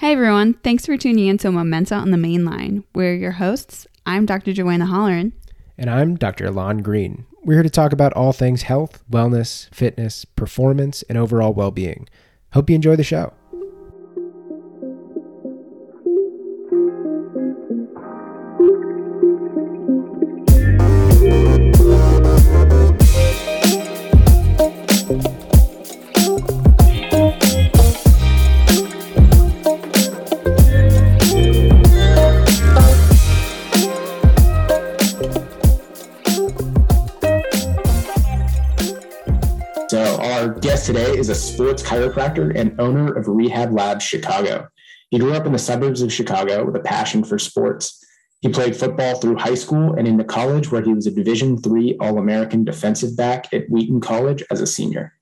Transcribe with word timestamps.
Hey 0.00 0.12
everyone, 0.12 0.54
thanks 0.54 0.86
for 0.86 0.96
tuning 0.96 1.26
in 1.26 1.36
to 1.36 1.52
Momenta 1.52 1.94
on 1.94 2.10
the 2.10 2.16
Main 2.16 2.42
Line. 2.42 2.84
We're 2.94 3.12
your 3.12 3.32
hosts. 3.32 3.86
I'm 4.06 4.24
Dr. 4.24 4.54
Joanna 4.54 4.86
Holleran. 4.86 5.32
And 5.76 5.90
I'm 5.90 6.16
Dr. 6.16 6.46
Ilan 6.46 6.82
Green. 6.82 7.26
We're 7.44 7.56
here 7.56 7.62
to 7.64 7.68
talk 7.68 7.92
about 7.92 8.14
all 8.14 8.32
things 8.32 8.62
health, 8.62 9.04
wellness, 9.10 9.68
fitness, 9.74 10.24
performance, 10.24 11.02
and 11.10 11.18
overall 11.18 11.52
well 11.52 11.70
being. 11.70 12.08
Hope 12.54 12.70
you 12.70 12.76
enjoy 12.76 12.96
the 12.96 13.04
show. 13.04 13.34
Sports 41.60 41.82
chiropractor 41.82 42.58
and 42.58 42.80
owner 42.80 43.14
of 43.14 43.28
Rehab 43.28 43.70
Labs 43.70 44.02
Chicago. 44.02 44.66
He 45.10 45.18
grew 45.18 45.34
up 45.34 45.44
in 45.44 45.52
the 45.52 45.58
suburbs 45.58 46.00
of 46.00 46.10
Chicago 46.10 46.64
with 46.64 46.74
a 46.74 46.80
passion 46.80 47.22
for 47.22 47.38
sports. 47.38 48.02
He 48.40 48.48
played 48.48 48.74
football 48.74 49.16
through 49.16 49.36
high 49.36 49.56
school 49.56 49.92
and 49.92 50.08
into 50.08 50.24
college, 50.24 50.70
where 50.70 50.80
he 50.80 50.94
was 50.94 51.06
a 51.06 51.10
Division 51.10 51.58
III 51.62 51.98
All 51.98 52.16
American 52.16 52.64
defensive 52.64 53.14
back 53.14 53.52
at 53.52 53.68
Wheaton 53.68 54.00
College 54.00 54.42
as 54.50 54.62
a 54.62 54.66
senior. 54.66 55.12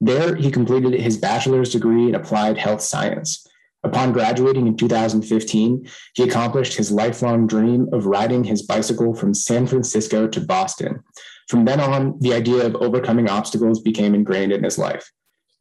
There, 0.00 0.34
he 0.34 0.50
completed 0.50 0.98
his 0.98 1.18
bachelor's 1.18 1.72
degree 1.72 2.08
in 2.08 2.14
applied 2.14 2.56
health 2.56 2.80
science. 2.80 3.46
Upon 3.84 4.14
graduating 4.14 4.66
in 4.66 4.78
2015, 4.78 5.86
he 6.14 6.22
accomplished 6.22 6.74
his 6.74 6.90
lifelong 6.90 7.46
dream 7.46 7.90
of 7.92 8.06
riding 8.06 8.44
his 8.44 8.62
bicycle 8.62 9.12
from 9.14 9.34
San 9.34 9.66
Francisco 9.66 10.26
to 10.26 10.40
Boston. 10.40 11.04
From 11.48 11.66
then 11.66 11.80
on, 11.80 12.18
the 12.20 12.32
idea 12.32 12.64
of 12.64 12.76
overcoming 12.76 13.28
obstacles 13.28 13.82
became 13.82 14.14
ingrained 14.14 14.52
in 14.52 14.64
his 14.64 14.78
life. 14.78 15.12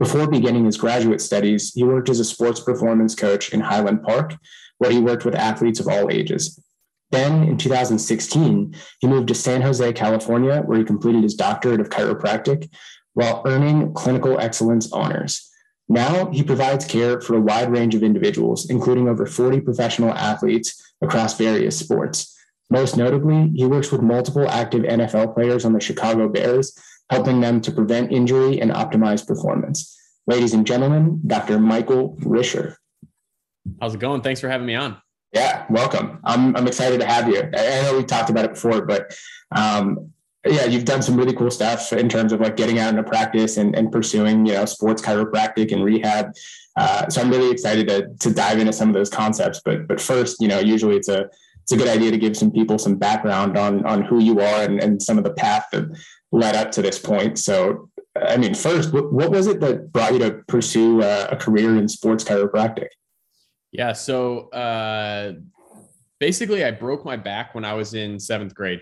Before 0.02 0.27
beginning 0.27 0.66
his 0.66 0.77
graduate 0.77 1.21
studies, 1.21 1.73
he 1.75 1.83
worked 1.83 2.09
as 2.09 2.19
a 2.19 2.25
sports 2.25 2.59
performance 2.59 3.13
coach 3.13 3.53
in 3.53 3.59
Highland 3.59 4.02
Park, 4.02 4.35
where 4.80 4.89
he 4.89 4.97
worked 4.97 5.25
with 5.25 5.35
athletes 5.35 5.80
of 5.80 5.88
all 5.88 6.09
ages. 6.09 6.59
Then, 7.11 7.43
in 7.43 7.55
2016, 7.55 8.75
he 8.99 9.08
moved 9.08 9.27
to 9.27 9.35
San 9.35 9.61
Jose, 9.61 9.93
California, 9.93 10.63
where 10.66 10.80
he 10.80 10.83
completed 10.83 11.21
his 11.21 11.35
doctorate 11.35 11.80
of 11.80 11.89
chiropractic 11.89 12.73
while 13.13 13.43
earning 13.45 13.93
clinical 13.93 14.39
excellence 14.39 14.91
honors. 14.91 15.47
Now, 15.88 16.31
he 16.31 16.41
provides 16.41 16.83
care 16.83 17.21
for 17.21 17.36
a 17.36 17.41
wide 17.41 17.71
range 17.71 17.93
of 17.93 18.02
individuals, 18.02 18.71
including 18.71 19.08
over 19.08 19.27
40 19.27 19.61
professional 19.61 20.15
athletes 20.15 20.81
across 21.03 21.38
various 21.38 21.77
sports. 21.77 22.36
Most 22.71 22.97
notably, 22.97 23.52
he 23.53 23.65
works 23.65 23.91
with 23.91 24.02
multiple 24.02 24.49
active 24.49 24.81
NFL 24.81 25.36
players 25.36 25.63
on 25.63 25.73
the 25.73 25.80
Chicago 25.80 26.27
Bears, 26.27 26.75
helping 27.12 27.42
them 27.42 27.59
to 27.59 27.72
prevent 27.72 28.12
injury 28.12 28.62
and 28.62 28.72
optimize 28.72 29.28
performance. 29.28 30.00
Ladies 30.28 30.54
and 30.54 30.66
gentlemen, 30.66 31.20
Dr. 31.28 31.59
Michael 31.59 32.16
Risher. 32.22 32.76
How's 33.81 33.94
it 33.94 34.00
going? 34.00 34.22
Thanks 34.22 34.40
for 34.40 34.48
having 34.48 34.66
me 34.66 34.76
on. 34.76 34.98
Yeah, 35.34 35.66
welcome. 35.70 36.20
I'm, 36.23 36.56
I'm 36.56 36.67
excited 36.67 37.02
to 37.02 37.06
have 37.06 37.28
you. 37.28 37.42
I 37.42 37.82
know 37.84 37.98
we 37.98 38.06
talked 38.06 38.30
about 38.30 38.45
it 38.45 38.54
before, 38.54 38.86
but 38.86 39.14
um, 39.54 40.12
yeah, 40.45 40.66
you've 40.66 40.86
done 40.86 41.02
some 41.02 41.17
really 41.17 41.34
cool 41.34 41.52
stuff 41.52 41.92
in 41.92 42.08
terms 42.08 42.32
of 42.32 42.39
like 42.39 42.56
getting 42.56 42.80
out 42.80 42.89
into 42.89 43.04
practice 43.04 43.58
and, 43.58 43.76
and 43.76 43.92
pursuing, 43.92 44.45
you 44.45 44.54
know, 44.54 44.66
sports 44.66 45.02
chiropractic 45.02 45.73
and 45.73 45.84
rehab. 45.84 46.32
Uh, 46.78 47.09
so 47.09 47.22
I'm 47.22 47.30
really 47.30 47.52
excited 47.52 47.89
to, 47.89 48.08
to 48.22 48.34
dive 48.34 48.59
into 48.59 48.73
some 48.73 48.88
of 48.88 48.95
those 48.95 49.09
concepts. 49.09 49.62
But 49.64 49.88
but 49.88 50.00
first, 50.00 50.38
you 50.39 50.48
know, 50.48 50.59
usually 50.59 50.95
it's 50.95 51.09
a 51.09 51.30
it's 51.64 51.73
a 51.73 51.78
good 51.78 51.89
idea 51.89 52.12
to 52.12 52.17
give 52.17 52.36
some 52.36 52.52
people 52.52 52.80
some 52.80 52.95
background 52.95 53.58
on 53.58 53.86
on 53.86 54.02
who 54.02 54.20
you 54.20 54.39
are 54.39 54.64
and, 54.64 54.82
and 54.82 55.02
some 55.02 55.17
of 55.17 55.23
the 55.23 55.34
path 55.34 55.66
that 55.73 55.89
led 56.31 56.55
up 56.55 56.71
to 56.71 56.81
this 56.81 56.99
point. 56.99 57.37
So, 57.37 57.89
I 58.15 58.37
mean, 58.37 58.53
first, 58.53 58.93
what, 58.93 59.11
what 59.11 59.31
was 59.31 59.47
it 59.47 59.59
that 59.61 59.92
brought 59.92 60.14
you 60.14 60.19
to 60.19 60.42
pursue 60.47 61.02
a, 61.02 61.27
a 61.27 61.36
career 61.36 61.77
in 61.77 61.87
sports 61.87 62.23
chiropractic? 62.23 62.87
Yeah, 63.71 63.93
so 63.93 64.49
uh, 64.49 65.33
basically, 66.20 66.64
I 66.64 66.71
broke 66.71 67.05
my 67.05 67.15
back 67.15 67.55
when 67.55 67.64
I 67.64 67.73
was 67.73 67.93
in 67.93 68.20
seventh 68.20 68.53
grade, 68.53 68.81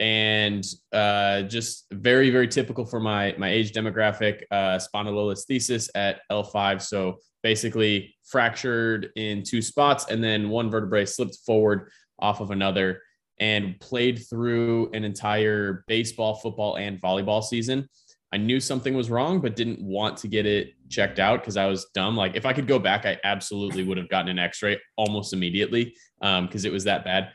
and 0.00 0.64
uh, 0.92 1.42
just 1.42 1.86
very, 1.92 2.30
very 2.30 2.48
typical 2.48 2.84
for 2.84 2.98
my 2.98 3.34
my 3.38 3.48
age 3.48 3.72
demographic. 3.72 4.42
Uh, 4.50 4.78
spondylolisthesis 4.78 5.88
at 5.94 6.20
L5, 6.32 6.82
so 6.82 7.18
basically 7.44 8.14
fractured 8.24 9.10
in 9.14 9.44
two 9.44 9.62
spots, 9.62 10.06
and 10.10 10.22
then 10.22 10.48
one 10.48 10.68
vertebrae 10.68 11.04
slipped 11.04 11.38
forward 11.46 11.90
off 12.18 12.40
of 12.40 12.50
another 12.50 13.00
and 13.44 13.78
played 13.78 14.26
through 14.26 14.90
an 14.94 15.04
entire 15.04 15.84
baseball, 15.86 16.34
football, 16.36 16.76
and 16.76 16.98
volleyball 17.02 17.44
season. 17.44 17.86
I 18.32 18.38
knew 18.38 18.58
something 18.58 18.94
was 18.94 19.10
wrong, 19.10 19.38
but 19.38 19.54
didn't 19.54 19.82
want 19.82 20.16
to 20.18 20.28
get 20.28 20.46
it 20.46 20.72
checked 20.88 21.18
out 21.18 21.40
because 21.40 21.58
I 21.58 21.66
was 21.66 21.84
dumb. 21.92 22.16
Like 22.16 22.36
if 22.36 22.46
I 22.46 22.54
could 22.54 22.66
go 22.66 22.78
back, 22.78 23.04
I 23.04 23.18
absolutely 23.22 23.84
would 23.84 23.98
have 23.98 24.08
gotten 24.08 24.30
an 24.30 24.38
X-ray 24.38 24.80
almost 24.96 25.34
immediately 25.34 25.94
because 26.20 26.64
um, 26.64 26.70
it 26.70 26.72
was 26.72 26.84
that 26.84 27.04
bad. 27.04 27.32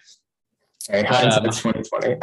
Hey, 0.90 1.06
um, 1.06 1.44
2020. 1.44 2.18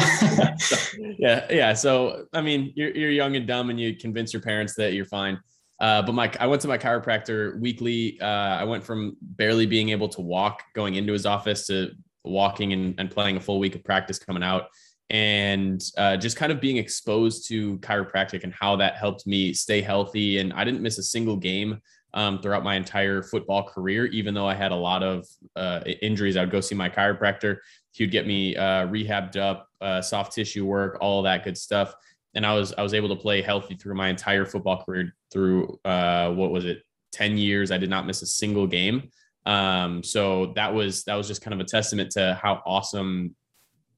yeah, 1.20 1.46
yeah. 1.48 1.72
So 1.72 2.26
I 2.32 2.40
mean, 2.40 2.72
you're 2.74 2.90
you're 2.90 3.12
young 3.12 3.36
and 3.36 3.46
dumb, 3.46 3.70
and 3.70 3.78
you 3.78 3.94
convince 3.94 4.32
your 4.32 4.42
parents 4.42 4.74
that 4.74 4.94
you're 4.94 5.04
fine. 5.04 5.38
Uh, 5.78 6.02
but 6.02 6.12
my 6.12 6.32
I 6.40 6.48
went 6.48 6.60
to 6.62 6.68
my 6.68 6.76
chiropractor 6.76 7.60
weekly. 7.60 8.18
Uh, 8.20 8.26
I 8.26 8.64
went 8.64 8.82
from 8.82 9.16
barely 9.20 9.66
being 9.66 9.90
able 9.90 10.08
to 10.08 10.20
walk 10.20 10.64
going 10.74 10.96
into 10.96 11.12
his 11.12 11.24
office 11.24 11.68
to 11.68 11.92
walking 12.26 12.72
and, 12.72 12.94
and 12.98 13.10
playing 13.10 13.36
a 13.36 13.40
full 13.40 13.58
week 13.58 13.74
of 13.74 13.84
practice 13.84 14.18
coming 14.18 14.42
out 14.42 14.68
and 15.10 15.82
uh, 15.98 16.16
just 16.16 16.36
kind 16.36 16.50
of 16.50 16.60
being 16.60 16.78
exposed 16.78 17.46
to 17.48 17.78
chiropractic 17.78 18.42
and 18.42 18.52
how 18.52 18.76
that 18.76 18.96
helped 18.96 19.26
me 19.26 19.52
stay 19.52 19.80
healthy. 19.80 20.38
And 20.38 20.52
I 20.52 20.64
didn't 20.64 20.82
miss 20.82 20.98
a 20.98 21.02
single 21.02 21.36
game 21.36 21.80
um, 22.12 22.40
throughout 22.40 22.64
my 22.64 22.74
entire 22.74 23.22
football 23.22 23.62
career, 23.62 24.06
even 24.06 24.34
though 24.34 24.46
I 24.46 24.54
had 24.54 24.72
a 24.72 24.76
lot 24.76 25.02
of 25.02 25.26
uh, 25.54 25.80
injuries. 26.02 26.36
I 26.36 26.40
would 26.40 26.50
go 26.50 26.60
see 26.60 26.74
my 26.74 26.88
chiropractor. 26.88 27.58
He 27.92 28.02
would 28.02 28.10
get 28.10 28.26
me 28.26 28.56
uh, 28.56 28.86
rehabbed 28.88 29.36
up, 29.36 29.68
uh, 29.80 30.02
soft 30.02 30.32
tissue 30.32 30.64
work, 30.64 30.98
all 31.00 31.22
that 31.22 31.44
good 31.44 31.56
stuff. 31.56 31.94
And 32.34 32.44
I 32.44 32.52
was 32.54 32.74
I 32.76 32.82
was 32.82 32.92
able 32.92 33.08
to 33.10 33.16
play 33.16 33.42
healthy 33.42 33.76
through 33.76 33.94
my 33.94 34.08
entire 34.08 34.44
football 34.44 34.82
career. 34.82 35.14
Through 35.32 35.78
uh, 35.84 36.30
what 36.32 36.50
was 36.50 36.64
it, 36.64 36.82
ten 37.12 37.38
years? 37.38 37.70
I 37.70 37.78
did 37.78 37.90
not 37.90 38.06
miss 38.06 38.22
a 38.22 38.26
single 38.26 38.66
game. 38.66 39.10
Um, 39.46 40.02
so 40.02 40.52
that 40.56 40.74
was 40.74 41.04
that 41.04 41.14
was 41.14 41.28
just 41.28 41.40
kind 41.40 41.54
of 41.54 41.60
a 41.60 41.64
testament 41.64 42.10
to 42.12 42.38
how 42.42 42.62
awesome 42.66 43.34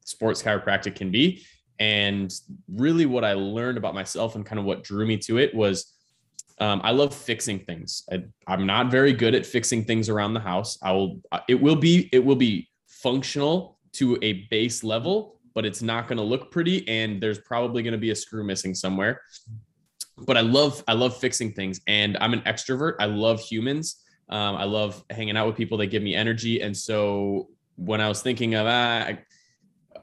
sports 0.04 0.42
chiropractic 0.42 0.94
can 0.94 1.10
be. 1.10 1.44
And 1.81 2.32
really, 2.69 3.06
what 3.06 3.25
I 3.25 3.32
learned 3.32 3.78
about 3.78 3.94
myself 3.94 4.34
and 4.34 4.44
kind 4.44 4.59
of 4.59 4.64
what 4.64 4.84
drew 4.84 5.06
me 5.06 5.16
to 5.19 5.38
it 5.38 5.54
was 5.54 5.92
um, 6.60 6.81
I 6.82 6.91
love 6.91 7.14
fixing 7.14 7.60
things. 7.60 8.03
I, 8.10 8.25
I'm 8.47 8.66
not 8.66 8.91
very 8.91 9.12
good 9.12 9.34
at 9.34 9.47
fixing 9.47 9.84
things 9.84 10.09
around 10.09 10.34
the 10.34 10.41
house. 10.41 10.78
I 10.82 10.92
will. 10.92 11.20
It 11.48 11.60
will 11.60 11.76
be. 11.76 12.09
It 12.12 12.25
will 12.25 12.36
be 12.36 12.69
functional 12.86 13.78
to 13.94 14.19
a 14.22 14.47
base 14.50 14.82
level, 14.82 15.41
but 15.54 15.65
it's 15.65 15.82
not 15.82 16.09
going 16.09 16.19
to 16.19 16.25
look 16.25 16.50
pretty, 16.50 16.86
and 16.88 17.22
there's 17.22 17.38
probably 17.38 17.82
going 17.82 17.92
to 17.92 17.98
be 17.98 18.10
a 18.10 18.16
screw 18.16 18.44
missing 18.44 18.75
somewhere. 18.75 19.20
But 20.19 20.36
I 20.36 20.41
love. 20.41 20.82
I 20.88 20.94
love 20.94 21.16
fixing 21.16 21.53
things, 21.53 21.80
and 21.86 22.19
I'm 22.20 22.32
an 22.32 22.41
extrovert. 22.41 22.94
I 22.98 23.06
love 23.06 23.41
humans. 23.41 24.03
Um, 24.31 24.56
I 24.56 24.65
love 24.65 25.05
hanging 25.11 25.37
out 25.37 25.47
with 25.47 25.56
people 25.56 25.78
that 25.78 25.87
give 25.87 26.03
me 26.03 26.15
energy. 26.15 26.61
And 26.61 26.77
so 26.77 27.49
when 27.77 28.00
I 28.00 28.09
was 28.09 28.22
thinking 28.22 28.55
of, 28.55 28.66
ah, 28.66 28.71
I, 28.71 29.19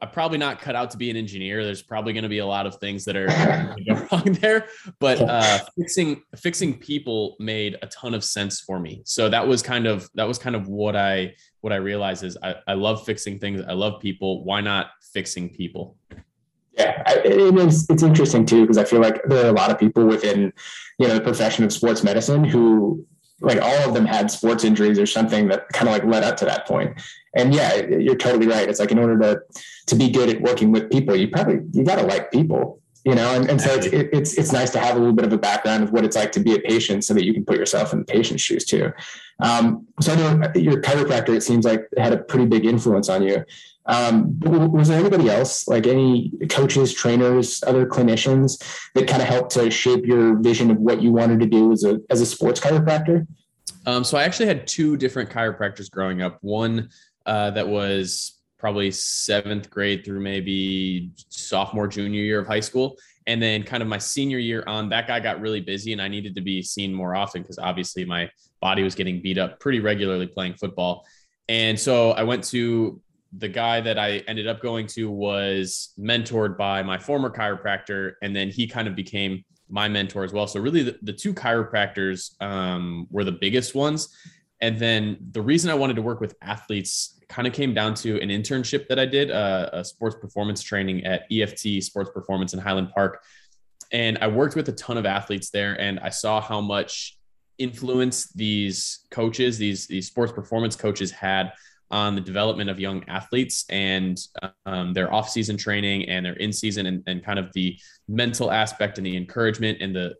I'm 0.02 0.09
probably 0.09 0.38
not 0.38 0.62
cut 0.62 0.75
out 0.75 0.91
to 0.91 0.97
be 0.97 1.09
an 1.09 1.18
engineer. 1.18 1.63
There's 1.63 1.81
probably 1.81 2.13
going 2.13 2.24
to 2.24 2.30
be 2.30 2.40
a 2.40 2.46
lot 2.46 2.66
of 2.66 2.75
things 2.75 3.06
that 3.06 3.16
are 3.16 3.28
wrong 4.12 4.38
there, 4.41 4.68
but 5.00 5.22
uh, 5.22 5.59
fixing 5.78 6.22
fixing 6.36 6.78
people 6.78 7.36
made 7.40 7.78
a 7.81 7.88
ton 7.88 8.13
of 8.13 8.24
sense 8.24 8.59
for 8.59 8.80
me. 8.80 9.02
So 9.06 9.30
that 9.30 9.47
was 9.47 9.62
kind 9.62 9.88
of 9.88 10.09
that 10.16 10.28
was 10.28 10.38
kind 10.38 10.56
of 10.56 10.68
what 10.68 10.96
I 10.96 11.36
what 11.62 11.74
I 11.74 11.77
realized 11.77 12.24
is 12.24 12.38
I, 12.44 12.56
I 12.68 12.74
love 12.74 13.06
fixing 13.06 13.39
things. 13.39 13.62
I 13.68 13.74
love 13.74 14.01
people. 14.01 14.44
Why 14.44 14.62
not 14.62 14.88
fixing 15.13 15.50
people? 15.50 15.98
Yeah, 16.77 17.04
it 17.07 17.57
is. 17.57 17.89
It's 17.89 18.04
interesting 18.04 18.45
too 18.45 18.62
because 18.62 18.77
I 18.77 18.83
feel 18.83 19.00
like 19.00 19.22
there 19.25 19.45
are 19.45 19.50
a 19.50 19.54
lot 19.54 19.72
of 19.72 19.80
people 19.80 20.06
within, 20.06 20.51
you 21.00 21.07
know, 21.07 21.16
the 21.16 21.22
profession 21.22 21.63
of 21.63 21.72
sports 21.72 22.04
medicine 22.04 22.44
who 22.44 23.06
like 23.42 23.62
all 23.62 23.88
of 23.88 23.94
them 23.94 24.06
had 24.06 24.32
sports 24.32 24.64
injuries 24.64 24.98
or 24.98 25.06
something 25.06 25.48
that 25.50 25.68
kind 25.70 25.88
of 25.88 25.94
like 25.94 26.06
led 26.06 26.24
up 26.24 26.38
to 26.38 26.46
that 26.46 26.66
point. 26.66 27.00
And 27.36 27.54
yeah, 27.54 27.76
you're 27.76 28.16
totally 28.16 28.48
right. 28.48 28.68
It's 28.70 28.80
like 28.80 28.92
in 28.92 29.00
order 29.00 29.20
to 29.20 29.42
to 29.88 29.96
be 29.96 30.10
good 30.10 30.30
at 30.30 30.42
working 30.42 30.72
with 30.72 30.90
people, 30.90 31.16
you 31.16 31.28
probably 31.28 31.60
you 31.74 31.84
got 31.84 31.98
to 31.98 32.06
like 32.06 32.32
people, 32.32 32.82
you 33.04 33.14
know. 33.14 33.36
And, 33.36 33.50
and 33.50 33.62
so 33.62 33.74
it's, 33.74 33.88
it's 33.88 34.38
it's 34.38 34.52
nice 34.54 34.70
to 34.72 34.80
have 34.80 34.96
a 34.96 35.00
little 35.00 35.14
bit 35.14 35.26
of 35.26 35.34
a 35.34 35.38
background 35.38 35.84
of 35.84 35.92
what 35.92 36.06
it's 36.06 36.16
like 36.16 36.32
to 36.34 36.40
be 36.40 36.56
a 36.56 36.60
patient, 36.60 37.04
so 37.04 37.14
that 37.14 37.26
you 37.26 37.34
can 37.34 37.44
put 37.44 37.58
yourself 37.58 37.92
in 37.92 38.00
the 38.00 38.06
patient's 38.06 38.42
shoes 38.42 38.64
too. 38.66 38.94
Um, 39.40 39.88
so 40.02 40.14
I 40.14 40.16
know 40.16 40.52
your 40.56 40.82
chiropractor, 40.82 41.36
it 41.36 41.44
seems 41.44 41.66
like 41.66 41.88
had 41.98 42.14
a 42.14 42.18
pretty 42.18 42.46
big 42.46 42.66
influence 42.66 43.10
on 43.10 43.24
you. 43.24 43.44
Um, 43.88 44.40
was 44.40 44.88
there 44.88 45.00
anybody 45.00 45.30
else, 45.30 45.68
like 45.68 45.86
any 45.86 46.32
coaches, 46.50 46.94
trainers, 46.94 47.64
other 47.68 47.86
clinicians 47.86 48.64
that 48.96 49.08
kind 49.08 49.22
of 49.22 49.28
helped 49.28 49.52
to 49.52 49.70
shape 49.70 50.06
your 50.06 50.40
vision 50.40 50.72
of 50.72 50.78
what 50.78 51.02
you 51.02 51.12
wanted 51.12 51.40
to 51.42 51.46
do 51.46 51.72
as 51.72 51.84
a 51.84 52.00
as 52.10 52.22
a 52.22 52.26
sports 52.26 52.60
chiropractor? 52.60 53.28
Um, 53.86 54.04
so 54.04 54.18
I 54.18 54.24
actually 54.24 54.48
had 54.48 54.66
two 54.66 54.98
different 54.98 55.30
chiropractors 55.30 55.92
growing 55.92 56.24
up. 56.24 56.40
One 56.42 56.90
uh, 57.28 57.52
that 57.52 57.68
was 57.68 58.40
probably 58.58 58.90
seventh 58.90 59.70
grade 59.70 60.04
through 60.04 60.22
maybe 60.22 61.12
sophomore, 61.30 61.88
junior 61.88 62.24
year 62.24 62.40
of 62.40 62.48
high 62.48 62.62
school. 62.62 62.98
And 63.27 63.42
then 63.42 63.63
kind 63.63 63.81
of 63.81 63.89
my 63.89 63.98
senior 63.98 64.38
year 64.38 64.63
on, 64.68 64.89
that 64.89 65.07
guy 65.07 65.19
got 65.19 65.42
really 65.42 65.62
busy 65.62 65.94
and 65.94 66.01
I 66.01 66.07
needed 66.07 66.36
to 66.36 66.42
be 66.42 66.62
seen 66.62 66.94
more 66.94 67.16
often 67.16 67.42
because 67.42 67.57
obviously 67.57 68.06
my 68.06 68.30
body 68.62 68.83
was 68.83 68.94
getting 68.95 69.22
beat 69.22 69.38
up 69.38 69.60
pretty 69.60 69.80
regularly 69.80 70.27
playing 70.27 70.56
football. 70.56 71.06
And 71.50 71.80
so 71.80 72.12
I 72.12 72.24
went 72.24 72.44
to 72.45 73.01
the 73.38 73.48
guy 73.48 73.81
that 73.81 73.98
I 73.98 74.18
ended 74.27 74.48
up 74.48 74.62
going 74.62 74.88
to 74.88 75.10
was 75.10 75.94
mentored 76.00 76.57
by 76.57 76.83
my 76.83 76.98
former 76.98 77.30
chiropractor. 77.30 78.13
And 78.22 78.36
then 78.36 78.50
he 78.50 78.68
kind 78.68 78.88
of 78.88 78.95
became 78.95 79.44
my 79.69 79.88
mentor 79.88 80.24
as 80.24 80.31
well. 80.31 80.48
So 80.48 80.60
really 80.60 80.83
the, 80.83 80.98
the 81.01 81.13
two 81.13 81.33
chiropractors 81.33 82.39
um, 82.42 83.07
were 83.10 83.24
the 83.24 83.31
biggest 83.31 83.75
ones. 83.75 84.16
And 84.62 84.80
then 84.80 85.18
the 85.31 85.42
reason 85.42 85.69
I 85.69 85.75
wanted 85.75 85.96
to 85.98 86.02
work 86.02 86.22
with 86.22 86.36
athletes 86.42 87.19
kind 87.28 87.48
of 87.48 87.54
came 87.54 87.74
down 87.74 87.94
to 87.96 88.22
an 88.22 88.30
internship 88.30 88.88
that 88.88 89.00
I 89.00 89.06
did, 89.06 89.31
uh, 89.31 89.69
a 89.74 89.84
sports 89.84 90.16
performance 90.19 90.62
training 90.62 91.06
at 91.06 91.24
EFT 91.31 91.84
Sports 91.84 92.12
Performance 92.13 92.54
in 92.54 92.60
Highland 92.60 92.90
Park. 92.92 93.24
And 93.92 94.18
I 94.19 94.28
worked 94.28 94.56
with 94.56 94.69
a 94.69 94.74
ton 94.74 94.98
of 94.98 95.06
athletes 95.06 95.50
there 95.50 95.80
and 95.80 96.00
I 96.00 96.10
saw 96.10 96.42
how 96.42 96.62
much 96.62 97.18
influence 97.57 98.31
these 98.34 99.06
coaches, 99.12 99.57
these, 99.57 99.88
these 99.88 100.07
sports 100.07 100.31
performance 100.31 100.75
coaches 100.75 101.12
had 101.12 101.54
on 101.92 102.16
the 102.16 102.22
development 102.22 102.70
of 102.70 102.80
young 102.80 103.04
athletes 103.08 103.66
and 103.70 104.20
um, 104.66 104.94
their 104.94 105.14
off-season 105.14 105.56
training 105.56 106.10
and 106.10 106.26
their 106.26 106.34
in-season 106.34 106.86
and, 106.88 107.04
and 107.08 107.24
kind 107.24 107.38
of 107.38 107.52
the 107.54 107.78
mental 108.08 108.52
aspect 108.52 108.98
and 108.98 109.06
the 109.06 109.16
encouragement 109.16 109.78
and 109.82 109.96
the 109.96 110.16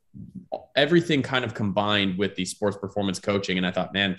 everything 0.76 1.22
kind 1.22 1.44
of 1.44 1.54
combined 1.54 2.18
with 2.18 2.36
the 2.36 2.46
sports 2.46 2.78
performance 2.78 3.20
coaching. 3.20 3.58
And 3.58 3.66
i 3.66 3.72
thought 3.72 3.94
man 3.94 4.18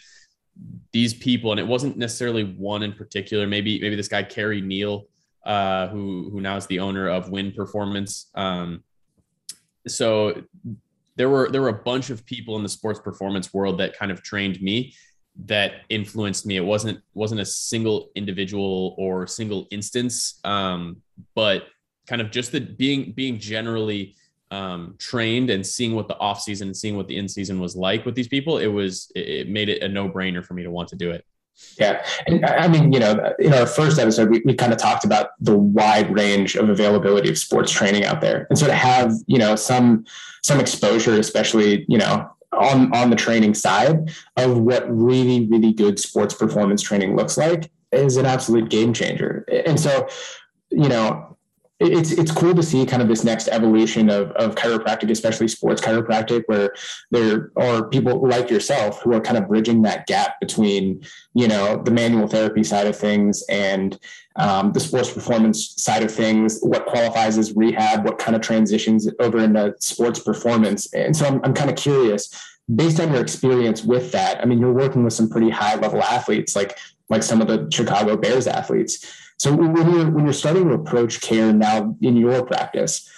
these 0.91 1.13
people 1.13 1.51
and 1.51 1.61
it 1.61 1.67
wasn't 1.67 1.97
necessarily 1.99 2.43
one 2.43 2.83
in 2.83 2.93
particular 2.93 3.47
maybe 3.47 3.79
maybe 3.79 3.95
this 3.95 4.09
guy 4.09 4.23
Kerry 4.23 4.61
Neal 4.61 5.07
uh, 5.47 5.87
who 5.89 6.29
who 6.31 6.41
now 6.41 6.57
is 6.57 6.67
the 6.67 6.81
owner 6.81 7.09
of 7.09 7.31
Win 7.31 7.53
Performance. 7.53 8.31
Um, 8.35 8.83
so 9.87 10.43
there 11.15 11.31
were 11.31 11.49
there 11.51 11.63
were 11.63 11.69
a 11.69 11.85
bunch 11.85 12.11
of 12.11 12.27
people 12.27 12.57
in 12.57 12.65
the 12.65 12.69
sports 12.69 12.99
performance 12.99 13.55
world 13.55 13.79
that 13.79 13.97
kind 13.97 14.11
of 14.11 14.23
trained 14.23 14.61
me 14.61 14.93
that 15.45 15.83
influenced 15.89 16.47
me. 16.47 16.57
It 16.57 16.65
wasn't 16.65 17.01
wasn't 17.15 17.41
a 17.41 17.45
single 17.45 18.11
individual 18.15 18.95
or 18.99 19.27
single 19.27 19.67
instance, 19.71 20.41
um, 20.45 21.03
but 21.35 21.65
kind 22.07 22.23
of 22.23 22.31
just 22.31 22.53
the 22.53 22.61
being 22.61 23.13
being 23.13 23.39
generally 23.39 24.15
um, 24.51 24.95
trained 24.99 25.51
and 25.51 25.67
seeing 25.67 25.95
what 25.95 26.09
the 26.09 26.17
off 26.19 26.41
season 26.41 26.69
and 26.69 26.77
seeing 26.77 26.97
what 26.97 27.09
the 27.09 27.17
in 27.17 27.29
season 27.29 27.61
was 27.61 27.77
like 27.77 28.07
with 28.07 28.15
these 28.15 28.29
people. 28.29 28.59
It 28.59 28.69
was 28.69 29.11
it 29.15 29.49
made 29.49 29.69
it 29.69 29.83
a 29.83 29.89
no 29.89 30.09
brainer 30.09 30.45
for 30.45 30.55
me 30.55 30.63
to 30.63 30.71
want 30.71 30.89
to 30.89 30.97
do 30.97 31.11
it. 31.11 31.25
Yeah. 31.79 32.05
And 32.27 32.45
I 32.45 32.69
mean, 32.69 32.93
you 32.93 33.01
know, 33.01 33.33
in 33.39 33.55
our 33.55 33.67
first 33.67 33.99
episode, 33.99 34.29
we, 34.31 34.43
we 34.45 34.55
kind 34.55 34.73
of 34.73 34.79
talked 34.79 35.05
about 35.05 35.31
the 35.41 35.57
wide 35.57 36.13
range 36.15 36.55
of 36.55 36.69
availability 36.69 37.31
of 37.31 37.39
sports 37.39 37.73
training 37.73 38.05
out 38.05 38.21
there. 38.21 38.47
And 38.51 38.59
so 38.59 38.67
to 38.67 38.75
have, 38.75 39.13
you 39.27 39.39
know, 39.39 39.57
some, 39.57 40.05
some 40.43 40.61
exposure, 40.61 41.19
especially, 41.19 41.87
you 41.89 41.97
know, 41.97 42.31
on 42.57 42.95
on 42.95 43.11
the 43.11 43.17
training 43.17 43.55
side 43.55 44.15
of 44.37 44.59
what 44.59 44.85
really 44.89 45.47
really 45.47 45.73
good 45.73 45.99
sports 45.99 46.35
performance 46.35 46.83
training 46.83 47.17
looks 47.17 47.37
like 47.37 47.71
is 47.93 48.17
an 48.17 48.27
absolute 48.27 48.69
game 48.69 48.93
changer. 48.93 49.45
And 49.67 49.79
so 49.79 50.09
you 50.71 50.89
know 50.89 51.26
it's 51.79 52.13
it's 52.13 52.33
cool 52.33 52.55
to 52.55 52.63
see 52.63 52.87
kind 52.87 53.03
of 53.03 53.09
this 53.09 53.23
next 53.23 53.49
evolution 53.49 54.09
of, 54.09 54.31
of 54.33 54.55
chiropractic, 54.55 55.11
especially 55.11 55.49
sports 55.49 55.83
chiropractic, 55.83 56.45
where 56.47 56.75
there 57.11 57.51
are 57.57 57.87
people 57.89 58.27
like 58.27 58.49
yourself 58.49 59.03
who 59.03 59.13
are 59.13 59.21
kind 59.21 59.37
of 59.37 59.47
bridging 59.49 59.83
that 59.83 60.07
gap 60.07 60.41
between, 60.41 61.03
you 61.35 61.47
know, 61.47 61.83
the 61.83 61.91
manual 61.91 62.29
therapy 62.29 62.65
side 62.65 62.87
of 62.87 62.97
things 62.97 63.45
and 63.51 63.99
um, 64.37 64.73
the 64.73 64.81
sports 64.81 65.13
performance 65.13 65.75
side 65.77 66.03
of 66.03 66.11
things, 66.11 66.61
what 66.61 66.87
qualifies 66.87 67.37
as 67.37 67.55
rehab, 67.55 68.05
what 68.05 68.19
kind 68.19 68.35
of 68.35 68.43
transitions 68.43 69.09
over 69.21 69.39
into 69.39 69.75
sports 69.79 70.21
performance. 70.21 70.93
And 70.95 71.15
so 71.15 71.27
I'm, 71.27 71.41
I'm 71.45 71.55
kind 71.55 71.71
of 71.71 71.77
curious, 71.77 72.31
based 72.75 73.01
on 73.01 73.13
your 73.13 73.21
experience 73.21 73.85
with 73.85 74.13
that, 74.13 74.41
I 74.41 74.47
mean, 74.47 74.59
you're 74.59 74.73
working 74.73 75.05
with 75.05 75.13
some 75.13 75.29
pretty 75.29 75.51
high 75.51 75.77
level 75.77 76.03
athletes, 76.03 76.57
like 76.57 76.79
like 77.09 77.23
some 77.23 77.41
of 77.41 77.47
the 77.47 77.69
Chicago 77.71 78.17
Bears 78.17 78.49
athletes 78.49 79.05
so 79.39 79.55
when 79.55 79.91
you're 79.91 80.11
when 80.11 80.25
you're 80.25 80.33
starting 80.33 80.69
to 80.69 80.75
approach 80.75 81.21
care 81.21 81.53
now 81.53 81.97
in 82.01 82.17
your 82.17 82.45
practice, 82.45 83.11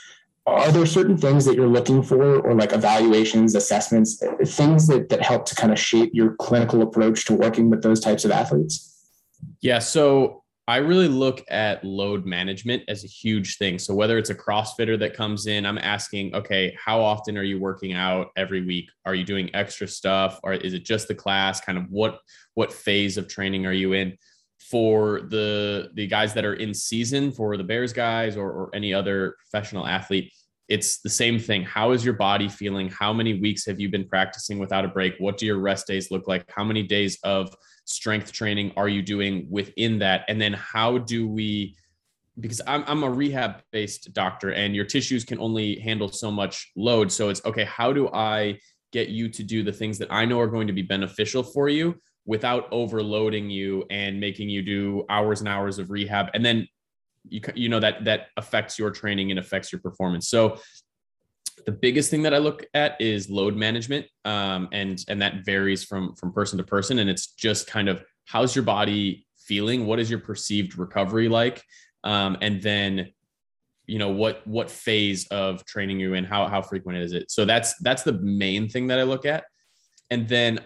are 0.47 0.73
there 0.73 0.87
certain 0.87 1.17
things 1.17 1.45
that 1.45 1.55
you're 1.55 1.69
looking 1.69 2.03
for 2.03 2.41
or 2.41 2.55
like 2.55 2.73
evaluations, 2.73 3.55
assessments, 3.55 4.23
things 4.47 4.87
that 4.89 5.09
that 5.11 5.23
help 5.23 5.45
to 5.47 5.55
kind 5.55 5.73
of 5.73 5.79
shape 5.79 6.11
your 6.13 6.35
clinical 6.37 6.83
approach 6.83 7.25
to 7.27 7.35
working 7.35 7.71
with 7.71 7.83
those 7.83 8.01
types 8.01 8.25
of 8.25 8.31
athletes? 8.31 8.95
Yeah, 9.61 9.79
so 9.79 10.43
I 10.67 10.77
really 10.79 11.09
look 11.09 11.45
at 11.49 11.83
load 11.83 12.27
management 12.27 12.83
as 12.89 13.03
a 13.03 13.07
huge 13.07 13.57
thing. 13.57 13.79
So 13.79 13.95
whether 13.95 14.19
it's 14.19 14.29
a 14.29 14.35
CrossFitter 14.35 14.99
that 14.99 15.15
comes 15.15 15.47
in, 15.47 15.65
I'm 15.65 15.79
asking, 15.79 16.35
okay, 16.35 16.77
how 16.85 17.01
often 17.01 17.39
are 17.39 17.43
you 17.43 17.59
working 17.59 17.95
out 17.95 18.33
every 18.37 18.63
week? 18.63 18.91
Are 19.07 19.15
you 19.15 19.25
doing 19.25 19.49
extra 19.55 19.89
stuff 19.89 20.41
or 20.43 20.53
is 20.53 20.75
it 20.75 20.85
just 20.85 21.09
the 21.09 21.15
class? 21.15 21.61
Kind 21.61 21.79
of 21.79 21.85
what 21.89 22.19
what 22.53 22.71
phase 22.71 23.17
of 23.17 23.29
training 23.29 23.65
are 23.65 23.73
you 23.73 23.95
in? 23.95 24.19
For 24.71 25.23
the 25.29 25.91
the 25.95 26.07
guys 26.07 26.35
that 26.35 26.45
are 26.45 26.55
in 26.55 26.75
season 26.75 27.33
for 27.33 27.57
the 27.57 27.65
Bears 27.65 27.93
guys 27.93 28.37
or, 28.37 28.51
or 28.51 28.71
any 28.75 28.93
other 28.93 29.37
professional 29.39 29.87
athlete, 29.87 30.33
it's 30.69 31.01
the 31.01 31.11
same 31.11 31.39
thing. 31.39 31.63
How 31.63 31.93
is 31.93 32.05
your 32.05 32.15
body 32.15 32.49
feeling? 32.49 32.89
How 32.89 33.13
many 33.13 33.41
weeks 33.41 33.65
have 33.67 33.81
you 33.81 33.89
been 33.89 34.07
practicing 34.07 34.59
without 34.59 34.85
a 34.85 34.89
break? 34.89 35.15
What 35.19 35.39
do 35.39 35.47
your 35.47 35.59
rest 35.59 35.87
days 35.87 36.11
look 36.11 36.29
like? 36.29 36.45
How 36.51 36.65
many 36.65 36.83
days 36.83 37.19
of 37.25 37.55
strength 37.85 38.33
training 38.33 38.73
are 38.77 38.89
you 38.89 39.01
doing 39.01 39.47
within 39.51 39.99
that? 40.01 40.25
And 40.29 40.41
then 40.41 40.53
how 40.53 40.99
do 40.99 41.27
we 41.27 41.77
because 42.41 42.61
I'm, 42.67 42.85
I'm 42.87 43.03
a 43.03 43.11
rehab 43.11 43.63
based 43.73 44.13
doctor 44.13 44.53
and 44.53 44.75
your 44.75 44.85
tissues 44.85 45.25
can 45.25 45.41
only 45.41 45.81
handle 45.81 46.09
so 46.09 46.31
much 46.31 46.71
load. 46.77 47.11
So 47.11 47.31
it's 47.31 47.45
okay, 47.45 47.65
how 47.65 47.93
do 47.93 48.09
I 48.09 48.61
get 48.93 49.09
you 49.09 49.29
to 49.29 49.43
do 49.43 49.63
the 49.63 49.73
things 49.73 49.99
that 49.99 50.13
I 50.13 50.25
know 50.25 50.39
are 50.41 50.47
going 50.47 50.67
to 50.67 50.73
be 50.73 50.83
beneficial 50.83 51.43
for 51.43 51.69
you 51.69 51.99
without 52.29 52.69
overloading 52.71 53.49
you 53.49 53.83
and 53.89 54.21
making 54.21 54.51
you 54.51 54.61
do 54.61 55.03
hours 55.09 55.41
and 55.41 55.49
hours 55.49 55.79
of 55.79 55.91
rehab. 55.91 56.27
And 56.35 56.45
then 56.45 56.69
you 57.27 57.41
you 57.55 57.71
know 57.71 57.81
that 57.81 58.05
that 58.05 58.27
affects 58.37 58.79
your 58.79 58.91
training 58.91 59.31
and 59.31 59.41
affects 59.41 59.73
your 59.73 59.81
performance. 59.81 60.29
So 60.29 60.59
the 61.67 61.73
biggest 61.73 62.11
thing 62.11 62.23
that 62.23 62.35
i 62.35 62.39
look 62.39 62.65
at 62.75 63.01
is 63.01 63.29
load 63.29 63.57
management 63.57 64.07
um, 64.25 64.69
and 64.73 65.03
and 65.09 65.21
that 65.23 65.45
varies 65.45 65.85
from 65.85 66.15
from 66.17 66.33
person 66.33 66.59
to 66.59 66.65
person. 66.65 66.99
And 66.99 67.09
it's 67.09 67.29
just 67.29 67.67
kind 67.67 67.89
of 67.89 68.05
how's 68.27 68.55
your 68.55 68.65
body 68.65 69.27
feeling? 69.39 69.87
What 69.87 69.99
is 69.99 70.11
your 70.11 70.21
perceived 70.21 70.77
recovery 70.77 71.31
like? 71.31 71.65
Um, 72.05 72.37
and 72.43 72.63
then 72.63 73.11
you 73.87 73.99
know 73.99 74.11
what 74.11 74.47
what 74.47 74.71
phase 74.71 75.27
of 75.29 75.65
training 75.65 75.99
you 75.99 76.13
in? 76.13 76.25
How 76.25 76.47
how 76.47 76.61
frequent 76.61 76.99
is 76.99 77.15
it? 77.15 77.31
So 77.31 77.47
that's 77.47 77.75
that's 77.79 78.03
the 78.03 78.13
main 78.13 78.69
thing 78.69 78.89
that 78.89 78.99
i 78.99 79.03
look 79.03 79.25
at. 79.25 79.45
And 80.11 80.29
then 80.29 80.61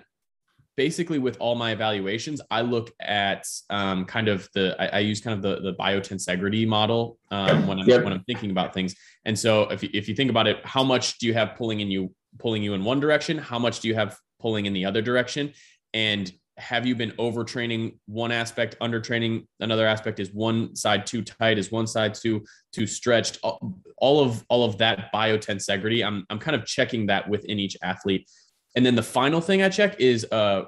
basically 0.76 1.18
with 1.18 1.36
all 1.38 1.54
my 1.54 1.72
evaluations, 1.72 2.40
I 2.50 2.62
look 2.62 2.92
at 3.00 3.46
um, 3.70 4.04
kind 4.04 4.28
of 4.28 4.48
the 4.54 4.76
I, 4.80 4.96
I, 4.96 4.98
use 5.00 5.20
kind 5.20 5.36
of 5.36 5.42
the 5.42 5.60
the 5.70 5.76
biotensegrity 5.76 6.66
model 6.66 7.18
um, 7.30 7.66
when 7.66 7.78
I'm 7.78 7.88
yep. 7.88 8.04
when 8.04 8.12
I'm 8.12 8.24
thinking 8.24 8.50
about 8.50 8.72
things. 8.72 8.94
And 9.24 9.38
so 9.38 9.62
if 9.64 9.82
you, 9.82 9.90
if 9.92 10.08
you 10.08 10.14
think 10.14 10.30
about 10.30 10.46
it, 10.46 10.64
how 10.64 10.82
much 10.82 11.18
do 11.18 11.26
you 11.26 11.34
have 11.34 11.56
pulling 11.56 11.80
in 11.80 11.90
you 11.90 12.12
pulling 12.38 12.62
you 12.62 12.74
in 12.74 12.84
one 12.84 13.00
direction? 13.00 13.38
How 13.38 13.58
much 13.58 13.80
do 13.80 13.88
you 13.88 13.94
have 13.94 14.18
pulling 14.40 14.66
in 14.66 14.72
the 14.72 14.84
other 14.84 15.02
direction? 15.02 15.52
And 15.94 16.32
have 16.58 16.86
you 16.86 16.94
been 16.94 17.12
overtraining 17.12 17.98
one 18.06 18.30
aspect, 18.30 18.76
undertraining 18.80 19.46
another 19.60 19.86
aspect? 19.86 20.20
Is 20.20 20.32
one 20.32 20.76
side 20.76 21.06
too 21.06 21.22
tight? 21.22 21.58
Is 21.58 21.72
one 21.72 21.86
side 21.86 22.14
too 22.14 22.44
too 22.72 22.86
stretched? 22.86 23.38
All 23.42 24.20
of 24.20 24.44
all 24.48 24.64
of 24.64 24.78
that 24.78 25.12
biotensegrity, 25.14 26.04
I'm 26.06 26.24
I'm 26.30 26.38
kind 26.38 26.54
of 26.54 26.66
checking 26.66 27.06
that 27.06 27.28
within 27.28 27.58
each 27.58 27.76
athlete 27.82 28.28
and 28.74 28.84
then 28.84 28.94
the 28.94 29.02
final 29.02 29.40
thing 29.40 29.62
I 29.62 29.68
check 29.68 30.00
is 30.00 30.26
uh, 30.32 30.64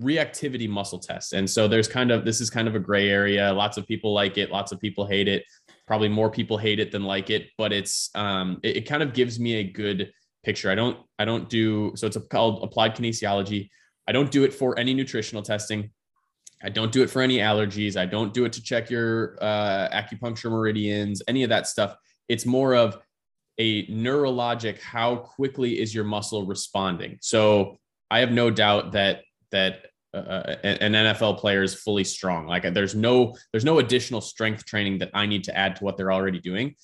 reactivity 0.00 0.68
muscle 0.68 0.98
tests. 0.98 1.32
And 1.32 1.48
so 1.48 1.68
there's 1.68 1.88
kind 1.88 2.10
of 2.10 2.24
this 2.24 2.40
is 2.40 2.50
kind 2.50 2.68
of 2.68 2.74
a 2.74 2.80
gray 2.80 3.08
area. 3.08 3.52
Lots 3.52 3.76
of 3.76 3.86
people 3.86 4.12
like 4.12 4.36
it, 4.38 4.50
lots 4.50 4.72
of 4.72 4.80
people 4.80 5.06
hate 5.06 5.28
it. 5.28 5.44
Probably 5.86 6.08
more 6.08 6.30
people 6.30 6.58
hate 6.58 6.80
it 6.80 6.90
than 6.90 7.04
like 7.04 7.30
it, 7.30 7.48
but 7.56 7.72
it's 7.72 8.10
um, 8.14 8.58
it, 8.62 8.78
it 8.78 8.80
kind 8.82 9.02
of 9.02 9.12
gives 9.12 9.38
me 9.38 9.54
a 9.56 9.64
good 9.64 10.12
picture. 10.44 10.70
I 10.70 10.74
don't 10.74 10.98
I 11.18 11.24
don't 11.24 11.48
do 11.48 11.92
so 11.94 12.06
it's 12.06 12.18
called 12.30 12.62
applied 12.62 12.96
kinesiology. 12.96 13.70
I 14.08 14.12
don't 14.12 14.30
do 14.30 14.44
it 14.44 14.52
for 14.52 14.78
any 14.78 14.94
nutritional 14.94 15.42
testing. 15.42 15.90
I 16.62 16.70
don't 16.70 16.90
do 16.90 17.02
it 17.02 17.10
for 17.10 17.22
any 17.22 17.38
allergies. 17.38 17.96
I 17.96 18.06
don't 18.06 18.32
do 18.32 18.44
it 18.44 18.52
to 18.54 18.62
check 18.62 18.90
your 18.90 19.36
uh, 19.40 19.88
acupuncture 19.92 20.50
meridians, 20.50 21.22
any 21.28 21.42
of 21.42 21.50
that 21.50 21.66
stuff. 21.66 21.96
It's 22.28 22.46
more 22.46 22.74
of 22.74 22.98
a 23.58 23.86
neurologic 23.86 24.80
how 24.80 25.16
quickly 25.16 25.80
is 25.80 25.94
your 25.94 26.04
muscle 26.04 26.46
responding 26.46 27.18
so 27.20 27.78
i 28.10 28.18
have 28.18 28.32
no 28.32 28.50
doubt 28.50 28.92
that 28.92 29.22
that 29.50 29.86
uh, 30.14 30.18
uh 30.18 30.56
an 30.64 30.92
NFL 30.92 31.38
player 31.38 31.62
is 31.62 31.74
fully 31.74 32.04
strong. 32.04 32.46
Like 32.46 32.62
there's 32.72 32.94
no 32.94 33.34
there's 33.52 33.66
no 33.66 33.80
additional 33.80 34.22
strength 34.22 34.64
training 34.64 34.98
that 34.98 35.10
I 35.12 35.26
need 35.26 35.44
to 35.44 35.56
add 35.56 35.76
to 35.76 35.84
what 35.84 35.96
they're 35.96 36.12
already 36.12 36.40
doing. 36.40 36.74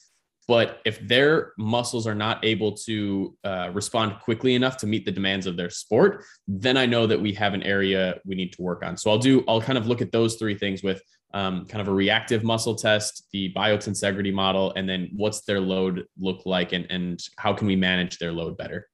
But 0.48 0.80
if 0.84 1.00
their 1.06 1.52
muscles 1.56 2.06
are 2.06 2.14
not 2.14 2.44
able 2.44 2.72
to 2.78 3.36
uh, 3.44 3.70
respond 3.72 4.18
quickly 4.20 4.54
enough 4.54 4.76
to 4.78 4.86
meet 4.86 5.04
the 5.04 5.12
demands 5.12 5.46
of 5.46 5.56
their 5.56 5.70
sport, 5.70 6.24
then 6.48 6.76
I 6.76 6.84
know 6.84 7.06
that 7.06 7.20
we 7.20 7.32
have 7.34 7.54
an 7.54 7.62
area 7.62 8.20
we 8.24 8.34
need 8.34 8.52
to 8.54 8.62
work 8.62 8.84
on. 8.84 8.96
So 8.96 9.10
I'll 9.10 9.18
do, 9.18 9.44
I'll 9.46 9.62
kind 9.62 9.78
of 9.78 9.86
look 9.86 10.02
at 10.02 10.10
those 10.10 10.34
three 10.36 10.56
things 10.56 10.82
with 10.82 11.00
um, 11.34 11.66
kind 11.66 11.80
of 11.80 11.88
a 11.88 11.92
reactive 11.92 12.44
muscle 12.44 12.74
test, 12.74 13.28
the 13.32 13.52
biotensegrity 13.54 14.32
model, 14.32 14.72
and 14.76 14.88
then 14.88 15.10
what's 15.16 15.42
their 15.42 15.60
load 15.60 16.04
look 16.18 16.42
like 16.44 16.72
and, 16.72 16.86
and 16.90 17.22
how 17.36 17.52
can 17.52 17.66
we 17.66 17.76
manage 17.76 18.18
their 18.18 18.32
load 18.32 18.56
better? 18.56 18.88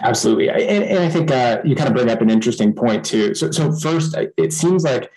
Absolutely. 0.00 0.48
And, 0.48 0.84
and 0.84 0.98
I 1.00 1.08
think 1.08 1.30
uh, 1.30 1.60
you 1.64 1.74
kind 1.74 1.88
of 1.88 1.94
bring 1.94 2.10
up 2.10 2.20
an 2.20 2.30
interesting 2.30 2.72
point 2.72 3.04
too. 3.04 3.34
So, 3.34 3.50
so 3.50 3.72
first, 3.72 4.16
it 4.36 4.52
seems 4.52 4.84
like 4.84 5.10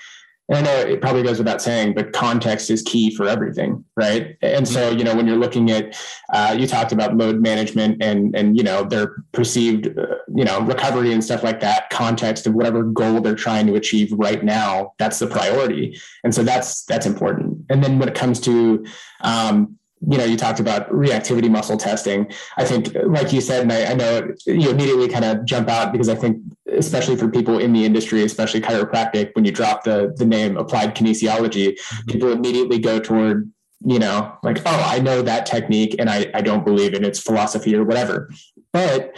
I 0.51 0.61
know 0.61 0.75
it 0.75 0.99
probably 0.99 1.23
goes 1.23 1.37
without 1.37 1.61
saying, 1.61 1.93
but 1.93 2.11
context 2.11 2.69
is 2.71 2.81
key 2.81 3.15
for 3.15 3.27
everything, 3.27 3.85
right? 3.95 4.35
And 4.41 4.67
so, 4.67 4.89
you 4.89 5.03
know, 5.03 5.15
when 5.15 5.27
you're 5.27 5.37
looking 5.37 5.69
at, 5.69 5.95
uh, 6.33 6.55
you 6.57 6.65
talked 6.65 6.91
about 6.91 7.15
load 7.15 7.41
management 7.41 8.01
and 8.01 8.35
and 8.35 8.57
you 8.57 8.63
know 8.63 8.83
their 8.83 9.23
perceived, 9.31 9.97
uh, 9.97 10.15
you 10.33 10.43
know, 10.43 10.61
recovery 10.61 11.13
and 11.13 11.23
stuff 11.23 11.43
like 11.43 11.59
that. 11.61 11.89
Context 11.89 12.47
of 12.47 12.53
whatever 12.53 12.83
goal 12.83 13.21
they're 13.21 13.35
trying 13.35 13.67
to 13.67 13.75
achieve 13.75 14.11
right 14.11 14.43
now, 14.43 14.93
that's 14.97 15.19
the 15.19 15.27
priority, 15.27 15.99
and 16.23 16.33
so 16.33 16.43
that's 16.43 16.83
that's 16.85 17.05
important. 17.05 17.65
And 17.69 17.83
then 17.83 17.99
when 17.99 18.09
it 18.09 18.15
comes 18.15 18.39
to 18.41 18.85
um, 19.21 19.78
you 20.07 20.17
know, 20.17 20.23
you 20.23 20.37
talked 20.37 20.59
about 20.59 20.89
reactivity 20.91 21.49
muscle 21.49 21.77
testing. 21.77 22.31
I 22.57 22.63
think, 22.63 22.95
like 23.05 23.33
you 23.33 23.41
said, 23.41 23.63
and 23.63 23.71
I, 23.71 23.91
I 23.91 23.93
know 23.95 24.33
you 24.45 24.69
immediately 24.69 25.09
kind 25.09 25.25
of 25.25 25.45
jump 25.45 25.67
out 25.67 25.91
because 25.91 26.07
I 26.07 26.15
think, 26.15 26.41
especially 26.71 27.17
for 27.17 27.27
people 27.27 27.59
in 27.59 27.73
the 27.73 27.85
industry, 27.85 28.23
especially 28.23 28.61
chiropractic, 28.61 29.31
when 29.33 29.43
you 29.43 29.51
drop 29.51 29.83
the 29.83 30.13
the 30.15 30.25
name 30.25 30.57
applied 30.57 30.95
kinesiology, 30.95 31.73
mm-hmm. 31.73 32.11
people 32.11 32.31
immediately 32.31 32.79
go 32.79 32.99
toward, 32.99 33.51
you 33.85 33.99
know, 33.99 34.37
like, 34.41 34.59
oh, 34.65 34.83
I 34.87 34.99
know 34.99 35.21
that 35.21 35.45
technique, 35.45 35.95
and 35.99 36.09
I 36.09 36.31
I 36.33 36.41
don't 36.41 36.65
believe 36.65 36.93
in 36.93 37.03
its 37.03 37.19
philosophy 37.19 37.75
or 37.75 37.83
whatever. 37.83 38.29
But 38.71 39.17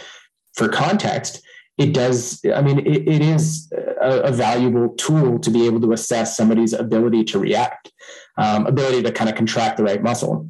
for 0.54 0.68
context, 0.68 1.42
it 1.78 1.94
does. 1.94 2.40
I 2.52 2.60
mean, 2.60 2.80
it, 2.80 3.08
it 3.08 3.22
is 3.22 3.72
a, 4.00 4.22
a 4.22 4.32
valuable 4.32 4.88
tool 4.96 5.38
to 5.38 5.50
be 5.50 5.66
able 5.66 5.80
to 5.82 5.92
assess 5.92 6.36
somebody's 6.36 6.72
ability 6.72 7.22
to 7.24 7.38
react, 7.38 7.92
um, 8.36 8.66
ability 8.66 9.04
to 9.04 9.12
kind 9.12 9.30
of 9.30 9.36
contract 9.36 9.76
the 9.76 9.84
right 9.84 10.02
muscle 10.02 10.48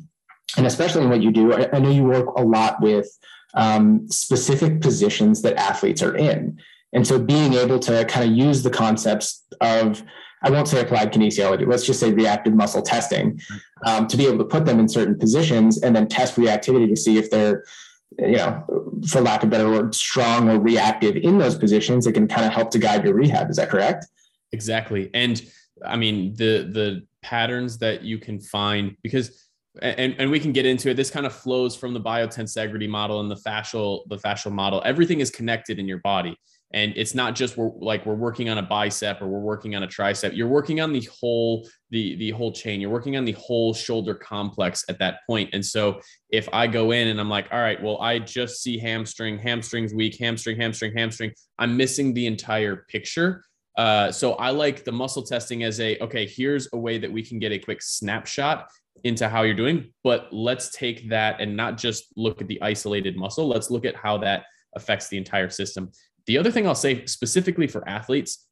and 0.56 0.66
especially 0.66 1.02
in 1.02 1.10
what 1.10 1.22
you 1.22 1.30
do, 1.30 1.52
I, 1.52 1.68
I 1.72 1.78
know 1.78 1.90
you 1.90 2.04
work 2.04 2.26
a 2.36 2.42
lot 2.42 2.80
with 2.80 3.08
um, 3.54 4.08
specific 4.08 4.80
positions 4.80 5.42
that 5.42 5.56
athletes 5.56 6.02
are 6.02 6.16
in. 6.16 6.60
And 6.92 7.06
so 7.06 7.18
being 7.18 7.54
able 7.54 7.78
to 7.80 8.04
kind 8.04 8.30
of 8.30 8.36
use 8.36 8.62
the 8.62 8.70
concepts 8.70 9.46
of, 9.60 10.02
I 10.42 10.50
won't 10.50 10.68
say 10.68 10.80
applied 10.80 11.12
kinesiology, 11.12 11.66
let's 11.66 11.86
just 11.86 12.00
say 12.00 12.12
reactive 12.12 12.54
muscle 12.54 12.82
testing, 12.82 13.40
um, 13.86 14.06
to 14.08 14.16
be 14.16 14.26
able 14.26 14.38
to 14.38 14.44
put 14.44 14.66
them 14.66 14.78
in 14.78 14.88
certain 14.88 15.18
positions 15.18 15.82
and 15.82 15.94
then 15.96 16.08
test 16.08 16.36
reactivity 16.36 16.88
to 16.88 16.96
see 16.96 17.16
if 17.16 17.30
they're, 17.30 17.64
you 18.18 18.36
know, 18.36 19.00
for 19.08 19.20
lack 19.20 19.42
of 19.42 19.48
better 19.48 19.70
word, 19.70 19.94
strong 19.94 20.50
or 20.50 20.58
reactive 20.58 21.16
in 21.16 21.38
those 21.38 21.54
positions. 21.54 22.06
It 22.06 22.12
can 22.12 22.28
kind 22.28 22.46
of 22.46 22.52
help 22.52 22.70
to 22.72 22.78
guide 22.78 23.04
your 23.04 23.14
rehab. 23.14 23.48
Is 23.48 23.56
that 23.56 23.70
correct? 23.70 24.06
Exactly. 24.52 25.10
And 25.14 25.42
I 25.84 25.96
mean, 25.96 26.34
the, 26.34 26.68
the 26.70 27.06
patterns 27.22 27.78
that 27.78 28.02
you 28.02 28.18
can 28.18 28.38
find, 28.38 28.96
because 29.02 29.48
and, 29.80 30.14
and 30.18 30.30
we 30.30 30.38
can 30.38 30.52
get 30.52 30.66
into 30.66 30.90
it. 30.90 30.94
This 30.94 31.10
kind 31.10 31.24
of 31.24 31.32
flows 31.32 31.74
from 31.74 31.94
the 31.94 32.00
biotensegrity 32.00 32.88
model 32.88 33.20
and 33.20 33.30
the 33.30 33.36
fascial 33.36 34.06
the 34.08 34.18
fascial 34.18 34.52
model. 34.52 34.82
Everything 34.84 35.20
is 35.20 35.30
connected 35.30 35.78
in 35.78 35.88
your 35.88 35.98
body, 35.98 36.36
and 36.74 36.92
it's 36.94 37.14
not 37.14 37.34
just 37.34 37.56
we're 37.56 37.70
like 37.78 38.04
we're 38.04 38.14
working 38.14 38.50
on 38.50 38.58
a 38.58 38.62
bicep 38.62 39.22
or 39.22 39.28
we're 39.28 39.40
working 39.40 39.74
on 39.74 39.82
a 39.82 39.86
tricep. 39.86 40.36
You're 40.36 40.48
working 40.48 40.82
on 40.82 40.92
the 40.92 41.08
whole 41.20 41.66
the 41.90 42.16
the 42.16 42.30
whole 42.32 42.52
chain. 42.52 42.82
You're 42.82 42.90
working 42.90 43.16
on 43.16 43.24
the 43.24 43.32
whole 43.32 43.72
shoulder 43.72 44.14
complex 44.14 44.84
at 44.90 44.98
that 44.98 45.20
point. 45.26 45.50
And 45.54 45.64
so 45.64 46.00
if 46.28 46.50
I 46.52 46.66
go 46.66 46.90
in 46.90 47.08
and 47.08 47.18
I'm 47.18 47.30
like, 47.30 47.48
all 47.50 47.60
right, 47.60 47.82
well, 47.82 47.98
I 48.02 48.18
just 48.18 48.62
see 48.62 48.78
hamstring, 48.78 49.38
hamstring's 49.38 49.94
weak, 49.94 50.18
hamstring, 50.20 50.60
hamstring, 50.60 50.92
hamstring. 50.94 51.32
I'm 51.58 51.78
missing 51.78 52.12
the 52.12 52.26
entire 52.26 52.84
picture. 52.88 53.42
Uh, 53.78 54.12
so 54.12 54.34
I 54.34 54.50
like 54.50 54.84
the 54.84 54.92
muscle 54.92 55.22
testing 55.22 55.62
as 55.62 55.80
a 55.80 55.98
okay. 56.00 56.26
Here's 56.26 56.68
a 56.74 56.78
way 56.78 56.98
that 56.98 57.10
we 57.10 57.22
can 57.22 57.38
get 57.38 57.52
a 57.52 57.58
quick 57.58 57.80
snapshot 57.80 58.68
into 59.04 59.28
how 59.28 59.42
you're 59.42 59.54
doing, 59.54 59.92
but 60.04 60.28
let's 60.32 60.70
take 60.70 61.08
that 61.10 61.40
and 61.40 61.56
not 61.56 61.76
just 61.76 62.06
look 62.16 62.40
at 62.40 62.48
the 62.48 62.60
isolated 62.62 63.16
muscle. 63.16 63.48
Let's 63.48 63.70
look 63.70 63.84
at 63.84 63.96
how 63.96 64.18
that 64.18 64.44
affects 64.74 65.08
the 65.08 65.18
entire 65.18 65.50
system. 65.50 65.90
The 66.26 66.38
other 66.38 66.50
thing 66.50 66.66
I'll 66.66 66.74
say 66.74 67.04
specifically 67.06 67.66
for 67.66 67.86
athletes, 67.88 68.46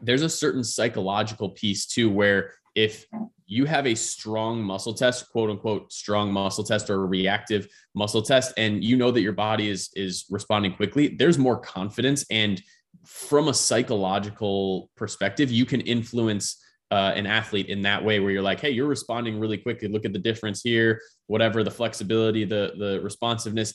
there's 0.00 0.22
a 0.22 0.28
certain 0.28 0.64
psychological 0.64 1.50
piece 1.50 1.86
too, 1.86 2.10
where 2.10 2.52
if 2.74 3.06
you 3.46 3.64
have 3.64 3.86
a 3.86 3.94
strong 3.94 4.62
muscle 4.62 4.94
test, 4.94 5.30
quote 5.30 5.50
unquote, 5.50 5.92
strong 5.92 6.32
muscle 6.32 6.64
test 6.64 6.90
or 6.90 7.02
a 7.02 7.06
reactive 7.06 7.68
muscle 7.94 8.22
test, 8.22 8.52
and 8.56 8.82
you 8.82 8.96
know 8.96 9.10
that 9.10 9.20
your 9.20 9.32
body 9.32 9.68
is 9.68 9.90
is 9.94 10.24
responding 10.30 10.74
quickly, 10.74 11.08
there's 11.08 11.38
more 11.38 11.58
confidence. 11.58 12.24
And 12.30 12.60
from 13.04 13.48
a 13.48 13.54
psychological 13.54 14.90
perspective, 14.96 15.50
you 15.50 15.64
can 15.64 15.80
influence 15.82 16.60
uh, 16.90 17.12
an 17.14 17.26
athlete 17.26 17.66
in 17.66 17.82
that 17.82 18.04
way 18.04 18.20
where 18.20 18.30
you're 18.30 18.42
like 18.42 18.60
hey 18.60 18.70
you're 18.70 18.86
responding 18.86 19.38
really 19.38 19.58
quickly. 19.58 19.88
Look 19.88 20.04
at 20.04 20.12
the 20.12 20.18
difference 20.18 20.62
here 20.62 21.00
whatever 21.26 21.64
the 21.64 21.70
flexibility 21.70 22.44
the 22.44 22.72
the 22.78 23.00
responsiveness. 23.02 23.74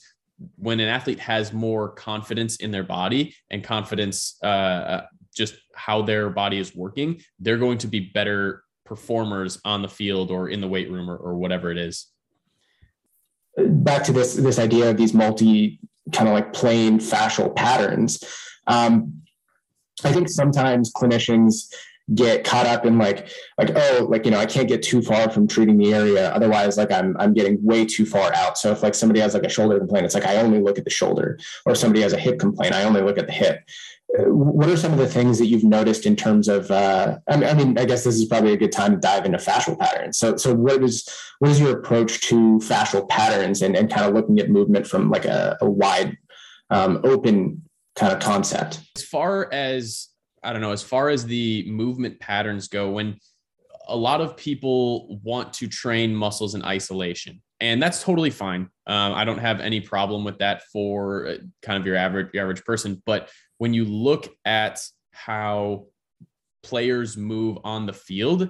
When 0.55 0.79
an 0.79 0.87
athlete 0.87 1.19
has 1.19 1.53
more 1.53 1.89
confidence 1.89 2.57
in 2.57 2.71
their 2.71 2.83
body 2.83 3.35
and 3.51 3.63
confidence 3.63 4.37
uh, 4.43 4.47
uh, 4.47 5.05
just 5.35 5.55
how 5.75 6.01
their 6.01 6.29
body 6.29 6.57
is 6.57 6.75
working 6.75 7.21
they're 7.39 7.57
going 7.57 7.77
to 7.79 7.87
be 7.87 7.99
better 7.99 8.63
performers 8.85 9.59
on 9.63 9.81
the 9.81 9.87
field 9.87 10.31
or 10.31 10.49
in 10.49 10.59
the 10.59 10.67
weight 10.67 10.91
room 10.91 11.09
or, 11.09 11.15
or 11.15 11.35
whatever 11.35 11.71
it 11.71 11.77
is. 11.77 12.07
Back 13.57 14.03
to 14.05 14.11
this 14.11 14.35
this 14.35 14.59
idea 14.59 14.89
of 14.89 14.97
these 14.97 15.13
multi 15.13 15.79
kind 16.11 16.27
of 16.27 16.33
like 16.33 16.53
plane 16.53 16.99
fascial 16.99 17.55
patterns. 17.55 18.23
Um, 18.67 19.21
i 20.03 20.11
think 20.11 20.29
sometimes 20.29 20.91
clinicians 20.91 21.73
get 22.13 22.43
caught 22.43 22.65
up 22.65 22.85
in 22.85 22.97
like 22.97 23.29
like 23.57 23.71
oh 23.75 24.07
like 24.09 24.25
you 24.25 24.31
know 24.31 24.39
I 24.39 24.45
can't 24.45 24.67
get 24.67 24.83
too 24.83 25.01
far 25.01 25.29
from 25.29 25.47
treating 25.47 25.77
the 25.77 25.93
area. 25.93 26.31
Otherwise 26.31 26.77
like 26.77 26.91
I'm 26.91 27.15
I'm 27.19 27.33
getting 27.33 27.63
way 27.63 27.85
too 27.85 28.05
far 28.05 28.33
out. 28.33 28.57
So 28.57 28.71
if 28.71 28.83
like 28.83 28.95
somebody 28.95 29.19
has 29.19 29.33
like 29.33 29.43
a 29.43 29.49
shoulder 29.49 29.77
complaint 29.79 30.05
it's 30.05 30.15
like 30.15 30.25
I 30.25 30.37
only 30.37 30.59
look 30.59 30.77
at 30.77 30.83
the 30.83 30.89
shoulder. 30.89 31.39
Or 31.65 31.75
somebody 31.75 32.01
has 32.01 32.13
a 32.13 32.19
hip 32.19 32.39
complaint 32.39 32.73
I 32.73 32.83
only 32.83 33.01
look 33.01 33.17
at 33.17 33.27
the 33.27 33.33
hip. 33.33 33.63
Uh, 34.17 34.23
what 34.23 34.67
are 34.67 34.75
some 34.75 34.91
of 34.91 34.97
the 34.97 35.07
things 35.07 35.39
that 35.39 35.45
you've 35.45 35.63
noticed 35.63 36.05
in 36.05 36.17
terms 36.17 36.49
of 36.49 36.69
uh, 36.69 37.17
I, 37.29 37.37
mean, 37.37 37.49
I 37.49 37.53
mean 37.53 37.77
I 37.77 37.85
guess 37.85 38.03
this 38.03 38.15
is 38.15 38.25
probably 38.25 38.53
a 38.53 38.57
good 38.57 38.71
time 38.73 38.91
to 38.91 38.97
dive 38.97 39.25
into 39.25 39.37
fascial 39.37 39.79
patterns. 39.79 40.17
So 40.17 40.35
so 40.35 40.53
what 40.53 40.83
is 40.83 41.07
what 41.39 41.49
is 41.51 41.59
your 41.59 41.79
approach 41.79 42.21
to 42.29 42.59
fascial 42.59 43.07
patterns 43.07 43.61
and, 43.61 43.75
and 43.75 43.89
kind 43.89 44.07
of 44.07 44.13
looking 44.13 44.39
at 44.39 44.49
movement 44.49 44.85
from 44.85 45.09
like 45.09 45.25
a, 45.25 45.57
a 45.61 45.69
wide 45.69 46.17
um, 46.69 46.99
open 47.03 47.63
kind 47.95 48.11
of 48.11 48.19
concept? 48.19 48.81
As 48.97 49.03
far 49.03 49.51
as 49.53 50.10
I 50.43 50.53
don't 50.53 50.61
know, 50.61 50.71
as 50.71 50.83
far 50.83 51.09
as 51.09 51.25
the 51.25 51.69
movement 51.69 52.19
patterns 52.19 52.67
go, 52.67 52.91
when 52.91 53.17
a 53.87 53.95
lot 53.95 54.21
of 54.21 54.37
people 54.37 55.19
want 55.23 55.53
to 55.53 55.67
train 55.67 56.15
muscles 56.15 56.55
in 56.55 56.63
isolation, 56.63 57.41
and 57.59 57.81
that's 57.81 58.01
totally 58.01 58.29
fine. 58.29 58.69
Um, 58.87 59.13
I 59.13 59.23
don't 59.23 59.37
have 59.37 59.59
any 59.59 59.81
problem 59.81 60.23
with 60.23 60.39
that 60.39 60.63
for 60.73 61.27
uh, 61.27 61.37
kind 61.61 61.79
of 61.79 61.85
your 61.85 61.95
average 61.95 62.29
your 62.33 62.43
average 62.43 62.63
person. 62.63 63.01
But 63.05 63.29
when 63.57 63.73
you 63.73 63.85
look 63.85 64.27
at 64.45 64.79
how 65.11 65.85
players 66.63 67.17
move 67.17 67.59
on 67.63 67.85
the 67.85 67.93
field, 67.93 68.49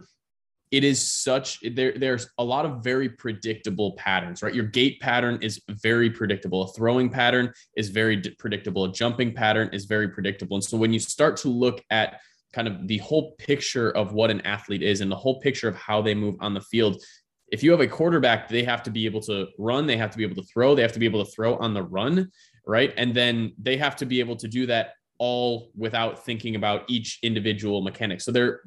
it 0.71 0.83
is 0.83 1.05
such 1.05 1.59
there 1.73 1.93
there's 1.97 2.29
a 2.37 2.43
lot 2.43 2.65
of 2.65 2.83
very 2.83 3.09
predictable 3.09 3.93
patterns 3.97 4.41
right? 4.41 4.55
Your 4.55 4.65
gait 4.65 4.99
pattern 4.99 5.37
is 5.41 5.61
very 5.69 6.09
predictable. 6.09 6.63
A 6.63 6.67
throwing 6.73 7.09
pattern 7.09 7.53
is 7.75 7.89
very 7.89 8.17
predictable. 8.39 8.85
A 8.85 8.91
jumping 8.91 9.33
pattern 9.33 9.69
is 9.73 9.85
very 9.85 10.09
predictable. 10.09 10.55
And 10.55 10.63
so 10.63 10.77
when 10.77 10.93
you 10.93 10.99
start 10.99 11.37
to 11.37 11.49
look 11.49 11.83
at 11.89 12.19
kind 12.53 12.67
of 12.67 12.87
the 12.87 12.97
whole 12.97 13.33
picture 13.37 13.91
of 13.91 14.13
what 14.13 14.29
an 14.29 14.41
athlete 14.41 14.83
is 14.83 15.01
and 15.01 15.11
the 15.11 15.15
whole 15.15 15.39
picture 15.39 15.67
of 15.67 15.75
how 15.75 16.01
they 16.01 16.13
move 16.13 16.35
on 16.41 16.53
the 16.53 16.61
field 16.61 17.01
if 17.49 17.63
you 17.63 17.71
have 17.71 17.81
a 17.81 17.87
quarterback 17.87 18.49
they 18.49 18.63
have 18.63 18.83
to 18.83 18.89
be 18.89 19.05
able 19.05 19.21
to 19.21 19.47
run 19.57 19.85
they 19.85 19.95
have 19.95 20.11
to 20.11 20.17
be 20.17 20.23
able 20.23 20.35
to 20.35 20.43
throw 20.43 20.75
they 20.75 20.81
have 20.81 20.91
to 20.91 20.99
be 20.99 21.05
able 21.05 21.23
to 21.23 21.31
throw 21.31 21.55
on 21.57 21.73
the 21.73 21.83
run 21.83 22.29
right? 22.65 22.93
And 22.97 23.13
then 23.13 23.53
they 23.61 23.77
have 23.77 23.95
to 23.97 24.05
be 24.05 24.19
able 24.19 24.35
to 24.37 24.47
do 24.47 24.65
that 24.67 24.93
all 25.17 25.71
without 25.75 26.25
thinking 26.25 26.55
about 26.55 26.83
each 26.87 27.19
individual 27.21 27.81
mechanic. 27.81 28.21
So 28.21 28.31
they're 28.31 28.61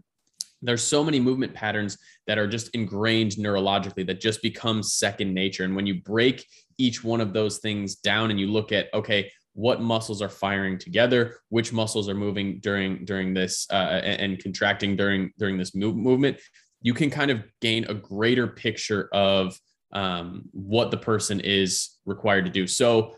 there's 0.64 0.82
so 0.82 1.04
many 1.04 1.20
movement 1.20 1.54
patterns 1.54 1.98
that 2.26 2.38
are 2.38 2.46
just 2.46 2.70
ingrained 2.74 3.32
neurologically 3.32 4.06
that 4.06 4.20
just 4.20 4.42
become 4.42 4.82
second 4.82 5.32
nature. 5.34 5.64
And 5.64 5.76
when 5.76 5.86
you 5.86 6.00
break 6.02 6.46
each 6.78 7.04
one 7.04 7.20
of 7.20 7.32
those 7.32 7.58
things 7.58 7.96
down 7.96 8.30
and 8.30 8.40
you 8.40 8.48
look 8.48 8.72
at 8.72 8.88
okay 8.94 9.30
what 9.52 9.80
muscles 9.80 10.20
are 10.20 10.28
firing 10.28 10.76
together 10.76 11.36
which 11.48 11.72
muscles 11.72 12.08
are 12.08 12.14
moving 12.14 12.58
during 12.58 13.04
during 13.04 13.32
this 13.32 13.68
uh, 13.70 14.00
and, 14.02 14.42
contracting 14.42 14.96
during 14.96 15.30
during 15.38 15.56
this 15.56 15.76
move, 15.76 15.94
movement 15.94 16.36
you 16.82 16.92
can 16.92 17.10
kind 17.10 17.30
of 17.30 17.44
gain 17.60 17.84
a 17.88 17.94
greater 17.94 18.48
picture 18.48 19.08
of 19.12 19.56
um, 19.92 20.42
what 20.50 20.90
the 20.90 20.96
person 20.96 21.38
is 21.40 21.98
required 22.04 22.44
to 22.44 22.50
do. 22.50 22.66
So 22.66 23.14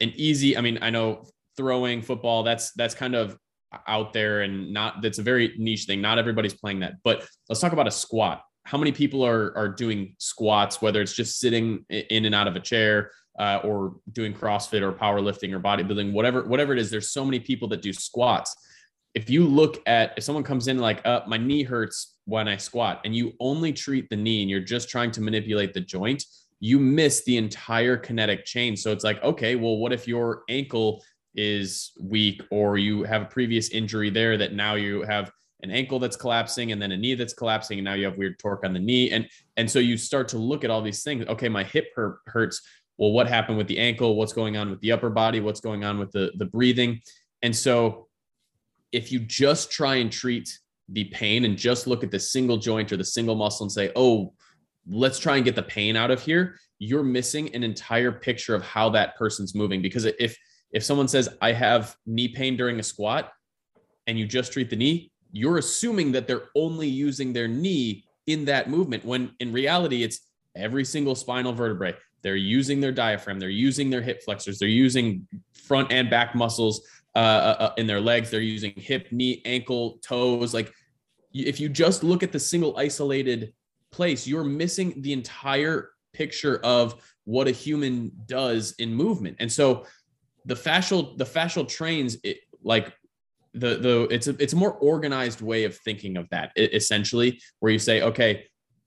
an 0.00 0.12
easy 0.16 0.56
i 0.56 0.60
mean 0.60 0.78
i 0.82 0.90
know 0.90 1.24
throwing 1.56 2.02
football 2.02 2.42
that's 2.42 2.72
that's 2.72 2.94
kind 2.94 3.14
of 3.14 3.38
out 3.86 4.12
there 4.12 4.42
and 4.42 4.72
not 4.72 5.02
that's 5.02 5.18
a 5.18 5.22
very 5.22 5.54
niche 5.58 5.84
thing. 5.84 6.00
Not 6.00 6.18
everybody's 6.18 6.54
playing 6.54 6.80
that. 6.80 6.94
But 7.04 7.26
let's 7.48 7.60
talk 7.60 7.72
about 7.72 7.86
a 7.86 7.90
squat. 7.90 8.42
how 8.66 8.76
many 8.76 8.90
people 8.90 9.24
are 9.24 9.56
are 9.56 9.68
doing 9.68 10.14
squats, 10.18 10.82
whether 10.82 11.00
it's 11.00 11.14
just 11.14 11.38
sitting 11.38 11.84
in 11.88 12.24
and 12.24 12.34
out 12.34 12.48
of 12.48 12.56
a 12.56 12.60
chair 12.60 13.12
uh, 13.38 13.60
or 13.62 13.94
doing 14.12 14.34
CrossFit 14.34 14.82
or 14.82 14.92
powerlifting 14.92 15.52
or 15.52 15.60
bodybuilding, 15.60 16.12
whatever 16.12 16.42
whatever 16.44 16.72
it 16.72 16.80
is. 16.80 16.90
There's 16.90 17.10
so 17.10 17.24
many 17.24 17.38
people 17.38 17.68
that 17.68 17.80
do 17.80 17.92
squats. 17.92 18.54
If 19.14 19.30
you 19.30 19.46
look 19.46 19.80
at 19.86 20.14
if 20.16 20.24
someone 20.24 20.42
comes 20.44 20.66
in 20.68 20.78
like, 20.78 21.00
uh, 21.06 21.20
my 21.28 21.36
knee 21.36 21.62
hurts 21.62 22.18
when 22.24 22.48
I 22.48 22.56
squat, 22.56 23.00
and 23.04 23.14
you 23.14 23.32
only 23.38 23.72
treat 23.72 24.10
the 24.10 24.16
knee 24.16 24.42
and 24.42 24.50
you're 24.50 24.60
just 24.60 24.88
trying 24.88 25.12
to 25.12 25.20
manipulate 25.20 25.72
the 25.72 25.80
joint, 25.80 26.24
you 26.58 26.80
miss 26.80 27.22
the 27.24 27.36
entire 27.36 27.96
kinetic 27.96 28.44
chain. 28.44 28.76
So 28.76 28.90
it's 28.90 29.04
like, 29.04 29.22
okay, 29.22 29.54
well, 29.54 29.78
what 29.78 29.92
if 29.92 30.08
your 30.08 30.42
ankle 30.48 31.04
is 31.36 31.92
weak 32.00 32.42
or 32.50 32.78
you 32.78 33.02
have 33.04 33.22
a 33.22 33.26
previous 33.26 33.70
injury 33.70 34.10
there 34.10 34.36
that 34.36 34.52
now 34.52 34.74
you 34.74 35.02
have 35.02 35.30
an 35.62 35.70
ankle 35.70 35.98
that's 35.98 36.16
collapsing 36.16 36.72
and 36.72 36.80
then 36.80 36.92
a 36.92 36.96
knee 36.96 37.14
that's 37.14 37.32
collapsing 37.32 37.78
and 37.78 37.84
now 37.84 37.94
you 37.94 38.04
have 38.04 38.16
weird 38.16 38.38
torque 38.38 38.64
on 38.64 38.72
the 38.72 38.80
knee. 38.80 39.10
And 39.10 39.28
and 39.56 39.70
so 39.70 39.78
you 39.78 39.96
start 39.96 40.28
to 40.28 40.38
look 40.38 40.64
at 40.64 40.70
all 40.70 40.82
these 40.82 41.02
things. 41.02 41.26
Okay 41.26 41.48
my 41.48 41.64
hip 41.64 41.88
hurts. 42.26 42.62
Well 42.98 43.12
what 43.12 43.28
happened 43.28 43.58
with 43.58 43.68
the 43.68 43.78
ankle? 43.78 44.16
What's 44.16 44.32
going 44.32 44.56
on 44.56 44.70
with 44.70 44.80
the 44.80 44.92
upper 44.92 45.10
body? 45.10 45.40
What's 45.40 45.60
going 45.60 45.84
on 45.84 45.98
with 45.98 46.12
the 46.12 46.32
the 46.36 46.46
breathing? 46.46 47.00
And 47.42 47.54
so 47.54 48.08
if 48.92 49.12
you 49.12 49.20
just 49.20 49.70
try 49.70 49.96
and 49.96 50.10
treat 50.10 50.58
the 50.88 51.04
pain 51.04 51.44
and 51.44 51.56
just 51.56 51.86
look 51.86 52.04
at 52.04 52.10
the 52.10 52.20
single 52.20 52.56
joint 52.56 52.92
or 52.92 52.96
the 52.96 53.04
single 53.04 53.34
muscle 53.34 53.64
and 53.64 53.72
say 53.72 53.90
oh 53.96 54.32
let's 54.88 55.18
try 55.18 55.34
and 55.34 55.44
get 55.44 55.56
the 55.56 55.62
pain 55.62 55.96
out 55.96 56.12
of 56.12 56.22
here 56.22 56.56
you're 56.78 57.02
missing 57.02 57.54
an 57.54 57.62
entire 57.62 58.12
picture 58.12 58.54
of 58.54 58.62
how 58.62 58.90
that 58.90 59.16
person's 59.16 59.54
moving. 59.54 59.80
Because 59.80 60.04
if 60.04 60.36
if 60.72 60.82
someone 60.82 61.08
says 61.08 61.28
i 61.40 61.52
have 61.52 61.96
knee 62.06 62.28
pain 62.28 62.56
during 62.56 62.78
a 62.78 62.82
squat 62.82 63.32
and 64.06 64.18
you 64.18 64.26
just 64.26 64.52
treat 64.52 64.70
the 64.70 64.76
knee 64.76 65.10
you're 65.32 65.58
assuming 65.58 66.12
that 66.12 66.26
they're 66.26 66.48
only 66.54 66.88
using 66.88 67.32
their 67.32 67.48
knee 67.48 68.04
in 68.26 68.44
that 68.44 68.70
movement 68.70 69.04
when 69.04 69.30
in 69.40 69.52
reality 69.52 70.02
it's 70.02 70.20
every 70.56 70.84
single 70.84 71.14
spinal 71.14 71.52
vertebrae. 71.52 71.94
They're 72.22 72.36
using 72.36 72.80
their 72.80 72.92
diaphragm. 72.92 73.38
They're 73.38 73.48
using 73.50 73.90
their 73.90 74.02
hip 74.02 74.22
flexors. 74.22 74.58
They're 74.58 74.68
using 74.68 75.26
front 75.52 75.92
and 75.92 76.10
back 76.10 76.34
muscles 76.34 76.88
uh, 77.14 77.18
uh, 77.18 77.56
uh 77.60 77.72
in 77.76 77.86
their 77.86 78.00
legs. 78.00 78.30
They're 78.30 78.40
using 78.40 78.72
hip 78.76 79.08
knee 79.12 79.42
ankle 79.44 79.98
toes. 80.02 80.52
Like 80.52 80.72
if 81.32 81.60
you 81.60 81.68
just 81.68 82.02
look 82.02 82.22
at 82.22 82.32
the 82.32 82.40
single 82.40 82.76
isolated 82.76 83.52
place 83.92 84.26
you're 84.26 84.44
missing 84.44 85.00
the 85.02 85.12
entire 85.12 85.90
picture 86.12 86.58
of 86.64 87.00
what 87.24 87.46
a 87.46 87.50
human 87.50 88.10
does 88.26 88.74
in 88.78 88.92
movement. 88.92 89.36
And 89.38 89.50
so 89.50 89.86
the 90.46 90.54
fascial 90.54 91.16
the 91.18 91.24
fascial 91.24 91.68
trains 91.68 92.16
it, 92.24 92.38
like 92.62 92.92
the 93.54 93.76
the 93.76 94.08
it's 94.10 94.26
a 94.26 94.36
it's 94.42 94.52
a 94.52 94.56
more 94.56 94.74
organized 94.74 95.40
way 95.40 95.64
of 95.64 95.76
thinking 95.78 96.16
of 96.16 96.28
that 96.30 96.52
essentially 96.56 97.40
where 97.60 97.72
you 97.72 97.78
say 97.78 98.02
okay 98.02 98.44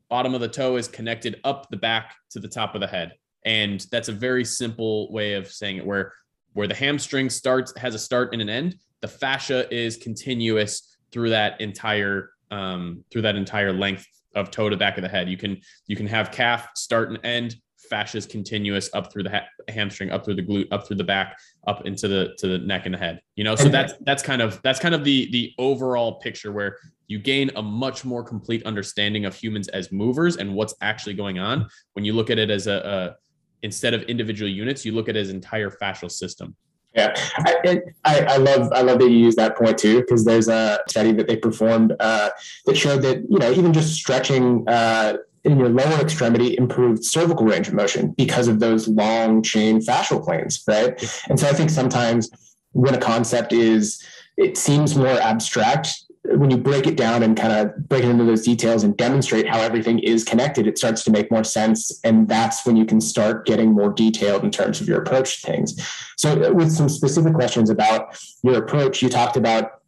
bottom 0.09 0.33
of 0.33 0.41
the 0.41 0.47
toe 0.47 0.75
is 0.75 0.87
connected 0.87 1.39
up 1.43 1.69
the 1.69 1.77
back 1.77 2.15
to 2.31 2.39
the 2.39 2.47
top 2.47 2.75
of 2.75 2.81
the 2.81 2.87
head. 2.87 3.13
And 3.45 3.85
that's 3.91 4.09
a 4.09 4.13
very 4.13 4.43
simple 4.43 5.11
way 5.11 5.35
of 5.35 5.47
saying 5.47 5.77
it 5.77 5.85
where 5.85 6.13
where 6.53 6.67
the 6.67 6.75
hamstring 6.75 7.29
starts 7.29 7.71
has 7.77 7.93
a 7.93 7.99
start 7.99 8.33
and 8.33 8.41
an 8.41 8.49
end 8.49 8.75
the 9.01 9.07
fascia 9.07 9.73
is 9.73 9.95
continuous 9.97 10.97
through 11.11 11.29
that 11.29 11.59
entire 11.61 12.31
um, 12.51 13.03
through 13.11 13.21
that 13.21 13.35
entire 13.35 13.71
length 13.71 14.05
of 14.35 14.51
toe 14.51 14.69
to 14.69 14.77
back 14.77 14.97
of 14.97 15.03
the 15.03 15.09
head. 15.09 15.29
You 15.29 15.37
can 15.37 15.57
you 15.87 15.95
can 15.95 16.07
have 16.07 16.31
calf 16.31 16.69
start 16.75 17.09
and 17.09 17.19
end 17.23 17.55
fascia 17.89 18.17
is 18.17 18.25
continuous 18.25 18.89
up 18.93 19.11
through 19.11 19.23
the 19.23 19.29
ha- 19.29 19.47
hamstring, 19.67 20.11
up 20.11 20.25
through 20.25 20.35
the 20.35 20.43
glute, 20.43 20.67
up 20.71 20.87
through 20.87 20.97
the 20.97 21.03
back, 21.03 21.37
up 21.67 21.85
into 21.85 22.07
the 22.07 22.35
to 22.37 22.47
the 22.47 22.57
neck 22.59 22.85
and 22.85 22.93
the 22.93 22.99
head. 22.99 23.21
You 23.35 23.43
know, 23.43 23.55
so 23.55 23.69
that's 23.69 23.93
that's 24.01 24.23
kind 24.23 24.41
of 24.41 24.61
that's 24.63 24.79
kind 24.79 24.95
of 24.95 25.03
the 25.03 25.29
the 25.31 25.53
overall 25.57 26.19
picture 26.19 26.51
where 26.51 26.77
you 27.07 27.19
gain 27.19 27.49
a 27.55 27.61
much 27.61 28.05
more 28.05 28.23
complete 28.23 28.63
understanding 28.65 29.25
of 29.25 29.35
humans 29.35 29.67
as 29.69 29.91
movers 29.91 30.37
and 30.37 30.53
what's 30.53 30.75
actually 30.81 31.15
going 31.15 31.39
on 31.39 31.67
when 31.93 32.05
you 32.05 32.13
look 32.13 32.29
at 32.29 32.37
it 32.37 32.51
as 32.51 32.67
a, 32.67 32.73
a 32.73 33.15
instead 33.63 33.93
of 33.93 34.03
individual 34.03 34.49
units, 34.49 34.85
you 34.85 34.93
look 34.93 35.09
at 35.09 35.15
it 35.15 35.19
as 35.19 35.29
entire 35.29 35.69
fascial 35.69 36.09
system. 36.09 36.55
Yeah, 36.95 37.13
I, 37.37 37.81
I, 38.03 38.19
I, 38.21 38.37
love 38.37 38.71
I 38.73 38.81
love 38.81 38.97
that 38.97 39.09
you 39.09 39.17
use 39.17 39.35
that 39.35 39.55
point 39.55 39.77
too 39.77 39.99
because 39.99 40.25
there's 40.25 40.47
a 40.47 40.79
study 40.87 41.11
that 41.13 41.27
they 41.27 41.35
performed 41.35 41.95
uh, 41.99 42.31
that 42.65 42.75
showed 42.75 43.03
that 43.03 43.17
you 43.29 43.37
know 43.37 43.51
even 43.51 43.73
just 43.73 43.93
stretching 43.93 44.67
uh, 44.67 45.17
in 45.43 45.57
your 45.57 45.69
lower 45.69 45.99
extremity 45.99 46.57
improved 46.57 47.03
cervical 47.03 47.45
range 47.45 47.67
of 47.67 47.73
motion 47.73 48.11
because 48.17 48.47
of 48.47 48.59
those 48.59 48.87
long 48.87 49.41
chain 49.41 49.79
fascial 49.79 50.23
planes, 50.23 50.63
right? 50.67 51.01
And 51.29 51.39
so 51.39 51.47
I 51.47 51.53
think 51.53 51.69
sometimes 51.69 52.29
when 52.71 52.93
a 52.93 52.99
concept 52.99 53.53
is, 53.53 54.03
it 54.37 54.57
seems 54.57 54.95
more 54.95 55.07
abstract. 55.07 55.89
When 56.25 56.51
you 56.51 56.57
break 56.57 56.85
it 56.85 56.95
down 56.95 57.23
and 57.23 57.35
kind 57.35 57.53
of 57.53 57.87
break 57.89 58.03
it 58.03 58.09
into 58.09 58.25
those 58.25 58.43
details 58.43 58.83
and 58.83 58.95
demonstrate 58.95 59.47
how 59.47 59.59
everything 59.59 59.99
is 59.99 60.23
connected, 60.23 60.67
it 60.67 60.77
starts 60.77 61.03
to 61.05 61.11
make 61.11 61.31
more 61.31 61.43
sense. 61.43 61.99
And 62.03 62.27
that's 62.27 62.65
when 62.65 62.75
you 62.75 62.85
can 62.85 63.01
start 63.01 63.45
getting 63.45 63.71
more 63.71 63.91
detailed 63.91 64.43
in 64.43 64.51
terms 64.51 64.81
of 64.81 64.87
your 64.87 65.01
approach 65.01 65.41
to 65.41 65.47
things. 65.47 65.75
So, 66.17 66.53
with 66.53 66.71
some 66.71 66.89
specific 66.89 67.33
questions 67.33 67.69
about 67.69 68.21
your 68.43 68.57
approach, 68.57 69.01
you 69.01 69.09
talked 69.09 69.37
about 69.37 69.79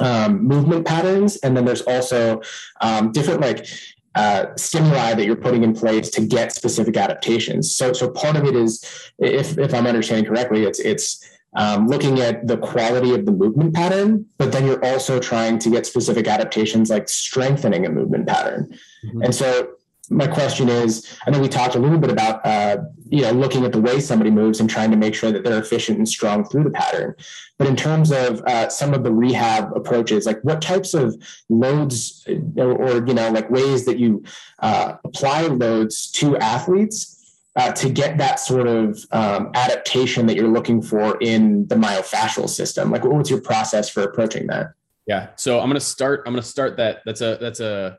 um, 0.00 0.44
movement 0.44 0.86
patterns 0.86 1.36
and 1.38 1.56
then 1.56 1.64
there's 1.64 1.82
also 1.82 2.40
um, 2.80 3.10
different 3.12 3.40
like 3.40 3.66
uh, 4.14 4.46
stimuli 4.56 5.14
that 5.14 5.24
you're 5.24 5.36
putting 5.36 5.62
in 5.62 5.74
place 5.74 6.10
to 6.10 6.20
get 6.26 6.52
specific 6.52 6.96
adaptations. 6.96 7.74
So, 7.74 7.92
so 7.92 8.10
part 8.10 8.36
of 8.36 8.44
it 8.44 8.56
is, 8.56 8.84
if, 9.18 9.58
if 9.58 9.74
I'm 9.74 9.86
understanding 9.86 10.24
correctly, 10.24 10.64
it's 10.64 10.80
it's 10.80 11.24
um, 11.56 11.88
looking 11.88 12.20
at 12.20 12.46
the 12.46 12.58
quality 12.58 13.14
of 13.14 13.24
the 13.24 13.32
movement 13.32 13.74
pattern, 13.74 14.26
but 14.36 14.52
then 14.52 14.66
you're 14.66 14.84
also 14.84 15.18
trying 15.18 15.58
to 15.60 15.70
get 15.70 15.86
specific 15.86 16.28
adaptations 16.28 16.90
like 16.90 17.08
strengthening 17.08 17.86
a 17.86 17.90
movement 17.90 18.28
pattern. 18.28 18.78
Mm-hmm. 19.04 19.22
And 19.22 19.34
so 19.34 19.70
my 20.10 20.26
question 20.26 20.68
is 20.68 21.18
i 21.26 21.30
know 21.30 21.38
we 21.40 21.48
talked 21.48 21.74
a 21.74 21.78
little 21.78 21.98
bit 21.98 22.10
about 22.10 22.44
uh, 22.46 22.78
you 23.10 23.22
know 23.22 23.30
looking 23.32 23.64
at 23.64 23.72
the 23.72 23.80
way 23.80 24.00
somebody 24.00 24.30
moves 24.30 24.60
and 24.60 24.68
trying 24.68 24.90
to 24.90 24.96
make 24.96 25.14
sure 25.14 25.32
that 25.32 25.44
they're 25.44 25.60
efficient 25.60 25.98
and 25.98 26.08
strong 26.08 26.44
through 26.44 26.64
the 26.64 26.70
pattern. 26.70 27.14
But 27.56 27.66
in 27.66 27.76
terms 27.76 28.10
of 28.10 28.40
uh, 28.42 28.68
some 28.68 28.94
of 28.94 29.04
the 29.04 29.12
rehab 29.12 29.76
approaches 29.76 30.26
like 30.26 30.40
what 30.42 30.62
types 30.62 30.94
of 30.94 31.20
loads 31.48 32.26
or, 32.56 32.72
or 32.72 33.06
you 33.06 33.14
know 33.14 33.30
like 33.30 33.50
ways 33.50 33.84
that 33.86 33.98
you 33.98 34.22
uh, 34.60 34.94
apply 35.04 35.42
loads 35.42 36.10
to 36.12 36.36
athletes 36.38 37.14
uh, 37.56 37.72
to 37.72 37.90
get 37.90 38.18
that 38.18 38.38
sort 38.38 38.68
of 38.68 39.04
um, 39.10 39.50
adaptation 39.54 40.26
that 40.26 40.36
you're 40.36 40.48
looking 40.48 40.80
for 40.80 41.18
in 41.20 41.66
the 41.68 41.74
myofascial 41.74 42.48
system? 42.48 42.90
Like 42.90 43.04
what 43.04 43.14
what's 43.14 43.30
your 43.30 43.40
process 43.40 43.88
for 43.88 44.02
approaching 44.02 44.46
that? 44.48 44.72
Yeah. 45.06 45.28
So 45.36 45.58
i'm 45.58 45.68
going 45.68 45.74
to 45.74 45.80
start 45.80 46.22
i'm 46.26 46.32
going 46.32 46.42
to 46.42 46.48
start 46.48 46.76
that 46.76 47.02
that's 47.04 47.22
a 47.22 47.38
that's 47.40 47.60
a 47.60 47.98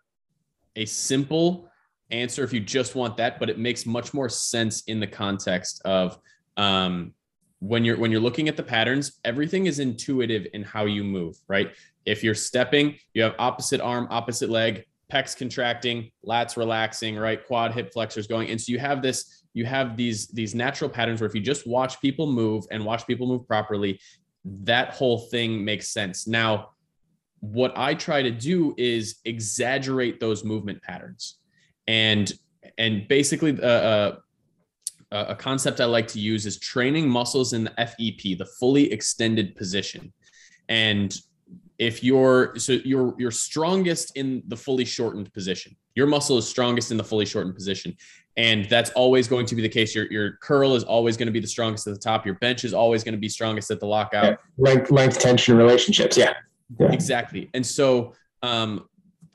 a 0.75 0.85
simple 0.85 1.68
answer 2.11 2.43
if 2.43 2.53
you 2.53 2.59
just 2.59 2.95
want 2.95 3.17
that, 3.17 3.39
but 3.39 3.49
it 3.49 3.57
makes 3.57 3.85
much 3.85 4.13
more 4.13 4.29
sense 4.29 4.83
in 4.83 4.99
the 4.99 5.07
context 5.07 5.81
of 5.85 6.17
um, 6.57 7.13
when 7.59 7.83
you're 7.83 7.97
when 7.97 8.11
you're 8.11 8.21
looking 8.21 8.47
at 8.47 8.57
the 8.57 8.63
patterns. 8.63 9.19
Everything 9.23 9.65
is 9.65 9.79
intuitive 9.79 10.47
in 10.53 10.63
how 10.63 10.85
you 10.85 11.03
move, 11.03 11.37
right? 11.47 11.71
If 12.05 12.23
you're 12.23 12.35
stepping, 12.35 12.97
you 13.13 13.23
have 13.23 13.35
opposite 13.37 13.81
arm, 13.81 14.07
opposite 14.09 14.49
leg, 14.49 14.85
pecs 15.11 15.37
contracting, 15.37 16.11
lats 16.25 16.57
relaxing, 16.57 17.17
right? 17.17 17.45
Quad 17.45 17.73
hip 17.73 17.91
flexors 17.93 18.27
going, 18.27 18.49
and 18.49 18.59
so 18.59 18.71
you 18.71 18.79
have 18.79 19.01
this. 19.01 19.43
You 19.53 19.65
have 19.65 19.97
these 19.97 20.27
these 20.27 20.55
natural 20.55 20.89
patterns 20.89 21.21
where 21.21 21.27
if 21.27 21.35
you 21.35 21.41
just 21.41 21.67
watch 21.67 21.99
people 22.01 22.31
move 22.31 22.65
and 22.71 22.85
watch 22.85 23.05
people 23.07 23.27
move 23.27 23.47
properly, 23.47 23.99
that 24.45 24.93
whole 24.93 25.17
thing 25.17 25.65
makes 25.65 25.89
sense. 25.89 26.27
Now, 26.27 26.69
what 27.39 27.73
I 27.75 27.93
try 27.93 28.21
to 28.21 28.31
do 28.31 28.75
is 28.77 29.19
exaggerate 29.25 30.19
those 30.19 30.43
movement 30.43 30.81
patterns 30.83 31.38
and 31.89 32.31
and 32.77 33.07
basically 33.07 33.59
uh, 33.61 33.65
uh, 33.65 34.15
a 35.11 35.35
concept 35.35 35.81
I 35.81 35.85
like 35.85 36.07
to 36.09 36.19
use 36.19 36.45
is 36.45 36.59
training 36.59 37.09
muscles 37.09 37.51
in 37.53 37.63
the 37.63 37.71
FEP, 37.71 38.37
the 38.37 38.47
fully 38.59 38.93
extended 38.93 39.55
position. 39.55 40.13
And 40.69 41.17
if 41.79 42.03
you're 42.03 42.55
so 42.57 42.73
you're 42.85 43.15
you're 43.17 43.31
strongest 43.31 44.15
in 44.15 44.43
the 44.47 44.55
fully 44.55 44.85
shortened 44.85 45.33
position. 45.33 45.75
Your 45.95 46.05
muscle 46.05 46.37
is 46.37 46.47
strongest 46.47 46.91
in 46.91 46.97
the 46.97 47.03
fully 47.03 47.25
shortened 47.25 47.55
position. 47.55 47.97
And 48.37 48.69
that's 48.69 48.91
always 48.91 49.27
going 49.27 49.47
to 49.47 49.55
be 49.55 49.63
the 49.63 49.69
case. 49.69 49.95
Your 49.95 50.05
your 50.11 50.33
curl 50.33 50.75
is 50.75 50.83
always 50.83 51.17
going 51.17 51.25
to 51.25 51.33
be 51.33 51.39
the 51.39 51.47
strongest 51.47 51.87
at 51.87 51.95
the 51.95 51.99
top. 51.99 52.23
Your 52.23 52.35
bench 52.35 52.63
is 52.63 52.73
always 52.73 53.03
going 53.03 53.15
to 53.15 53.19
be 53.19 53.29
strongest 53.29 53.71
at 53.71 53.79
the 53.79 53.87
lockout. 53.87 54.25
Yeah. 54.25 54.35
Length 54.57 54.91
length 54.91 55.19
tension 55.19 55.57
relationships. 55.57 56.15
Yeah. 56.15 56.33
yeah. 56.79 56.91
Exactly. 56.91 57.49
And 57.55 57.65
so 57.65 58.13
um 58.43 58.87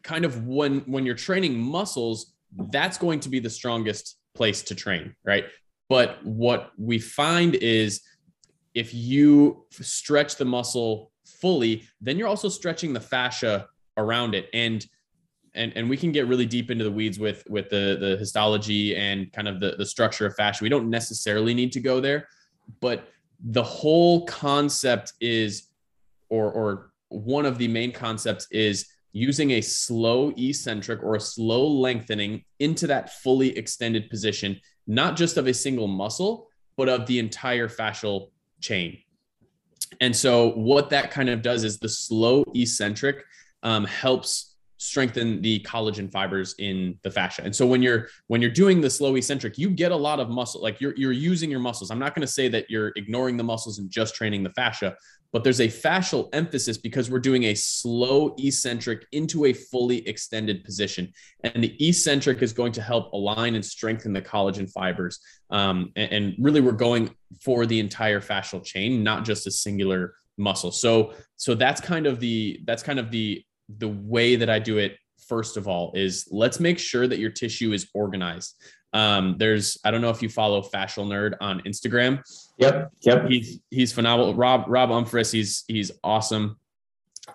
kind 0.05 0.25
of 0.25 0.47
when 0.47 0.81
when 0.81 1.05
you're 1.05 1.17
training 1.17 1.59
muscles, 1.59 2.34
that's 2.71 2.99
going 2.99 3.21
to 3.21 3.29
be 3.29 3.41
the 3.41 3.51
strongest 3.51 4.19
place 4.35 4.63
to 4.63 4.75
train, 4.75 5.15
right? 5.25 5.45
But 5.89 6.25
what 6.25 6.73
we 6.79 6.99
find 6.99 7.55
is 7.57 8.03
if 8.75 8.93
you 8.95 9.67
stretch 9.71 10.37
the 10.37 10.45
muscle 10.45 11.13
fully, 11.25 11.85
then 12.01 12.19
you're 12.19 12.29
also 12.29 12.49
stretching 12.49 12.93
the 12.93 13.01
fascia 13.01 13.69
around 13.97 14.35
it. 14.35 14.49
And 14.53 14.85
and, 15.57 15.73
and 15.77 15.89
we 15.89 15.97
can 15.97 16.11
get 16.11 16.27
really 16.27 16.47
deep 16.47 16.73
into 16.73 16.83
the 16.83 16.91
weeds 16.91 17.19
with 17.19 17.45
with 17.49 17.71
the 17.71 17.97
the 18.01 18.17
histology 18.17 18.97
and 18.97 19.33
kind 19.33 19.47
of 19.47 19.61
the, 19.61 19.77
the 19.79 19.87
structure 19.87 20.27
of 20.27 20.35
fascia. 20.35 20.65
We 20.65 20.69
don't 20.69 20.91
necessarily 20.91 21.55
need 21.55 21.71
to 21.73 21.81
go 21.81 22.01
there, 22.01 22.29
but 22.81 23.09
the 23.41 23.63
whole 23.63 24.27
concept 24.27 25.13
is 25.21 25.69
or 26.29 26.51
or 26.51 26.91
one 27.09 27.47
of 27.47 27.59
the 27.59 27.69
main 27.69 27.93
concepts 27.93 28.49
is 28.51 28.87
using 29.15 29.53
a 29.53 29.61
slow 29.61 30.33
eccentric 30.37 31.03
or 31.03 31.15
a 31.15 31.21
slow 31.21 31.67
lengthening 31.67 32.45
into 32.59 32.87
that 32.89 33.15
fully 33.23 33.57
extended 33.57 34.11
position, 34.11 34.61
not 34.87 35.17
just 35.17 35.37
of 35.37 35.47
a 35.47 35.55
single 35.55 35.87
muscle, 35.87 36.49
but 36.77 36.89
of 36.89 37.07
the 37.07 37.21
entire 37.21 37.69
fascial 37.69 38.31
chain. 38.61 38.99
And 40.01 40.15
so, 40.15 40.51
what 40.51 40.91
that 40.91 41.13
kind 41.13 41.31
of 41.31 41.41
does 41.43 41.63
is 41.63 41.79
the 41.79 41.89
slow 41.89 42.45
eccentric 42.55 43.25
um, 43.63 43.85
helps 43.85 44.57
strengthen 44.79 45.41
the 45.41 45.61
collagen 45.61 46.11
fibers 46.11 46.55
in 46.59 46.99
the 47.05 47.11
fascia. 47.11 47.43
And 47.43 47.55
so 47.55 47.67
when 47.67 47.83
you're 47.83 48.09
when 48.27 48.43
you're 48.43 48.51
doing 48.51 48.81
the 48.81 48.91
slow 48.91 49.15
eccentric, 49.15 49.57
you 49.57 49.71
get 49.71 49.93
a 49.93 49.97
lot 49.97 50.21
of 50.21 50.29
muscle. 50.29 50.61
Like 50.61 50.81
you're 50.81 50.95
you're 50.97 51.13
using 51.13 51.51
your 51.51 51.61
muscles. 51.61 51.91
I'm 51.91 51.99
not 51.99 52.15
going 52.15 52.27
to 52.27 52.33
say 52.33 52.49
that 52.49 52.69
you're 52.69 52.93
ignoring 52.97 53.37
the 53.37 53.45
muscles 53.45 53.79
and 53.79 53.89
just 53.89 54.15
training 54.15 54.43
the 54.43 54.51
fascia, 54.51 54.97
but 55.35 55.43
there's 55.43 55.61
a 55.61 55.67
fascial 55.67 56.29
emphasis 56.33 56.79
because 56.79 57.11
we're 57.11 57.19
doing 57.19 57.43
a 57.47 57.55
slow 57.57 58.37
eccentric 58.39 59.05
into 59.11 59.47
a 59.47 59.53
fully 59.53 60.07
extended 60.07 60.63
position. 60.63 61.13
And 61.43 61.65
the 61.65 61.77
eccentric 61.89 62.41
is 62.41 62.53
going 62.53 62.71
to 62.71 62.81
help 62.81 63.13
align 63.13 63.57
and 63.57 63.65
strengthen 63.65 64.13
the 64.13 64.23
collagen 64.23 64.71
fibers. 64.71 65.19
Um, 65.51 65.91
and, 65.97 66.13
and 66.13 66.35
really, 66.39 66.61
we're 66.61 66.71
going 66.71 67.13
for 67.43 67.67
the 67.67 67.81
entire 67.81 68.21
fascial 68.21 68.65
chain, 68.65 69.03
not 69.03 69.25
just 69.25 69.49
a 69.49 69.51
singular 69.51 70.15
muscle. 70.39 70.71
So 70.71 71.15
so 71.37 71.57
that's 71.57 71.81
kind 71.81 72.07
of 72.07 72.21
the 72.21 72.61
that's 72.65 72.85
kind 72.85 73.01
of 73.01 73.11
the 73.11 73.45
the 73.79 73.89
way 73.89 74.37
that 74.37 74.49
I 74.49 74.61
do 74.61 74.79
it 74.79 74.99
first 75.29 75.57
of 75.57 75.67
all 75.67 75.91
is 75.97 76.29
let's 76.31 76.61
make 76.61 76.79
sure 76.79 77.09
that 77.09 77.19
your 77.19 77.31
tissue 77.31 77.73
is 77.73 77.89
organized. 77.93 78.55
Um, 78.95 79.35
there's 79.39 79.77
I 79.85 79.91
don't 79.91 80.01
know 80.01 80.11
if 80.11 80.23
you 80.23 80.29
follow 80.29 80.63
Fascial 80.63 81.07
Nerd 81.07 81.35
on 81.41 81.61
Instagram. 81.63 82.23
Yep, 82.59 82.93
yep. 83.03 83.27
He's 83.29 83.59
he's 83.71 83.93
phenomenal. 83.93 84.35
Rob 84.35 84.65
Rob 84.69 84.91
Umphris, 84.91 85.33
he's 85.33 85.65
he's 85.67 85.91
awesome. 86.03 86.57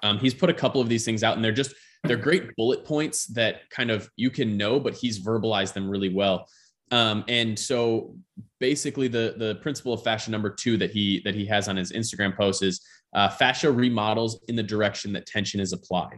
Um, 0.02 0.18
he's 0.20 0.34
put 0.34 0.50
a 0.50 0.54
couple 0.54 0.80
of 0.80 0.88
these 0.88 1.04
things 1.04 1.24
out, 1.24 1.36
and 1.36 1.44
they're 1.44 1.52
just 1.52 1.76
they're 2.06 2.18
great 2.18 2.56
bullet 2.56 2.86
points 2.86 3.26
that 3.28 3.70
kind 3.70 3.92
of 3.92 4.10
you 4.16 4.30
can 4.30 4.56
know, 4.56 4.80
but 4.80 4.94
he's 4.94 5.20
verbalized 5.20 5.74
them 5.74 5.90
really 5.90 6.14
well. 6.14 6.48
Um, 6.92 7.24
and 7.28 7.60
so 7.60 8.16
basically 8.60 9.08
the 9.08 9.36
the 9.38 9.56
principle 9.56 9.94
of 9.94 10.02
fascia 10.04 10.32
number 10.32 10.50
two 10.50 10.78
that 10.78 10.92
he 10.92 11.22
that 11.26 11.36
he 11.36 11.46
has 11.46 11.68
on 11.68 11.76
his 11.76 11.92
Instagram 11.92 12.36
post 12.36 12.64
is 12.64 12.82
uh, 13.14 13.28
fascia 13.28 13.72
remodels 13.72 14.40
in 14.48 14.56
the 14.56 14.64
direction 14.64 15.12
that 15.14 15.26
tension 15.26 15.60
is 15.60 15.74
applied. 15.74 16.18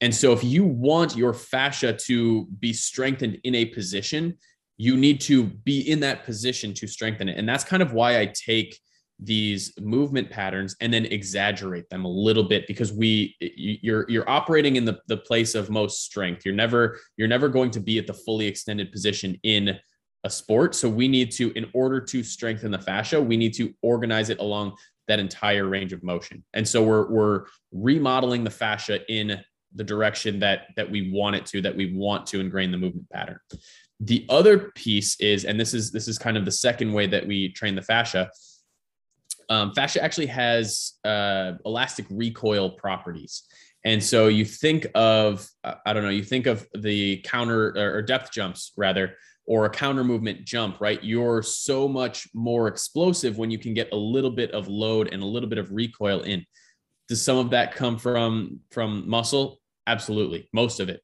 And 0.00 0.12
so, 0.12 0.32
if 0.32 0.42
you 0.42 0.64
want 0.64 1.16
your 1.16 1.32
fascia 1.32 1.92
to 1.92 2.46
be 2.58 2.72
strengthened 2.72 3.38
in 3.44 3.54
a 3.54 3.66
position, 3.66 4.36
you 4.82 4.96
need 4.96 5.20
to 5.20 5.44
be 5.44 5.80
in 5.90 6.00
that 6.00 6.24
position 6.24 6.74
to 6.74 6.86
strengthen 6.86 7.28
it. 7.28 7.38
And 7.38 7.48
that's 7.48 7.64
kind 7.64 7.82
of 7.82 7.92
why 7.92 8.20
I 8.20 8.26
take 8.26 8.78
these 9.18 9.72
movement 9.78 10.30
patterns 10.30 10.74
and 10.80 10.92
then 10.92 11.04
exaggerate 11.06 11.88
them 11.90 12.04
a 12.04 12.08
little 12.08 12.42
bit 12.42 12.66
because 12.66 12.92
we 12.92 13.36
you're 13.40 14.04
you're 14.08 14.28
operating 14.28 14.76
in 14.76 14.84
the, 14.84 14.98
the 15.06 15.16
place 15.16 15.54
of 15.54 15.70
most 15.70 16.02
strength 16.02 16.44
you're 16.44 16.54
never 16.54 16.98
you're 17.16 17.28
never 17.28 17.48
going 17.48 17.70
to 17.70 17.78
be 17.78 17.98
at 17.98 18.06
the 18.08 18.14
fully 18.14 18.46
extended 18.46 18.90
position 18.90 19.38
in 19.44 19.78
a 20.24 20.30
sport 20.30 20.74
so 20.74 20.88
we 20.88 21.06
need 21.06 21.30
to 21.30 21.52
in 21.52 21.70
order 21.72 22.00
to 22.00 22.24
strengthen 22.24 22.72
the 22.72 22.78
fascia 22.78 23.20
we 23.20 23.36
need 23.36 23.54
to 23.54 23.72
organize 23.82 24.28
it 24.28 24.40
along 24.40 24.74
that 25.08 25.18
entire 25.18 25.66
range 25.66 25.92
of 25.92 26.02
motion. 26.02 26.44
And 26.54 26.66
so 26.66 26.82
we're 26.82 27.10
we're 27.10 27.44
remodeling 27.72 28.44
the 28.44 28.50
fascia 28.50 29.00
in 29.12 29.40
the 29.74 29.84
direction 29.84 30.38
that 30.40 30.68
that 30.76 30.90
we 30.90 31.10
want 31.12 31.36
it 31.36 31.46
to, 31.46 31.60
that 31.62 31.76
we 31.76 31.94
want 31.94 32.26
to 32.28 32.40
ingrain 32.40 32.70
the 32.70 32.78
movement 32.78 33.08
pattern. 33.10 33.38
The 34.00 34.26
other 34.28 34.72
piece 34.74 35.18
is, 35.20 35.44
and 35.44 35.58
this 35.58 35.74
is 35.74 35.92
this 35.92 36.08
is 36.08 36.18
kind 36.18 36.36
of 36.36 36.44
the 36.44 36.52
second 36.52 36.92
way 36.92 37.06
that 37.06 37.26
we 37.26 37.52
train 37.52 37.74
the 37.74 37.82
fascia. 37.82 38.30
Um, 39.48 39.72
fascia 39.74 40.02
actually 40.02 40.26
has 40.26 40.94
uh, 41.04 41.52
elastic 41.64 42.06
recoil 42.10 42.70
properties. 42.70 43.44
And 43.84 44.02
so 44.02 44.28
you 44.28 44.44
think 44.44 44.86
of, 44.94 45.46
I 45.64 45.92
don't 45.92 46.04
know, 46.04 46.08
you 46.08 46.22
think 46.22 46.46
of 46.46 46.66
the 46.74 47.18
counter 47.24 47.76
or 47.76 48.00
depth 48.02 48.30
jumps 48.30 48.72
rather, 48.76 49.16
or 49.44 49.64
a 49.64 49.70
counter 49.70 50.04
movement 50.04 50.44
jump, 50.44 50.80
right? 50.80 51.02
You're 51.02 51.42
so 51.42 51.88
much 51.88 52.28
more 52.32 52.68
explosive 52.68 53.38
when 53.38 53.50
you 53.50 53.58
can 53.58 53.74
get 53.74 53.92
a 53.92 53.96
little 53.96 54.30
bit 54.30 54.52
of 54.52 54.68
load 54.68 55.12
and 55.12 55.22
a 55.22 55.26
little 55.26 55.48
bit 55.48 55.58
of 55.58 55.72
recoil 55.72 56.20
in. 56.20 56.46
Does 57.08 57.22
some 57.22 57.38
of 57.38 57.50
that 57.50 57.74
come 57.74 57.98
from 57.98 58.60
from 58.70 59.08
muscle? 59.08 59.60
Absolutely, 59.86 60.48
most 60.52 60.78
of 60.78 60.88
it. 60.88 61.02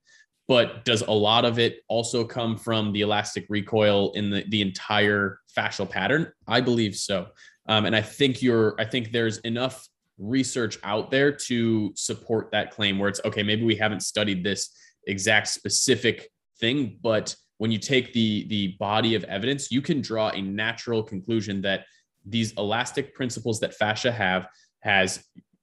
But 0.48 0.84
does 0.84 1.02
a 1.02 1.12
lot 1.12 1.44
of 1.44 1.58
it 1.58 1.82
also 1.88 2.24
come 2.24 2.56
from 2.56 2.92
the 2.92 3.02
elastic 3.02 3.46
recoil 3.48 4.12
in 4.12 4.30
the, 4.30 4.44
the 4.48 4.62
entire 4.62 5.40
fascial 5.54 5.88
pattern? 5.88 6.32
I 6.46 6.62
believe 6.62 6.96
so. 6.96 7.28
Um, 7.68 7.84
and 7.84 7.94
I 7.94 8.00
think 8.00 8.42
you're 8.42 8.74
I 8.80 8.84
think 8.86 9.12
there's 9.12 9.38
enough 9.38 9.86
research 10.18 10.78
out 10.82 11.10
there 11.10 11.30
to 11.30 11.92
support 11.94 12.50
that 12.50 12.70
claim 12.70 12.98
where 12.98 13.08
it's 13.08 13.20
okay, 13.24 13.42
maybe 13.42 13.64
we 13.64 13.76
haven't 13.76 14.00
studied 14.00 14.42
this 14.42 14.70
exact 15.06 15.48
specific 15.48 16.30
thing, 16.58 16.98
but 17.02 17.36
when 17.58 17.70
you 17.70 17.78
take 17.78 18.12
the 18.12 18.46
the 18.48 18.68
body 18.78 19.14
of 19.14 19.24
evidence, 19.24 19.70
you 19.70 19.82
can 19.82 20.00
draw 20.00 20.30
a 20.30 20.40
natural 20.40 21.02
conclusion 21.02 21.60
that 21.62 21.84
these 22.24 22.52
elastic 22.52 23.14
principles 23.14 23.60
that 23.60 23.74
fascia 23.74 24.10
have 24.10 24.48
has 24.80 25.22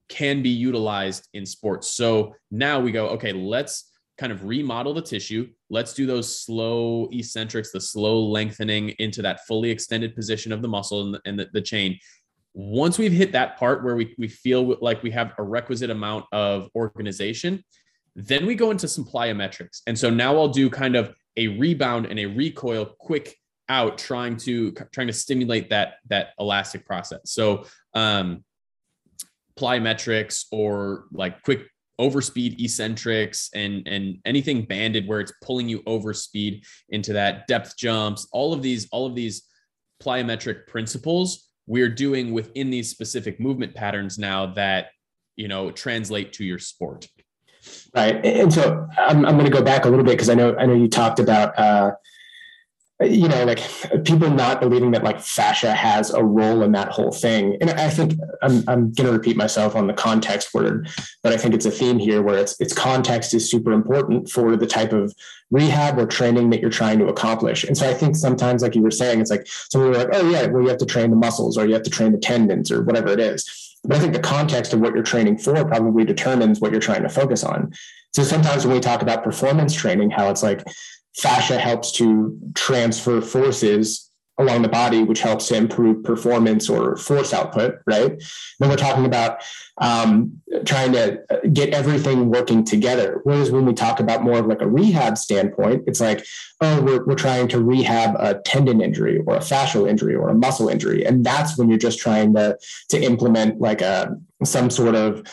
can 0.10 0.44
be 0.44 0.50
utilized 0.50 1.28
in 1.34 1.46
sports. 1.46 1.90
So 1.90 2.36
now 2.52 2.80
we 2.80 2.92
go, 2.92 3.08
okay, 3.10 3.34
let's 3.34 3.92
kind 4.18 4.32
of 4.32 4.46
remodel 4.46 4.94
the 4.94 5.02
tissue. 5.02 5.50
Let's 5.70 5.94
do 5.94 6.06
those 6.06 6.44
slow 6.44 7.10
eccentrics, 7.12 7.72
the 7.72 7.82
slow 7.82 8.22
lengthening 8.22 8.90
into 9.00 9.22
that 9.22 9.46
fully 9.46 9.70
extended 9.70 10.16
position 10.16 10.52
of 10.52 10.62
the 10.62 10.68
muscle 10.68 11.02
and 11.04 11.14
the, 11.16 11.22
and 11.26 11.40
the, 11.40 11.50
the 11.54 11.62
chain. 11.62 12.00
Once 12.54 12.98
we've 12.98 13.12
hit 13.12 13.34
that 13.34 13.58
part 13.58 13.84
where 13.84 13.96
we, 13.96 14.16
we 14.18 14.30
feel 14.30 14.78
like 14.82 15.04
we 15.04 15.12
have 15.12 15.34
a 15.38 15.44
requisite 15.44 15.90
amount 15.90 16.26
of 16.32 16.70
organization, 16.76 17.64
then 18.16 18.46
we 18.46 18.56
go 18.56 18.72
into 18.72 18.88
some 18.88 19.04
plyometrics. 19.04 19.82
And 19.88 19.98
so 20.00 20.10
now 20.10 20.38
I'll 20.38 20.48
do 20.48 20.70
kind 20.70 20.96
of 20.96 21.14
a 21.36 21.50
rebound 21.50 22.06
and 22.06 22.18
a 22.18 22.26
recoil 22.26 22.86
quick 22.98 23.38
out 23.68 23.98
trying 23.98 24.38
to 24.38 24.72
trying 24.92 25.08
to 25.08 25.14
stimulate 25.14 25.72
that 25.72 25.96
that 26.08 26.30
elastic 26.40 26.86
process 26.86 27.20
so 27.26 27.66
um 27.96 28.44
plyometrics 29.58 30.46
or 30.52 31.06
like 31.12 31.42
quick 31.42 31.68
overspeed 32.00 32.60
eccentrics 32.60 33.50
and 33.54 33.88
and 33.88 34.18
anything 34.26 34.64
banded 34.66 35.08
where 35.08 35.20
it's 35.22 35.34
pulling 35.42 35.70
you 35.70 35.82
over 35.86 36.14
speed 36.14 36.64
into 36.90 37.14
that 37.14 37.48
depth 37.48 37.78
jumps 37.78 38.28
all 38.32 38.54
of 38.54 38.62
these 38.62 38.88
all 38.92 39.06
of 39.06 39.16
these 39.16 39.44
plyometric 40.04 40.68
principles 40.68 41.50
we're 41.68 41.90
doing 41.90 42.34
within 42.34 42.70
these 42.70 42.90
specific 42.90 43.40
movement 43.40 43.74
patterns 43.74 44.18
now 44.20 44.46
that 44.46 44.88
you 45.38 45.48
know 45.48 45.72
translate 45.72 46.34
to 46.34 46.44
your 46.44 46.60
sport 46.60 47.08
Right. 47.96 48.24
And 48.26 48.54
so 48.54 48.88
I'm, 48.98 49.26
I'm 49.26 49.38
going 49.38 49.50
to 49.50 49.58
go 49.58 49.64
back 49.64 49.86
a 49.86 49.90
little 49.90 50.06
bit 50.06 50.12
because 50.12 50.30
I 50.30 50.36
know, 50.36 50.56
I 50.56 50.66
know 50.66 50.74
you 50.74 50.88
talked 50.88 51.20
about, 51.20 51.58
uh, 51.58 51.92
you 53.02 53.28
know, 53.28 53.44
like 53.44 53.60
people 54.06 54.30
not 54.30 54.62
believing 54.62 54.92
that 54.92 55.04
like 55.04 55.20
fascia 55.20 55.74
has 55.74 56.12
a 56.12 56.24
role 56.24 56.64
in 56.64 56.72
that 56.72 56.90
whole 56.90 57.12
thing. 57.12 57.58
And 57.60 57.70
I 57.72 57.90
think 57.90 58.18
I'm, 58.42 58.64
I'm 58.70 58.94
going 58.94 59.08
to 59.08 59.12
repeat 59.12 59.36
myself 59.36 59.76
on 59.76 59.88
the 59.88 59.94
context 59.94 60.54
word, 60.54 60.88
but 61.22 61.34
I 61.34 61.38
think 61.38 61.54
it's 61.54 61.66
a 61.66 61.72
theme 61.72 62.00
here 62.00 62.22
where 62.22 62.38
it's, 62.38 62.60
it's 62.62 62.74
context 62.74 63.34
is 63.34 63.50
super 63.50 63.74
important 63.74 64.30
for 64.30 64.56
the 64.56 64.66
type 64.66 64.94
of 64.94 65.14
rehab 65.52 66.00
or 66.00 66.06
training 66.06 66.52
that 66.52 66.62
you're 66.62 66.70
trying 66.70 67.00
to 67.00 67.08
accomplish. 67.08 67.66
And 67.66 67.78
so 67.78 67.90
I 67.90 67.94
think 67.94 68.16
sometimes, 68.16 68.62
like 68.62 68.76
you 68.76 68.82
were 68.82 68.92
saying, 68.92 69.20
it's 69.20 69.32
like 69.32 69.46
someone 69.48 69.92
like, 69.92 70.10
oh 70.14 70.30
yeah, 70.30 70.46
well, 70.48 70.64
you 70.64 70.70
have 70.70 70.78
to 70.78 70.86
train 70.86 71.10
the 71.10 71.18
muscles 71.18 71.58
or 71.58 71.66
you 71.66 71.74
have 71.74 71.84
to 71.84 71.90
train 71.90 72.14
the 72.14 72.18
tendons 72.18 72.72
or 72.72 72.82
whatever 72.82 73.10
it 73.10 73.20
is 73.20 73.66
but 73.88 73.98
I 73.98 74.00
think 74.00 74.14
the 74.14 74.20
context 74.20 74.74
of 74.74 74.80
what 74.80 74.94
you're 74.94 75.04
training 75.04 75.38
for 75.38 75.54
probably 75.66 76.06
determines 76.06 76.60
what 76.60 76.72
you're 76.72 76.82
trying 76.82 77.04
to 77.04 77.10
focus 77.10 77.44
on. 77.44 77.74
So 78.16 78.24
sometimes 78.24 78.66
when 78.66 78.76
we 78.76 78.82
talk 78.82 79.02
about 79.02 79.24
performance 79.24 79.74
training, 79.74 80.10
how 80.10 80.30
it's 80.30 80.42
like 80.42 80.64
fascia 81.18 81.58
helps 81.58 81.92
to 81.94 82.38
transfer 82.54 83.22
forces 83.22 84.12
along 84.38 84.62
the 84.62 84.68
body, 84.68 85.02
which 85.04 85.22
helps 85.22 85.48
to 85.48 85.56
improve 85.56 86.04
performance 86.04 86.70
or 86.70 86.98
force 86.98 87.34
output, 87.34 87.76
right? 87.88 88.22
Then 88.60 88.70
we're 88.70 88.76
talking 88.76 89.06
about 89.06 89.42
um, 89.78 90.42
trying 90.66 90.92
to 90.92 91.22
get 91.54 91.70
everything 91.70 92.30
working 92.30 92.66
together. 92.66 93.22
Whereas 93.24 93.50
when 93.50 93.66
we 93.66 93.74
talk 93.74 94.02
about 94.02 94.24
more 94.24 94.40
of 94.40 94.48
like 94.48 94.62
a 94.62 94.68
rehab 94.68 95.18
standpoint, 95.18 95.84
it's 95.88 96.02
like, 96.02 96.26
oh, 96.60 96.82
we're, 96.82 97.06
we're 97.06 97.16
trying 97.16 97.48
to 97.50 97.64
rehab 97.64 98.16
a 98.20 98.42
tendon 98.42 98.82
injury 98.82 99.22
or 99.26 99.36
a 99.36 99.40
fascial 99.40 99.90
injury 99.90 100.16
or 100.16 100.28
a 100.28 100.36
muscle 100.36 100.68
injury. 100.68 101.06
And 101.06 101.26
that's 101.26 101.58
when 101.58 101.70
you're 101.70 101.78
just 101.78 102.00
trying 102.00 102.34
to, 102.36 102.58
to 102.90 103.02
implement 103.02 103.62
like 103.62 103.82
a, 103.82 104.18
some 104.44 104.70
sort 104.70 104.96
of 104.96 105.26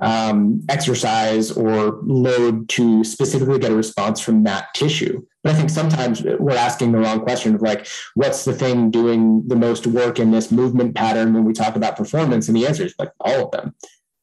um, 0.00 0.62
exercise 0.68 1.50
or 1.50 1.98
load 2.02 2.68
to 2.70 3.02
specifically 3.02 3.58
get 3.58 3.72
a 3.72 3.76
response 3.76 4.20
from 4.20 4.44
that 4.44 4.72
tissue. 4.74 5.24
But 5.42 5.52
I 5.52 5.56
think 5.56 5.70
sometimes 5.70 6.22
we're 6.22 6.56
asking 6.56 6.92
the 6.92 6.98
wrong 6.98 7.20
question 7.20 7.54
of 7.54 7.62
like, 7.62 7.86
what's 8.14 8.44
the 8.44 8.52
thing 8.52 8.90
doing 8.90 9.46
the 9.48 9.56
most 9.56 9.86
work 9.86 10.18
in 10.18 10.30
this 10.30 10.50
movement 10.50 10.94
pattern 10.94 11.32
when 11.32 11.44
we 11.44 11.52
talk 11.52 11.76
about 11.76 11.96
performance? 11.96 12.48
And 12.48 12.56
the 12.56 12.66
answer 12.66 12.84
is 12.84 12.94
like 12.98 13.12
all 13.20 13.46
of 13.46 13.50
them. 13.50 13.74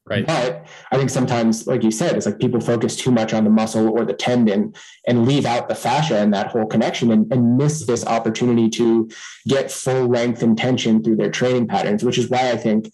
Right. 0.08 0.24
But 0.24 0.68
I 0.92 0.96
think 0.96 1.10
sometimes, 1.10 1.66
like 1.66 1.82
you 1.82 1.90
said, 1.90 2.14
it's 2.16 2.26
like 2.26 2.38
people 2.38 2.60
focus 2.60 2.94
too 2.94 3.10
much 3.10 3.34
on 3.34 3.42
the 3.42 3.50
muscle 3.50 3.88
or 3.88 4.04
the 4.04 4.12
tendon 4.12 4.72
and 5.08 5.26
leave 5.26 5.44
out 5.44 5.68
the 5.68 5.74
fascia 5.74 6.18
and 6.18 6.32
that 6.32 6.46
whole 6.46 6.66
connection 6.66 7.10
and, 7.10 7.30
and 7.32 7.56
miss 7.56 7.84
this 7.86 8.06
opportunity 8.06 8.68
to 8.70 9.10
get 9.48 9.68
full 9.68 10.06
length 10.06 10.44
and 10.44 10.56
tension 10.56 11.02
through 11.02 11.16
their 11.16 11.30
training 11.30 11.66
patterns, 11.66 12.04
which 12.04 12.18
is 12.18 12.30
why 12.30 12.52
I 12.52 12.56
think 12.56 12.92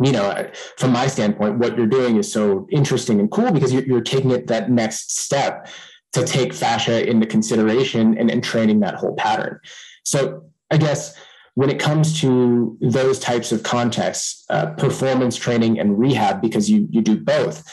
you 0.00 0.12
know, 0.12 0.50
from 0.78 0.92
my 0.92 1.06
standpoint, 1.06 1.58
what 1.58 1.76
you're 1.76 1.86
doing 1.86 2.16
is 2.16 2.32
so 2.32 2.66
interesting 2.70 3.20
and 3.20 3.30
cool 3.30 3.52
because 3.52 3.72
you're, 3.72 3.84
you're 3.84 4.00
taking 4.00 4.30
it 4.30 4.46
that 4.48 4.70
next 4.70 5.18
step 5.18 5.68
to 6.12 6.24
take 6.24 6.52
fascia 6.52 7.08
into 7.08 7.26
consideration 7.26 8.16
and, 8.18 8.30
and 8.30 8.44
training 8.44 8.80
that 8.80 8.94
whole 8.94 9.14
pattern. 9.14 9.60
So 10.04 10.44
I 10.70 10.76
guess 10.76 11.16
when 11.54 11.70
it 11.70 11.78
comes 11.78 12.20
to 12.20 12.76
those 12.80 13.18
types 13.18 13.52
of 13.52 13.62
contexts, 13.62 14.44
uh, 14.48 14.66
performance 14.74 15.36
training 15.36 15.78
and 15.78 15.98
rehab, 15.98 16.40
because 16.40 16.70
you 16.70 16.88
you 16.90 17.02
do 17.02 17.18
both. 17.18 17.64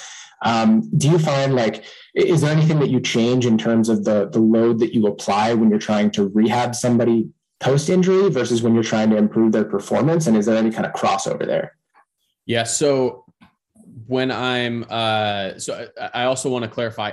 Um, 0.46 0.90
do 0.98 1.10
you 1.10 1.20
find 1.20 1.56
like 1.56 1.84
is 2.14 2.42
there 2.42 2.52
anything 2.52 2.80
that 2.80 2.90
you 2.90 3.00
change 3.00 3.46
in 3.46 3.58
terms 3.58 3.90
of 3.90 4.04
the 4.04 4.30
the 4.30 4.40
load 4.40 4.80
that 4.80 4.94
you 4.94 5.08
apply 5.08 5.54
when 5.54 5.70
you're 5.70 5.80
trying 5.80 6.12
to 6.12 6.28
rehab 6.30 6.76
somebody 6.76 7.30
post 7.60 7.90
injury 7.90 8.30
versus 8.30 8.62
when 8.62 8.74
you're 8.74 8.84
trying 8.84 9.10
to 9.10 9.18
improve 9.18 9.52
their 9.52 9.66
performance? 9.66 10.28
And 10.28 10.36
is 10.38 10.46
there 10.46 10.58
any 10.58 10.72
kind 10.72 10.86
of 10.86 10.94
crossover 10.94 11.46
there? 11.46 11.76
Yeah. 12.50 12.64
So 12.64 13.26
when 14.08 14.32
I'm, 14.32 14.84
uh, 14.90 15.60
so 15.60 15.88
I, 16.02 16.22
I 16.22 16.26
also 16.26 16.50
want 16.50 16.66
to 16.66 16.70
clarify, 16.70 17.12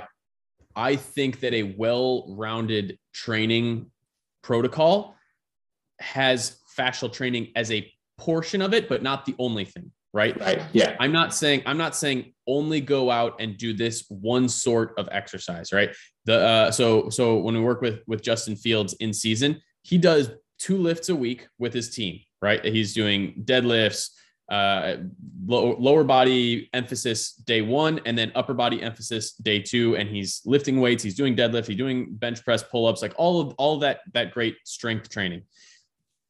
I 0.75 0.95
think 0.95 1.41
that 1.41 1.53
a 1.53 1.61
well-rounded 1.61 2.97
training 3.13 3.91
protocol 4.41 5.15
has 5.99 6.57
fascial 6.75 7.13
training 7.13 7.51
as 7.55 7.71
a 7.71 7.87
portion 8.17 8.63
of 8.63 8.73
it, 8.73 8.89
but 8.89 9.03
not 9.03 9.27
the 9.27 9.35
only 9.37 9.63
thing. 9.63 9.91
Right. 10.11 10.39
Right. 10.39 10.63
Yeah. 10.73 10.95
I'm 10.99 11.11
not 11.11 11.35
saying 11.35 11.61
I'm 11.67 11.77
not 11.77 11.95
saying 11.95 12.33
only 12.47 12.81
go 12.81 13.11
out 13.11 13.39
and 13.39 13.55
do 13.57 13.73
this 13.73 14.05
one 14.09 14.49
sort 14.49 14.97
of 14.97 15.07
exercise. 15.11 15.71
Right. 15.71 15.91
The 16.25 16.39
uh, 16.39 16.71
so 16.71 17.09
so 17.09 17.37
when 17.37 17.53
we 17.53 17.61
work 17.61 17.81
with 17.81 17.99
with 18.07 18.23
Justin 18.23 18.55
Fields 18.55 18.93
in 18.93 19.13
season, 19.13 19.61
he 19.83 19.99
does 19.99 20.31
two 20.57 20.77
lifts 20.77 21.09
a 21.09 21.15
week 21.15 21.47
with 21.59 21.73
his 21.73 21.91
team. 21.91 22.21
Right. 22.41 22.65
He's 22.65 22.95
doing 22.95 23.43
deadlifts, 23.45 24.09
uh, 24.49 24.95
lower 25.45 26.03
body 26.03 26.69
emphasis 26.73 27.33
day 27.33 27.61
one, 27.61 27.99
and 28.05 28.17
then 28.17 28.31
upper 28.35 28.53
body 28.53 28.81
emphasis 28.81 29.33
day 29.33 29.59
two. 29.59 29.95
And 29.95 30.09
he's 30.09 30.41
lifting 30.45 30.79
weights. 30.79 31.03
He's 31.03 31.15
doing 31.15 31.35
deadlift. 31.35 31.67
He's 31.67 31.77
doing 31.77 32.13
bench 32.13 32.43
press, 32.43 32.63
pull 32.63 32.85
ups, 32.85 33.01
like 33.01 33.13
all 33.17 33.41
of 33.41 33.53
all 33.57 33.75
of 33.75 33.81
that 33.81 34.01
that 34.13 34.31
great 34.31 34.55
strength 34.63 35.09
training. 35.09 35.43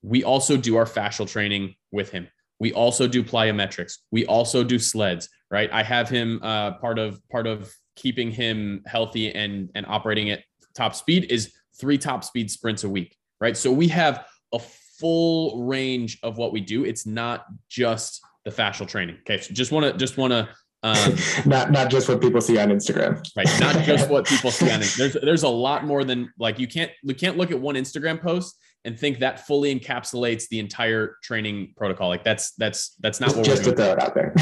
We 0.01 0.23
also 0.23 0.57
do 0.57 0.77
our 0.77 0.85
fascial 0.85 1.27
training 1.27 1.75
with 1.91 2.11
him. 2.11 2.27
We 2.59 2.73
also 2.73 3.07
do 3.07 3.23
plyometrics. 3.23 3.97
We 4.11 4.25
also 4.25 4.63
do 4.63 4.79
sleds. 4.79 5.29
Right. 5.49 5.69
I 5.71 5.83
have 5.83 6.09
him 6.09 6.39
uh, 6.43 6.73
part 6.73 6.99
of 6.99 7.21
part 7.29 7.47
of 7.47 7.71
keeping 7.95 8.31
him 8.31 8.83
healthy 8.85 9.33
and 9.33 9.69
and 9.75 9.85
operating 9.85 10.31
at 10.31 10.43
top 10.75 10.95
speed 10.95 11.31
is 11.31 11.53
three 11.79 11.97
top 11.97 12.23
speed 12.23 12.49
sprints 12.49 12.83
a 12.83 12.89
week. 12.89 13.15
Right. 13.39 13.55
So 13.55 13.71
we 13.71 13.87
have 13.89 14.25
a 14.53 14.59
full 14.99 15.65
range 15.65 16.19
of 16.23 16.37
what 16.37 16.51
we 16.51 16.61
do. 16.61 16.85
It's 16.85 17.05
not 17.05 17.45
just 17.69 18.21
the 18.45 18.51
fascial 18.51 18.87
training. 18.87 19.17
Okay, 19.21 19.41
so 19.41 19.53
just 19.53 19.71
want 19.71 19.85
to 19.85 19.93
just 19.93 20.17
want 20.17 20.31
to 20.31 20.49
um, 20.83 21.15
not 21.45 21.71
not 21.71 21.89
just 21.89 22.07
what 22.07 22.21
people 22.21 22.41
see 22.41 22.57
on 22.57 22.69
Instagram, 22.69 23.25
right? 23.35 23.47
Not 23.59 23.75
just 23.83 24.09
what 24.09 24.25
people 24.25 24.51
see 24.51 24.69
on. 24.71 24.81
There's 24.97 25.13
there's 25.21 25.43
a 25.43 25.49
lot 25.49 25.85
more 25.85 26.03
than 26.03 26.31
like 26.37 26.59
you 26.59 26.67
can't 26.67 26.91
you 27.03 27.15
can't 27.15 27.37
look 27.37 27.51
at 27.51 27.59
one 27.59 27.75
Instagram 27.75 28.21
post 28.21 28.57
and 28.85 28.97
think 28.97 29.19
that 29.19 29.45
fully 29.45 29.77
encapsulates 29.77 30.47
the 30.49 30.59
entire 30.59 31.17
training 31.23 31.73
protocol. 31.75 32.07
Like 32.07 32.23
that's 32.23 32.51
that's 32.53 32.95
that's 32.99 33.19
not 33.19 33.27
just, 33.27 33.37
what 33.37 33.45
just 33.45 33.63
to 33.65 33.73
throw 33.73 33.91
it 33.91 34.01
out 34.01 34.15
there. 34.15 34.33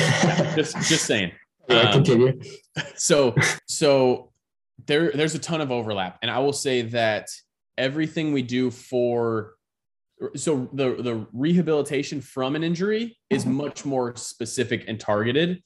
just 0.55 0.75
just 0.87 1.05
saying. 1.05 1.31
Yeah, 1.67 1.79
um, 1.79 1.93
continue. 1.93 2.39
So 2.95 3.33
so 3.67 4.31
there 4.85 5.11
there's 5.11 5.33
a 5.33 5.39
ton 5.39 5.61
of 5.61 5.71
overlap, 5.71 6.19
and 6.21 6.29
I 6.29 6.37
will 6.37 6.53
say 6.53 6.83
that 6.83 7.27
everything 7.75 8.33
we 8.33 8.43
do 8.43 8.69
for 8.69 9.55
so 10.35 10.69
the 10.73 10.95
the 11.01 11.27
rehabilitation 11.33 12.21
from 12.21 12.55
an 12.55 12.63
injury 12.63 13.17
is 13.29 13.43
mm-hmm. 13.43 13.55
much 13.55 13.85
more 13.85 14.15
specific 14.15 14.85
and 14.88 14.99
targeted. 14.99 15.61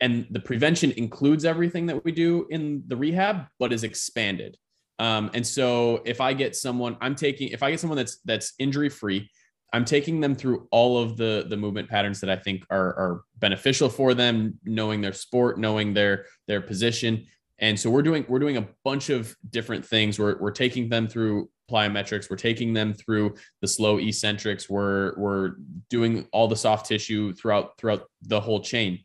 And 0.00 0.26
the 0.30 0.40
prevention 0.40 0.92
includes 0.92 1.44
everything 1.44 1.86
that 1.86 2.04
we 2.04 2.12
do 2.12 2.46
in 2.50 2.84
the 2.86 2.96
rehab 2.96 3.46
but 3.58 3.72
is 3.72 3.84
expanded. 3.84 4.56
Um, 4.98 5.30
and 5.34 5.44
so 5.44 6.02
if 6.04 6.20
i 6.20 6.32
get 6.32 6.54
someone 6.54 6.96
i'm 7.00 7.14
taking 7.14 7.48
if 7.48 7.62
i 7.62 7.70
get 7.70 7.80
someone 7.80 7.96
that's 7.96 8.18
that's 8.24 8.52
injury 8.58 8.90
free 8.90 9.28
i'm 9.72 9.86
taking 9.86 10.20
them 10.20 10.34
through 10.34 10.68
all 10.70 10.98
of 10.98 11.16
the 11.16 11.46
the 11.48 11.56
movement 11.56 11.88
patterns 11.88 12.20
that 12.20 12.28
i 12.28 12.36
think 12.36 12.62
are 12.70 12.88
are 12.98 13.24
beneficial 13.38 13.88
for 13.88 14.12
them 14.12 14.58
knowing 14.64 15.00
their 15.00 15.14
sport 15.14 15.58
knowing 15.58 15.94
their 15.94 16.26
their 16.46 16.60
position. 16.60 17.26
And 17.58 17.78
so 17.78 17.90
we're 17.90 18.02
doing 18.02 18.24
we're 18.28 18.40
doing 18.40 18.56
a 18.56 18.68
bunch 18.84 19.08
of 19.08 19.34
different 19.50 19.86
things. 19.86 20.18
We're, 20.18 20.38
we're 20.38 20.50
taking 20.50 20.88
them 20.88 21.08
through 21.08 21.48
plyometrics. 21.72 22.28
We're 22.28 22.36
taking 22.36 22.72
them 22.72 22.92
through 22.92 23.36
the 23.60 23.68
slow 23.68 23.98
eccentrics. 23.98 24.68
We're 24.68 25.14
we're 25.16 25.54
doing 25.88 26.26
all 26.32 26.48
the 26.48 26.56
soft 26.56 26.86
tissue 26.86 27.32
throughout 27.32 27.78
throughout 27.78 28.08
the 28.22 28.40
whole 28.40 28.60
chain. 28.60 29.00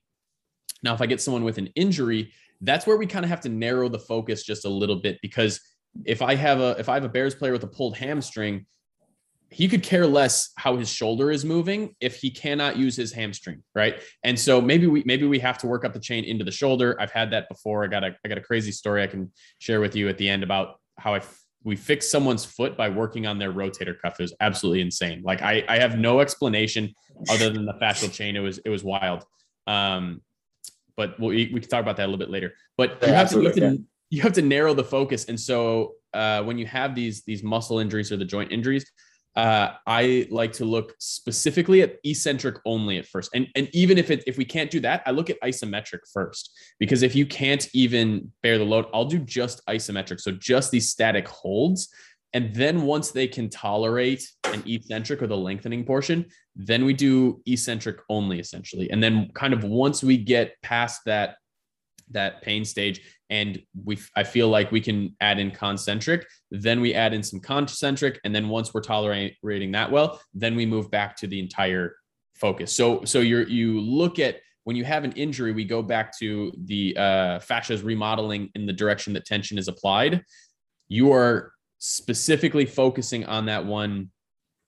Now, 0.83 0.93
if 0.93 1.01
I 1.01 1.05
get 1.05 1.21
someone 1.21 1.43
with 1.43 1.57
an 1.57 1.67
injury, 1.75 2.33
that's 2.61 2.85
where 2.85 2.97
we 2.97 3.07
kind 3.07 3.23
of 3.25 3.29
have 3.29 3.41
to 3.41 3.49
narrow 3.49 3.89
the 3.89 3.99
focus 3.99 4.43
just 4.43 4.65
a 4.65 4.69
little 4.69 4.97
bit 4.97 5.19
because 5.21 5.61
if 6.05 6.21
I 6.21 6.35
have 6.35 6.59
a 6.59 6.75
if 6.79 6.89
I 6.89 6.95
have 6.95 7.03
a 7.03 7.09
Bears 7.09 7.35
player 7.35 7.51
with 7.51 7.63
a 7.63 7.67
pulled 7.67 7.97
hamstring, 7.97 8.65
he 9.49 9.67
could 9.67 9.83
care 9.83 10.05
less 10.05 10.51
how 10.57 10.75
his 10.75 10.89
shoulder 10.89 11.31
is 11.31 11.45
moving 11.45 11.95
if 11.99 12.17
he 12.17 12.29
cannot 12.29 12.77
use 12.77 12.95
his 12.95 13.13
hamstring, 13.13 13.63
right? 13.73 14.01
And 14.23 14.37
so 14.37 14.59
maybe 14.59 14.87
we 14.87 15.03
maybe 15.05 15.25
we 15.25 15.39
have 15.39 15.57
to 15.59 15.67
work 15.67 15.85
up 15.85 15.93
the 15.93 15.99
chain 15.99 16.23
into 16.25 16.43
the 16.43 16.51
shoulder. 16.51 16.97
I've 16.99 17.11
had 17.11 17.31
that 17.31 17.47
before. 17.49 17.83
I 17.83 17.87
got 17.87 18.03
a 18.03 18.15
I 18.23 18.27
got 18.27 18.37
a 18.37 18.41
crazy 18.41 18.71
story 18.71 19.03
I 19.03 19.07
can 19.07 19.31
share 19.59 19.79
with 19.79 19.95
you 19.95 20.09
at 20.09 20.17
the 20.17 20.27
end 20.27 20.43
about 20.43 20.79
how 20.97 21.13
I 21.15 21.21
we 21.67 21.75
fixed 21.75 22.09
someone's 22.09 22.45
foot 22.45 22.77
by 22.77 22.87
working 22.87 23.27
on 23.27 23.37
their 23.37 23.51
rotator 23.51 23.93
cuff. 23.99 24.17
It 24.17 24.23
was 24.23 24.33
absolutely 24.39 24.79
insane. 24.79 25.21
Like 25.21 25.41
I, 25.41 25.65
I 25.67 25.79
have 25.79 25.99
no 25.99 26.21
explanation 26.21 26.95
other 27.29 27.49
than 27.49 27.65
the 27.65 27.73
fascial 27.73 28.09
chain. 28.17 28.37
It 28.37 28.39
was, 28.39 28.59
it 28.59 28.69
was 28.69 28.85
wild. 28.85 29.25
Um, 29.67 30.21
but 30.95 31.19
we, 31.19 31.51
we 31.53 31.59
can 31.59 31.69
talk 31.69 31.81
about 31.81 31.97
that 31.97 32.05
a 32.05 32.07
little 32.07 32.19
bit 32.19 32.29
later. 32.29 32.53
But 32.77 33.03
you 33.05 33.09
have, 33.09 33.29
to, 33.31 33.41
you 33.41 33.47
have 33.47 33.55
to, 33.55 33.83
you 34.09 34.21
have 34.21 34.31
to 34.31 34.41
narrow 34.41 34.73
the 34.73 34.83
focus. 34.85 35.25
And 35.25 35.37
so 35.37 35.95
uh, 36.13 36.41
when 36.43 36.57
you 36.57 36.65
have 36.67 36.95
these 36.95 37.23
these 37.23 37.43
muscle 37.43 37.79
injuries 37.79 38.13
or 38.13 38.17
the 38.17 38.25
joint 38.25 38.49
injuries, 38.49 38.89
uh, 39.37 39.75
I 39.85 40.27
like 40.31 40.51
to 40.53 40.65
look 40.65 40.95
specifically 40.97 41.83
at 41.83 41.97
eccentric 42.03 42.57
only 42.65 42.97
at 42.97 43.05
first. 43.05 43.29
And, 43.35 43.47
and 43.55 43.69
even 43.71 43.99
if 43.99 44.09
it, 44.09 44.23
if 44.25 44.35
we 44.35 44.43
can't 44.43 44.71
do 44.71 44.79
that, 44.79 45.03
I 45.05 45.11
look 45.11 45.29
at 45.29 45.39
isometric 45.41 45.99
first, 46.11 46.57
because 46.79 47.03
if 47.03 47.15
you 47.15 47.27
can't 47.27 47.69
even 47.73 48.31
bear 48.41 48.57
the 48.57 48.63
load, 48.65 48.87
I'll 48.95 49.05
do 49.05 49.19
just 49.19 49.63
isometric. 49.67 50.19
So 50.21 50.31
just 50.31 50.71
these 50.71 50.89
static 50.89 51.27
holds. 51.27 51.87
And 52.33 52.53
then 52.55 52.81
once 52.81 53.11
they 53.11 53.27
can 53.27 53.47
tolerate 53.47 54.27
an 54.45 54.63
eccentric 54.65 55.21
or 55.21 55.27
the 55.27 55.37
lengthening 55.37 55.85
portion, 55.85 56.25
then 56.55 56.83
we 56.83 56.93
do 56.93 57.39
eccentric 57.45 57.99
only 58.09 58.39
essentially. 58.39 58.89
And 58.89 59.03
then 59.03 59.29
kind 59.35 59.53
of 59.53 59.63
once 59.63 60.03
we 60.03 60.17
get 60.17 60.55
past 60.63 61.01
that, 61.05 61.35
that 62.09 62.41
pain 62.41 62.65
stage 62.65 63.01
and 63.29 63.59
we 63.85 63.97
I 64.15 64.23
feel 64.23 64.49
like 64.49 64.71
we 64.71 64.81
can 64.81 65.15
add 65.21 65.39
in 65.39 65.51
concentric, 65.51 66.25
then 66.51 66.81
we 66.81 66.93
add 66.93 67.13
in 67.13 67.23
some 67.23 67.39
concentric, 67.39 68.19
and 68.23 68.33
then 68.33 68.49
once 68.49 68.73
we're 68.73 68.81
tolerating 68.81 69.71
that 69.71 69.91
well, 69.91 70.19
then 70.33 70.55
we 70.55 70.65
move 70.65 70.89
back 70.91 71.15
to 71.17 71.27
the 71.27 71.39
entire 71.39 71.95
focus. 72.35 72.75
So 72.75 73.03
so 73.05 73.19
you're 73.19 73.47
you 73.47 73.79
look 73.79 74.19
at 74.19 74.37
when 74.63 74.75
you 74.75 74.83
have 74.83 75.05
an 75.05 75.13
injury, 75.13 75.53
we 75.53 75.63
go 75.63 75.81
back 75.81 76.17
to 76.19 76.51
the 76.65 76.93
uh, 76.97 77.39
fascia's 77.39 77.83
remodeling 77.83 78.49
in 78.53 78.65
the 78.65 78.73
direction 78.73 79.13
that 79.13 79.25
tension 79.25 79.57
is 79.57 79.69
applied. 79.69 80.21
You 80.89 81.13
are 81.13 81.53
specifically 81.79 82.65
focusing 82.65 83.23
on 83.25 83.45
that 83.45 83.65
one 83.65 84.09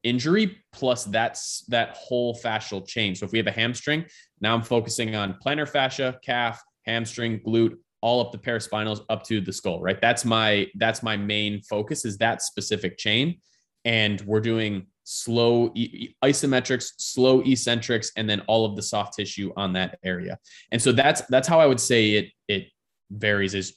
injury 0.04 0.58
plus 0.72 1.04
that's 1.06 1.66
that 1.68 1.98
whole 1.98 2.34
fascial 2.34 2.88
chain. 2.88 3.16
So 3.16 3.26
if 3.26 3.32
we 3.32 3.40
have 3.40 3.48
a 3.48 3.52
hamstring, 3.52 4.06
now 4.40 4.54
I'm 4.54 4.62
focusing 4.62 5.16
on 5.16 5.38
plantar 5.46 5.68
fascia, 5.68 6.18
calf, 6.24 6.62
hamstring, 6.86 7.42
glute, 7.46 7.76
all 8.02 8.22
up 8.22 8.32
the 8.32 8.38
paraspinals 8.38 9.02
up 9.10 9.24
to 9.24 9.42
the 9.42 9.52
skull, 9.54 9.82
right? 9.82 10.00
That's 10.02 10.26
my 10.26 10.68
that's 10.76 11.04
my 11.04 11.18
main 11.18 11.62
focus 11.62 12.06
is 12.06 12.18
that 12.18 12.42
specific 12.42 12.98
chain. 12.98 13.40
And 13.86 14.20
we're 14.22 14.42
doing 14.42 14.88
slow 15.04 15.72
e- 15.76 16.16
isometrics, 16.24 16.92
slow 16.98 17.42
eccentrics, 17.42 18.12
and 18.16 18.30
then 18.30 18.42
all 18.42 18.66
of 18.66 18.76
the 18.76 18.82
soft 18.82 19.16
tissue 19.16 19.52
on 19.56 19.74
that 19.74 19.98
area. 20.04 20.38
And 20.72 20.82
so 20.82 20.92
that's 20.92 21.22
that's 21.30 21.48
how 21.48 21.60
I 21.60 21.66
would 21.66 21.80
say 21.80 22.12
it 22.12 22.32
it 22.48 22.68
varies 23.12 23.54
is 23.54 23.76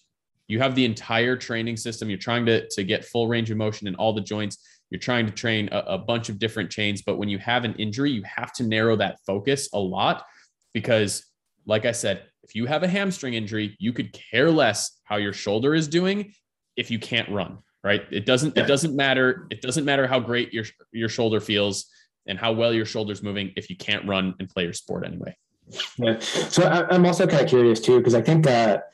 you 0.48 0.58
have 0.58 0.74
the 0.74 0.84
entire 0.84 1.36
training 1.36 1.76
system. 1.76 2.10
You're 2.10 2.18
trying 2.18 2.44
to, 2.46 2.68
to 2.68 2.84
get 2.84 3.04
full 3.04 3.26
range 3.28 3.50
of 3.50 3.56
motion 3.56 3.86
in 3.88 3.94
all 3.94 4.12
the 4.12 4.20
joints. 4.20 4.58
You're 4.90 4.98
trying 5.00 5.24
to 5.24 5.32
train 5.32 5.68
a, 5.72 5.78
a 5.78 5.98
bunch 5.98 6.28
of 6.28 6.38
different 6.38 6.70
chains. 6.70 7.00
But 7.00 7.16
when 7.16 7.30
you 7.30 7.38
have 7.38 7.64
an 7.64 7.74
injury, 7.76 8.10
you 8.10 8.22
have 8.24 8.52
to 8.54 8.62
narrow 8.62 8.96
that 8.96 9.18
focus 9.26 9.70
a 9.72 9.78
lot 9.78 10.24
because, 10.74 11.24
like 11.64 11.86
I 11.86 11.92
said, 11.92 12.24
if 12.52 12.56
you 12.56 12.66
have 12.66 12.82
a 12.82 12.88
hamstring 12.88 13.32
injury, 13.32 13.74
you 13.78 13.94
could 13.94 14.12
care 14.12 14.50
less 14.50 15.00
how 15.04 15.16
your 15.16 15.32
shoulder 15.32 15.74
is 15.74 15.88
doing 15.88 16.34
if 16.76 16.90
you 16.90 16.98
can't 16.98 17.26
run, 17.30 17.56
right? 17.82 18.02
It 18.10 18.26
doesn't 18.26 18.58
it 18.58 18.66
doesn't 18.66 18.94
matter 18.94 19.46
it 19.50 19.62
doesn't 19.62 19.86
matter 19.86 20.06
how 20.06 20.20
great 20.20 20.52
your 20.52 20.66
your 20.92 21.08
shoulder 21.08 21.40
feels 21.40 21.86
and 22.26 22.38
how 22.38 22.52
well 22.52 22.74
your 22.74 22.84
shoulder's 22.84 23.22
moving 23.22 23.54
if 23.56 23.70
you 23.70 23.76
can't 23.76 24.06
run 24.06 24.34
and 24.38 24.50
play 24.50 24.64
your 24.64 24.74
sport 24.74 25.06
anyway. 25.06 25.34
Yeah. 25.96 26.18
So 26.18 26.64
I'm 26.64 27.06
also 27.06 27.26
kind 27.26 27.42
of 27.42 27.48
curious 27.48 27.80
too 27.80 27.96
because 27.96 28.14
I 28.14 28.20
think 28.20 28.44
that 28.44 28.90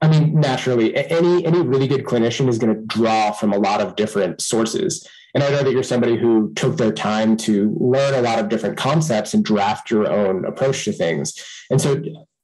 I 0.00 0.06
mean 0.06 0.38
naturally 0.38 0.94
any 0.94 1.44
any 1.44 1.62
really 1.62 1.88
good 1.88 2.04
clinician 2.04 2.48
is 2.48 2.58
going 2.58 2.76
to 2.76 2.80
draw 2.86 3.32
from 3.32 3.52
a 3.52 3.58
lot 3.58 3.80
of 3.80 3.96
different 3.96 4.40
sources 4.40 5.04
And 5.34 5.42
I 5.42 5.50
know 5.50 5.64
that 5.64 5.72
you're 5.72 5.82
somebody 5.82 6.16
who 6.16 6.52
took 6.54 6.76
their 6.76 6.92
time 6.92 7.36
to 7.38 7.76
learn 7.80 8.14
a 8.14 8.22
lot 8.22 8.38
of 8.38 8.48
different 8.48 8.76
concepts 8.76 9.34
and 9.34 9.44
draft 9.44 9.90
your 9.90 10.08
own 10.08 10.44
approach 10.44 10.84
to 10.84 10.92
things. 10.92 11.34
And 11.70 11.80
so, 11.80 12.00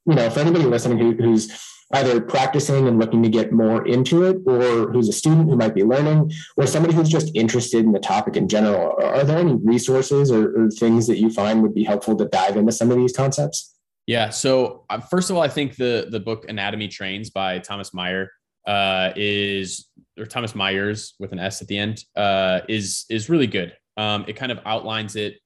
you 0.07 0.15
know, 0.15 0.31
for 0.31 0.41
anybody 0.41 0.65
listening 0.65 0.99
who, 0.99 1.13
who's 1.13 1.51
either 1.93 2.21
practicing 2.21 2.87
and 2.87 2.99
looking 2.99 3.23
to 3.23 3.29
get 3.29 3.53
more 3.53 3.87
into 3.87 4.23
it, 4.23 4.39
or 4.47 4.93
who's 4.93 5.09
a 5.09 5.13
student 5.13 5.49
who 5.49 5.57
might 5.57 5.75
be 5.75 5.83
learning, 5.83 6.31
or 6.57 6.67
somebody 6.67 6.95
who's 6.95 7.09
just 7.09 7.31
interested 7.35 7.85
in 7.85 7.93
the 7.93 7.99
topic 7.99 8.37
in 8.37 8.49
general, 8.49 8.97
are 9.03 9.25
there 9.25 9.39
any 9.39 9.55
resources 9.55 10.31
or, 10.31 10.55
or 10.57 10.71
things 10.71 11.07
that 11.09 11.19
you 11.19 11.31
find 11.31 11.63
would 11.63 11.75
be 11.75 11.83
helpful 11.83 12.17
to 12.17 12.27
dive 12.27 12.57
into 12.57 12.73
some 12.73 12.91
of 12.91 12.97
these 12.97 13.13
concepts? 13.13 13.75
Yeah. 14.07 14.31
So 14.31 14.85
uh, 14.89 15.01
first 15.01 15.31
of 15.31 15.37
all, 15.37 15.43
I 15.43 15.49
think 15.49 15.77
the 15.77 16.09
the 16.11 16.21
book 16.21 16.47
Anatomy 16.49 16.89
Trains 16.89 17.31
by 17.31 17.59
Thomas 17.59 17.93
Meyer 17.93 18.31
uh, 18.67 19.13
is 19.17 19.89
or 20.19 20.27
Thomas 20.27 20.55
Myers 20.55 21.15
with 21.19 21.33
an 21.33 21.39
S 21.39 21.63
at 21.63 21.69
the 21.69 21.79
end 21.79 22.05
uh, 22.17 22.61
is 22.69 23.05
is 23.09 23.29
really 23.29 23.47
good. 23.47 23.73
Um, 23.97 24.25
it 24.29 24.37
kind 24.37 24.53
of 24.53 24.61
outlines 24.65 25.17
it 25.17 25.37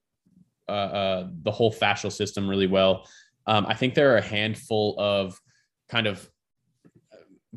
uh, 0.67 0.71
uh, 0.71 1.27
the 1.43 1.51
whole 1.51 1.71
fascial 1.71 2.11
system 2.11 2.49
really 2.49 2.67
well. 2.67 3.07
Um, 3.47 3.65
I 3.67 3.75
think 3.75 3.93
there 3.93 4.13
are 4.13 4.17
a 4.17 4.21
handful 4.21 4.95
of 4.97 5.39
kind 5.89 6.07
of 6.07 6.27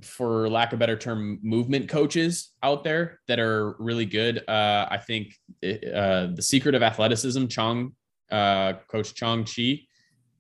for 0.03 0.49
lack 0.49 0.73
of 0.73 0.79
a 0.79 0.81
better 0.81 0.97
term, 0.97 1.39
movement 1.43 1.89
coaches 1.89 2.53
out 2.63 2.85
there 2.85 3.21
that 3.29 3.39
are 3.39 3.75
really 3.79 4.07
good. 4.07 4.43
Uh, 4.49 4.87
I 4.91 4.99
think 4.99 5.35
uh, 5.63 6.29
the 6.35 6.43
secret 6.43 6.75
of 6.75 6.83
athleticism, 6.83 7.47
Chong, 7.47 7.93
uh, 8.31 8.75
Coach 8.89 9.15
Chong 9.15 9.45
Xie, 9.45 9.87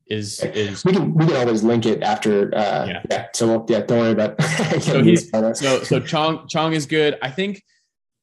is 0.07 0.43
is 0.43 0.85
we 0.87 0.93
can 0.93 1.13
we 1.13 1.27
can 1.27 1.37
always 1.37 1.63
link 1.63 1.85
it 1.85 2.03
after. 2.03 2.55
Uh, 2.55 2.87
yeah. 2.87 3.03
yeah. 3.11 3.27
So 3.35 3.67
yeah, 3.69 3.81
don't 3.81 3.99
worry 3.99 4.13
about. 4.13 4.41
so 4.81 5.03
he's 5.03 5.31
so 5.31 5.83
so 5.83 6.01
Chong 6.01 6.49
Chong 6.49 6.73
is 6.73 6.87
good. 6.87 7.19
I 7.21 7.31
think 7.31 7.63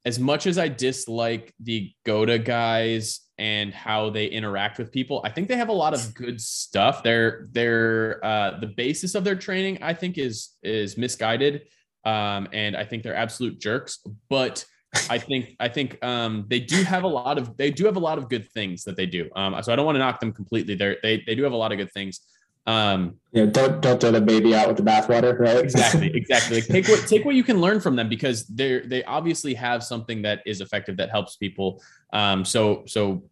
as 0.04 0.20
much 0.20 0.48
as 0.48 0.58
I 0.58 0.68
dislike 0.68 1.54
the 1.60 1.92
GOATA 2.06 2.40
guys 2.40 3.22
and 3.38 3.74
how 3.74 4.10
they 4.10 4.28
interact 4.28 4.78
with 4.78 4.92
people, 4.92 5.22
I 5.24 5.30
think 5.30 5.48
they 5.48 5.58
have 5.58 5.70
a 5.70 5.74
lot 5.74 5.94
of 5.94 6.14
good 6.14 6.40
stuff. 6.40 7.04
They're 7.04 7.48
they're 7.52 8.24
uh, 8.24 8.60
the 8.60 8.68
basis 8.68 9.16
of 9.16 9.24
their 9.24 9.36
training, 9.36 9.80
I 9.82 9.94
think, 9.94 10.18
is 10.18 10.52
is 10.64 10.98
misguided, 10.98 11.64
um, 12.06 12.48
and 12.54 12.76
I 12.76 12.86
think 12.86 13.04
they're 13.04 13.16
absolute 13.16 13.60
jerks. 13.60 14.00
But 14.30 14.66
I 15.10 15.18
think 15.18 15.56
I 15.60 15.68
think 15.68 16.04
um, 16.04 16.46
they 16.48 16.60
do 16.60 16.84
have 16.84 17.04
a 17.04 17.08
lot 17.08 17.38
of 17.38 17.58
they 17.58 17.72
do 17.72 17.86
have 17.86 17.98
a 17.98 18.00
lot 18.00 18.18
of 18.18 18.30
good 18.30 18.50
things 18.52 18.84
that 18.86 18.96
they 18.96 19.06
do. 19.06 19.30
Um, 19.36 19.62
so 19.62 19.72
I 19.74 19.76
don't 19.76 19.86
want 19.86 19.96
to 19.96 20.00
knock 20.00 20.20
them 20.20 20.32
completely. 20.32 20.76
They 20.76 20.96
they 21.04 21.24
they 21.26 21.36
do 21.36 21.44
have 21.44 21.54
a 21.54 21.58
lot 21.58 21.72
of 21.72 21.78
good 21.78 21.92
things. 21.92 22.22
Um, 22.68 23.20
yeah, 23.32 23.46
don't 23.46 23.82
don't 23.82 24.00
throw 24.02 24.12
the 24.12 24.22
baby 24.22 24.56
out 24.56 24.68
with 24.68 24.78
the 24.78 24.84
bathwater, 24.84 25.38
right? 25.38 25.58
exactly, 25.58 26.12
exactly. 26.16 26.58
Like 26.58 26.68
take 26.68 26.88
what 26.88 27.08
take 27.08 27.26
what 27.26 27.36
you 27.36 27.44
can 27.44 27.62
learn 27.62 27.80
from 27.80 27.96
them 27.96 28.10
because 28.10 28.46
they 28.48 28.80
they 28.80 29.04
obviously 29.04 29.54
have 29.54 29.84
something 29.84 30.22
that 30.24 30.42
is 30.46 30.62
effective 30.62 30.98
that 30.98 31.10
helps 31.12 31.36
people. 31.36 31.82
Um, 32.14 32.44
so 32.44 32.84
so 32.88 33.24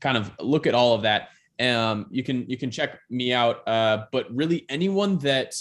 kind 0.00 0.16
of 0.16 0.32
look 0.40 0.66
at 0.66 0.74
all 0.74 0.94
of 0.94 1.02
that. 1.02 1.28
Um, 1.60 2.06
you 2.10 2.24
can 2.24 2.48
you 2.48 2.56
can 2.56 2.70
check 2.70 2.98
me 3.10 3.32
out. 3.32 3.66
Uh, 3.68 4.06
but 4.10 4.34
really 4.34 4.66
anyone 4.68 5.18
that 5.18 5.54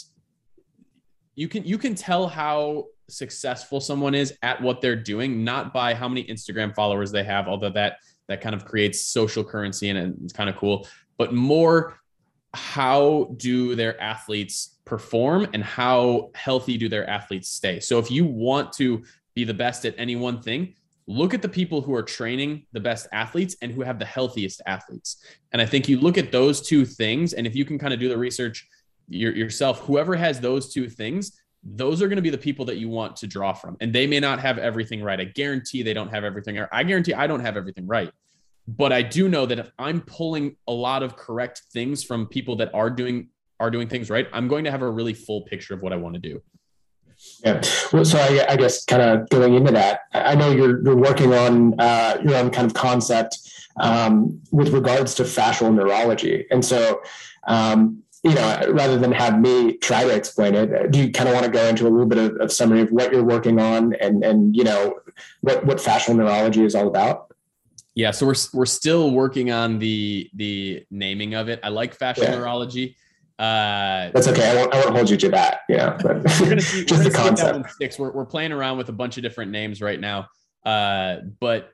you 1.35 1.47
can 1.47 1.63
you 1.65 1.77
can 1.77 1.93
tell 1.93 2.27
how 2.27 2.85
successful 3.09 3.79
someone 3.79 4.15
is 4.15 4.33
at 4.41 4.61
what 4.61 4.81
they're 4.81 4.95
doing, 4.95 5.43
not 5.43 5.73
by 5.73 5.93
how 5.93 6.07
many 6.07 6.23
Instagram 6.23 6.73
followers 6.73 7.11
they 7.11 7.23
have, 7.23 7.47
although 7.47 7.69
that 7.71 7.97
that 8.27 8.41
kind 8.41 8.55
of 8.55 8.65
creates 8.65 9.05
social 9.05 9.43
currency 9.43 9.89
and 9.89 10.17
it's 10.23 10.33
kind 10.33 10.49
of 10.49 10.55
cool, 10.55 10.87
but 11.17 11.33
more 11.33 11.99
how 12.53 13.33
do 13.37 13.75
their 13.75 13.99
athletes 14.01 14.77
perform 14.85 15.47
and 15.53 15.63
how 15.63 16.31
healthy 16.33 16.77
do 16.77 16.89
their 16.89 17.09
athletes 17.09 17.49
stay? 17.49 17.79
So 17.79 17.99
if 17.99 18.09
you 18.09 18.25
want 18.25 18.73
to 18.73 19.03
be 19.35 19.43
the 19.43 19.53
best 19.53 19.85
at 19.85 19.95
any 19.97 20.15
one 20.15 20.41
thing, 20.41 20.73
look 21.05 21.33
at 21.33 21.41
the 21.41 21.49
people 21.49 21.81
who 21.81 21.93
are 21.93 22.03
training 22.03 22.65
the 22.71 22.79
best 22.79 23.07
athletes 23.11 23.55
and 23.61 23.71
who 23.71 23.81
have 23.81 23.99
the 23.99 24.05
healthiest 24.05 24.61
athletes. 24.65 25.23
And 25.51 25.61
I 25.61 25.65
think 25.65 25.87
you 25.87 25.99
look 25.99 26.17
at 26.17 26.31
those 26.31 26.61
two 26.61 26.85
things, 26.85 27.33
and 27.33 27.45
if 27.47 27.55
you 27.55 27.65
can 27.65 27.79
kind 27.79 27.93
of 27.93 27.99
do 27.99 28.09
the 28.09 28.17
research 28.17 28.67
yourself, 29.07 29.79
whoever 29.81 30.15
has 30.15 30.39
those 30.39 30.71
two 30.71 30.87
things, 30.87 31.39
those 31.63 32.01
are 32.01 32.07
going 32.07 32.17
to 32.17 32.21
be 32.21 32.29
the 32.29 32.37
people 32.37 32.63
that 32.65 32.77
you 32.77 32.89
want 32.89 33.15
to 33.17 33.27
draw 33.27 33.53
from. 33.53 33.75
And 33.81 33.91
they 33.91 34.07
may 34.07 34.19
not 34.19 34.39
have 34.39 34.57
everything 34.57 35.03
right. 35.03 35.19
I 35.19 35.25
guarantee 35.25 35.83
they 35.83 35.93
don't 35.93 36.09
have 36.09 36.23
everything. 36.23 36.57
Or 36.57 36.69
I 36.71 36.83
guarantee 36.83 37.13
I 37.13 37.27
don't 37.27 37.41
have 37.41 37.57
everything 37.57 37.85
right 37.85 38.11
but 38.77 38.93
I 38.93 39.01
do 39.01 39.27
know 39.29 39.45
that 39.47 39.57
if 39.57 39.71
I'm 39.79 40.01
pulling 40.01 40.55
a 40.67 40.71
lot 40.71 41.01
of 41.01 41.15
correct 41.15 41.63
things 41.73 42.03
from 42.03 42.27
people 42.27 42.57
that 42.57 42.73
are 42.73 42.89
doing 42.89 43.29
are 43.59 43.71
doing 43.71 43.89
things 43.89 44.09
right, 44.09 44.27
I'm 44.31 44.47
going 44.47 44.63
to 44.65 44.71
have 44.71 44.81
a 44.81 44.89
really 44.89 45.13
full 45.13 45.41
picture 45.41 45.73
of 45.73 45.81
what 45.81 45.91
I 45.91 45.95
want 45.97 46.15
to 46.15 46.21
do. 46.21 46.41
Yeah. 47.43 47.61
Well, 47.91 48.05
so 48.05 48.17
I, 48.17 48.45
I 48.53 48.55
guess 48.55 48.85
kind 48.85 49.01
of 49.01 49.27
going 49.29 49.55
into 49.55 49.71
that, 49.73 50.01
I 50.13 50.35
know 50.35 50.51
you're 50.51 50.83
you're 50.83 50.95
working 50.95 51.33
on 51.33 51.79
uh, 51.79 52.17
your 52.23 52.35
own 52.35 52.51
kind 52.51 52.67
of 52.67 52.73
concept 52.73 53.39
um, 53.79 54.39
with 54.51 54.69
regards 54.69 55.15
to 55.15 55.23
fascial 55.23 55.73
neurology, 55.73 56.45
and 56.51 56.63
so 56.63 57.01
um, 57.47 58.03
you 58.23 58.35
know, 58.35 58.61
rather 58.69 58.97
than 58.97 59.11
have 59.13 59.39
me 59.39 59.77
try 59.77 60.03
to 60.03 60.13
explain 60.13 60.53
it, 60.53 60.91
do 60.91 60.99
you 60.99 61.11
kind 61.11 61.27
of 61.27 61.33
want 61.33 61.45
to 61.45 61.51
go 61.51 61.65
into 61.65 61.87
a 61.87 61.89
little 61.89 62.05
bit 62.05 62.17
of, 62.17 62.35
of 62.37 62.51
summary 62.51 62.81
of 62.81 62.91
what 62.91 63.11
you're 63.11 63.23
working 63.23 63.59
on 63.59 63.95
and 63.95 64.23
and 64.23 64.55
you 64.55 64.63
know 64.63 64.99
what 65.41 65.65
what 65.65 65.77
fascial 65.77 66.15
neurology 66.15 66.63
is 66.63 66.75
all 66.75 66.87
about? 66.87 67.28
Yeah, 67.99 68.11
so 68.11 68.25
we're 68.25 68.35
we're 68.53 68.65
still 68.65 69.11
working 69.11 69.51
on 69.51 69.77
the 69.77 70.29
the 70.33 70.85
naming 70.89 71.33
of 71.33 71.49
it. 71.49 71.59
I 71.63 71.67
like 71.67 71.97
fascial 71.97 72.23
yeah. 72.23 72.35
neurology. 72.35 72.95
Uh, 73.37 74.09
That's 74.13 74.29
okay. 74.29 74.51
I 74.51 74.55
won't, 74.55 74.73
I 74.73 74.79
won't 74.79 74.95
hold 74.95 75.09
you 75.09 75.17
to 75.17 75.29
that. 75.31 75.61
Yeah, 75.67 75.97
but 76.01 76.23
we're 76.39 76.47
gonna 76.47 76.61
see, 76.61 76.85
just 76.85 77.03
we're 77.03 77.11
gonna 77.11 77.31
the 77.35 77.41
concept. 77.41 77.71
sticks. 77.71 77.99
We're 77.99 78.11
we're 78.11 78.25
playing 78.25 78.53
around 78.53 78.77
with 78.77 78.87
a 78.87 78.93
bunch 78.93 79.17
of 79.17 79.23
different 79.23 79.51
names 79.51 79.81
right 79.81 79.99
now. 79.99 80.27
Uh, 80.65 81.17
but 81.41 81.71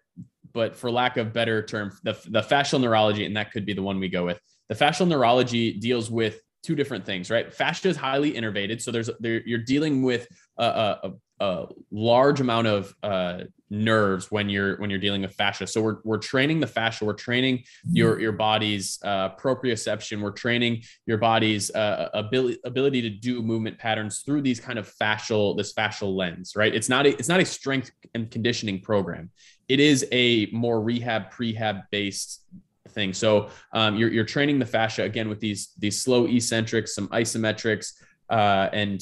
but 0.52 0.76
for 0.76 0.90
lack 0.90 1.18
of 1.18 1.32
better 1.32 1.64
term, 1.64 1.96
the 2.02 2.14
the 2.28 2.42
fascial 2.42 2.82
neurology, 2.82 3.28
and 3.28 3.38
that 3.38 3.52
could 3.52 3.68
be 3.68 3.74
the 3.74 3.84
one 3.84 4.00
we 4.00 4.10
go 4.10 4.26
with. 4.26 4.40
The 4.70 4.74
fascial 4.74 5.08
neurology 5.08 5.74
deals 5.74 6.10
with 6.10 6.42
two 6.64 6.74
different 6.74 7.06
things, 7.06 7.30
right? 7.30 7.54
Fascia 7.54 7.88
is 7.88 7.98
highly 7.98 8.34
innervated, 8.34 8.82
so 8.82 8.90
there's 8.92 9.12
there, 9.20 9.44
you're 9.46 9.60
dealing 9.60 10.02
with 10.02 10.28
a, 10.58 10.66
a, 11.04 11.14
a 11.40 11.66
large 11.92 12.40
amount 12.40 12.68
of 12.68 12.94
uh, 13.04 13.40
nerves 13.70 14.32
when 14.32 14.48
you're 14.48 14.78
when 14.78 14.90
you're 14.90 15.00
dealing 15.00 15.22
with 15.22 15.34
fascia. 15.34 15.68
So 15.68 15.82
we're 15.82 15.98
we're 16.04 16.18
training 16.18 16.60
the 16.60 16.68
fascia. 16.68 17.04
We're 17.06 17.14
training 17.14 17.64
your 17.92 18.20
your 18.20 18.32
body's 18.32 19.00
uh, 19.04 19.36
proprioception. 19.36 20.22
We're 20.22 20.32
training 20.32 20.84
your 21.06 21.18
body's 21.18 21.72
uh, 21.72 22.10
ability 22.14 22.60
ability 22.64 23.02
to 23.02 23.10
do 23.10 23.42
movement 23.42 23.78
patterns 23.78 24.20
through 24.26 24.42
these 24.44 24.60
kind 24.60 24.80
of 24.80 24.92
fascial 24.94 25.58
this 25.58 25.74
fascial 25.74 26.16
lens. 26.16 26.54
Right. 26.56 26.74
It's 26.74 26.90
not 26.90 27.06
a 27.06 27.10
it's 27.10 27.30
not 27.30 27.40
a 27.40 27.46
strength 27.46 27.92
and 28.14 28.30
conditioning 28.32 28.82
program. 28.82 29.32
It 29.68 29.80
is 29.80 30.06
a 30.12 30.48
more 30.48 30.82
rehab 30.82 31.32
prehab 31.32 31.84
based 31.92 32.44
thing. 32.90 33.14
So 33.14 33.50
um, 33.74 33.96
you're 33.98 34.12
you're 34.12 34.26
training 34.26 34.60
the 34.60 34.66
fascia 34.66 35.04
again 35.04 35.28
with 35.28 35.40
these 35.40 35.74
these 35.78 36.02
slow 36.02 36.28
eccentrics, 36.28 36.96
some 36.96 37.08
isometrics, 37.10 37.94
uh, 38.30 38.70
and 38.72 39.02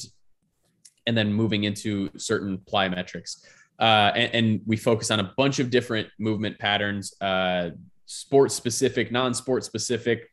and 1.06 1.16
then 1.16 1.32
moving 1.32 1.64
into 1.64 2.10
certain 2.16 2.58
plyometrics. 2.58 3.44
Uh, 3.78 4.12
and, 4.14 4.34
and, 4.34 4.60
we 4.66 4.76
focus 4.76 5.10
on 5.10 5.18
a 5.18 5.32
bunch 5.36 5.58
of 5.58 5.68
different 5.68 6.06
movement 6.20 6.56
patterns, 6.60 7.12
uh, 7.20 7.70
sports 8.06 8.54
specific, 8.54 9.10
non-sport 9.10 9.64
specific, 9.64 10.30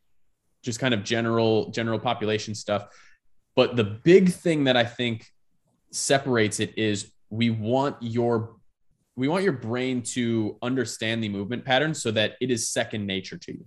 just 0.61 0.79
kind 0.79 0.93
of 0.93 1.03
general 1.03 1.71
general 1.71 1.97
population 1.97 2.53
stuff. 2.53 2.85
But 3.55 3.75
the 3.75 3.83
big 3.83 4.31
thing 4.31 4.65
that 4.65 4.77
I 4.77 4.85
think 4.85 5.25
separates 5.89 6.59
it 6.59 6.77
is 6.77 7.11
we 7.31 7.49
want 7.49 7.95
your 8.01 8.57
we 9.15 9.27
want 9.27 9.43
your 9.43 9.53
brain 9.53 10.01
to 10.01 10.57
understand 10.61 11.23
the 11.23 11.29
movement 11.29 11.65
patterns 11.65 12.01
so 12.01 12.11
that 12.11 12.35
it 12.41 12.49
is 12.51 12.69
second 12.69 13.05
nature 13.05 13.37
to 13.37 13.51
you 13.51 13.65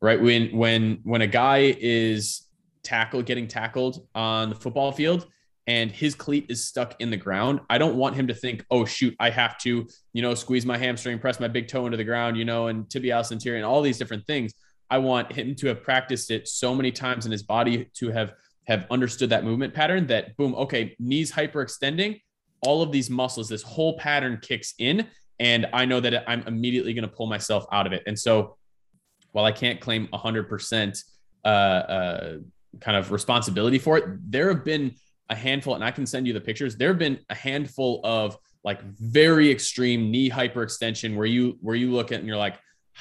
right 0.00 0.20
when 0.20 0.56
when 0.56 1.00
when 1.02 1.22
a 1.22 1.26
guy 1.26 1.74
is 1.80 2.42
tackle 2.82 3.22
getting 3.22 3.48
tackled 3.48 4.06
on 4.14 4.48
the 4.48 4.54
football 4.54 4.92
field 4.92 5.26
and 5.66 5.90
his 5.90 6.14
cleat 6.14 6.46
is 6.48 6.66
stuck 6.66 6.94
in 7.00 7.10
the 7.10 7.16
ground, 7.16 7.60
I 7.68 7.78
don't 7.78 7.96
want 7.96 8.14
him 8.14 8.28
to 8.28 8.34
think, 8.34 8.64
oh, 8.70 8.84
shoot, 8.84 9.16
I 9.18 9.30
have 9.30 9.58
to, 9.58 9.86
you 10.12 10.22
know, 10.22 10.34
squeeze 10.34 10.64
my 10.64 10.78
hamstring, 10.78 11.18
press 11.18 11.40
my 11.40 11.48
big 11.48 11.66
toe 11.66 11.86
into 11.86 11.96
the 11.96 12.04
ground, 12.04 12.36
you 12.36 12.44
know, 12.44 12.68
and 12.68 12.84
tibialis 12.84 13.32
anterior 13.32 13.56
and 13.56 13.66
all 13.66 13.82
these 13.82 13.98
different 13.98 14.26
things. 14.26 14.52
I 14.88 14.98
want 14.98 15.32
him 15.32 15.56
to 15.56 15.66
have 15.66 15.82
practiced 15.82 16.30
it 16.30 16.46
so 16.46 16.74
many 16.74 16.92
times 16.92 17.26
in 17.26 17.32
his 17.32 17.42
body 17.42 17.90
to 17.94 18.10
have 18.10 18.34
have 18.66 18.86
understood 18.90 19.30
that 19.30 19.44
movement 19.44 19.72
pattern 19.74 20.06
that 20.08 20.36
boom, 20.36 20.54
okay, 20.54 20.96
knees 20.98 21.30
hyperextending, 21.32 22.20
all 22.62 22.82
of 22.82 22.90
these 22.90 23.08
muscles, 23.08 23.48
this 23.48 23.62
whole 23.62 23.96
pattern 23.98 24.38
kicks 24.42 24.74
in. 24.78 25.06
And 25.38 25.66
I 25.72 25.84
know 25.84 26.00
that 26.00 26.28
I'm 26.28 26.42
immediately 26.46 26.92
going 26.94 27.08
to 27.08 27.14
pull 27.14 27.26
myself 27.26 27.66
out 27.70 27.86
of 27.86 27.92
it. 27.92 28.02
And 28.06 28.18
so 28.18 28.56
while 29.32 29.44
I 29.44 29.52
can't 29.52 29.80
claim 29.80 30.08
100% 30.08 31.04
uh, 31.44 31.48
uh, 31.48 32.38
kind 32.80 32.96
of 32.96 33.12
responsibility 33.12 33.78
for 33.78 33.98
it, 33.98 34.04
there 34.30 34.48
have 34.48 34.64
been 34.64 34.94
a 35.28 35.34
handful, 35.34 35.74
and 35.74 35.84
I 35.84 35.90
can 35.90 36.06
send 36.06 36.26
you 36.26 36.32
the 36.32 36.40
pictures. 36.40 36.76
There 36.76 36.88
have 36.88 36.98
been 36.98 37.18
a 37.30 37.34
handful 37.34 38.00
of 38.04 38.36
like 38.64 38.82
very 38.82 39.50
extreme 39.50 40.10
knee 40.10 40.30
hyperextension 40.30 41.16
where 41.16 41.26
you 41.26 41.58
where 41.60 41.76
you 41.76 41.92
look 41.92 42.12
at 42.12 42.18
and 42.18 42.28
you're 42.28 42.36
like, 42.36 42.58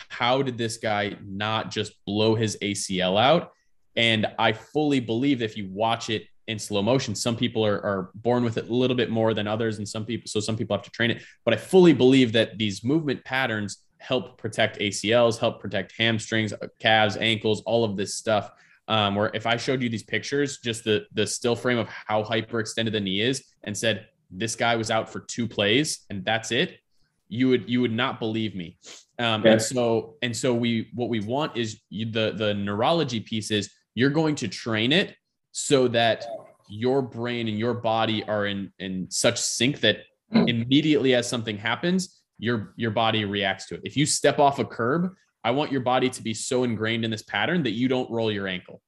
how 0.09 0.41
did 0.41 0.57
this 0.57 0.78
guy 0.78 1.15
not 1.26 1.71
just 1.71 1.93
blow 2.05 2.36
his 2.36 2.57
ACL 2.61 3.19
out? 3.21 3.51
And 3.95 4.28
I 4.38 4.53
fully 4.53 4.99
believe 4.99 5.41
if 5.41 5.55
you 5.57 5.69
watch 5.71 6.09
it 6.09 6.28
in 6.47 6.59
slow 6.59 6.82
motion. 6.82 7.15
Some 7.15 7.36
people 7.36 7.65
are, 7.65 7.84
are 7.84 8.11
born 8.15 8.43
with 8.43 8.57
it 8.57 8.69
a 8.69 8.73
little 8.73 8.95
bit 8.95 9.09
more 9.09 9.34
than 9.34 9.47
others, 9.47 9.78
and 9.78 9.88
some 9.88 10.05
people, 10.05 10.28
so 10.28 10.39
some 10.39 10.55
people 10.55 10.76
have 10.76 10.86
to 10.86 10.91
train 10.91 11.11
it. 11.11 11.23
But 11.43 11.53
I 11.53 11.57
fully 11.57 11.93
believe 11.93 12.34
that 12.34 12.57
these 12.57 12.84
movement 12.84 13.23
patterns 13.23 13.84
help 13.97 14.38
protect 14.38 14.80
ACLs, 14.80 15.39
help 15.39 15.59
protect 15.59 15.93
hamstrings, 15.97 16.53
calves, 16.80 17.17
ankles, 17.17 17.61
all 17.61 17.84
of 17.84 17.97
this 17.97 18.15
stuff. 18.15 18.51
Um, 18.88 19.15
where 19.15 19.31
if 19.33 19.47
I 19.47 19.57
showed 19.57 19.81
you 19.81 19.89
these 19.89 20.03
pictures, 20.03 20.59
just 20.59 20.83
the 20.83 21.05
the 21.13 21.25
still 21.25 21.55
frame 21.55 21.77
of 21.77 21.88
how 21.88 22.23
hyperextended 22.23 22.91
the 22.91 22.99
knee 22.99 23.21
is, 23.21 23.43
and 23.63 23.75
said 23.75 24.07
this 24.29 24.55
guy 24.55 24.75
was 24.75 24.91
out 24.91 25.09
for 25.09 25.21
two 25.21 25.47
plays 25.47 26.05
and 26.09 26.23
that's 26.25 26.51
it, 26.51 26.79
you 27.27 27.49
would 27.49 27.69
you 27.69 27.81
would 27.81 27.91
not 27.91 28.19
believe 28.19 28.55
me. 28.55 28.77
Um, 29.17 29.45
And 29.45 29.61
so 29.61 30.15
and 30.21 30.36
so 30.36 30.53
we 30.53 30.89
what 30.93 31.09
we 31.09 31.19
want 31.19 31.57
is 31.57 31.81
you, 31.89 32.11
the 32.11 32.33
the 32.36 32.53
neurology 32.53 33.19
piece 33.19 33.51
is 33.51 33.71
you're 33.95 34.09
going 34.11 34.36
to 34.36 34.47
train 34.47 34.91
it 34.91 35.15
so 35.51 35.88
that 35.88 36.25
your 36.67 37.01
brain 37.01 37.47
and 37.47 37.57
your 37.57 37.73
body 37.73 38.23
are 38.25 38.45
in 38.45 38.71
in 38.79 39.07
such 39.09 39.39
sync 39.39 39.79
that 39.79 39.99
immediately 40.31 41.13
as 41.13 41.29
something 41.29 41.57
happens 41.57 42.21
your 42.38 42.73
your 42.75 42.91
body 42.91 43.25
reacts 43.25 43.67
to 43.67 43.75
it. 43.75 43.81
If 43.83 43.95
you 43.95 44.05
step 44.05 44.39
off 44.39 44.59
a 44.59 44.65
curb 44.65 45.13
i 45.46 45.52
want 45.52 45.72
your 45.72 45.82
body 45.82 46.10
to 46.10 46.22
be 46.22 46.34
so 46.34 46.64
ingrained 46.64 47.06
in 47.06 47.12
this 47.12 47.24
pattern 47.24 47.64
that 47.64 47.72
you 47.72 47.88
don't 47.88 48.10
roll 48.10 48.32
your 48.32 48.48
ankle. 48.48 48.82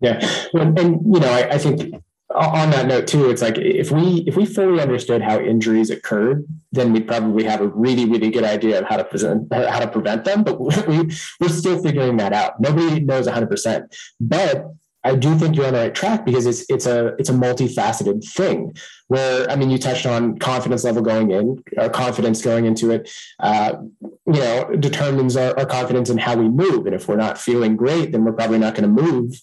Yeah. 0.00 0.18
And, 0.52 0.78
and 0.78 1.14
you 1.14 1.20
know 1.20 1.30
I, 1.30 1.54
I 1.54 1.58
think 1.58 1.94
on 2.34 2.70
that 2.70 2.86
note 2.86 3.06
too 3.06 3.30
it's 3.30 3.40
like 3.40 3.56
if 3.56 3.90
we 3.90 4.24
if 4.26 4.36
we 4.36 4.44
fully 4.44 4.80
understood 4.80 5.22
how 5.22 5.38
injuries 5.38 5.90
occurred 5.90 6.44
then 6.72 6.92
we'd 6.92 7.06
probably 7.06 7.44
have 7.44 7.60
a 7.60 7.68
really 7.68 8.04
really 8.04 8.30
good 8.30 8.44
idea 8.44 8.80
of 8.80 8.84
how 8.86 8.96
to 8.96 9.04
present 9.04 9.50
uh, 9.52 9.70
how 9.70 9.78
to 9.78 9.88
prevent 9.88 10.24
them 10.24 10.42
but 10.42 10.60
we, 10.88 10.98
we're 11.40 11.48
still 11.48 11.82
figuring 11.82 12.16
that 12.16 12.32
out. 12.32 12.60
Nobody 12.60 13.00
knows 13.00 13.26
100% 13.26 13.84
but 14.20 14.66
I 15.06 15.14
do 15.14 15.38
think 15.38 15.54
you're 15.54 15.66
on 15.66 15.74
the 15.74 15.78
right 15.78 15.94
track 15.94 16.24
because 16.24 16.46
it's 16.46 16.68
it's 16.68 16.86
a 16.86 17.14
it's 17.18 17.30
a 17.30 17.32
multifaceted 17.32 18.28
thing. 18.28 18.74
Where 19.06 19.48
I 19.48 19.54
mean, 19.54 19.70
you 19.70 19.78
touched 19.78 20.04
on 20.04 20.36
confidence 20.38 20.82
level 20.82 21.02
going 21.02 21.30
in, 21.30 21.62
our 21.78 21.88
confidence 21.88 22.42
going 22.42 22.64
into 22.66 22.90
it. 22.90 23.08
Uh, 23.38 23.74
you 24.02 24.40
know, 24.40 24.74
determines 24.80 25.36
our, 25.36 25.56
our 25.56 25.66
confidence 25.66 26.10
in 26.10 26.18
how 26.18 26.36
we 26.36 26.48
move. 26.48 26.86
And 26.86 26.94
if 26.94 27.06
we're 27.06 27.16
not 27.16 27.38
feeling 27.38 27.76
great, 27.76 28.10
then 28.10 28.24
we're 28.24 28.32
probably 28.32 28.58
not 28.58 28.74
going 28.74 28.96
to 28.96 29.02
move. 29.02 29.40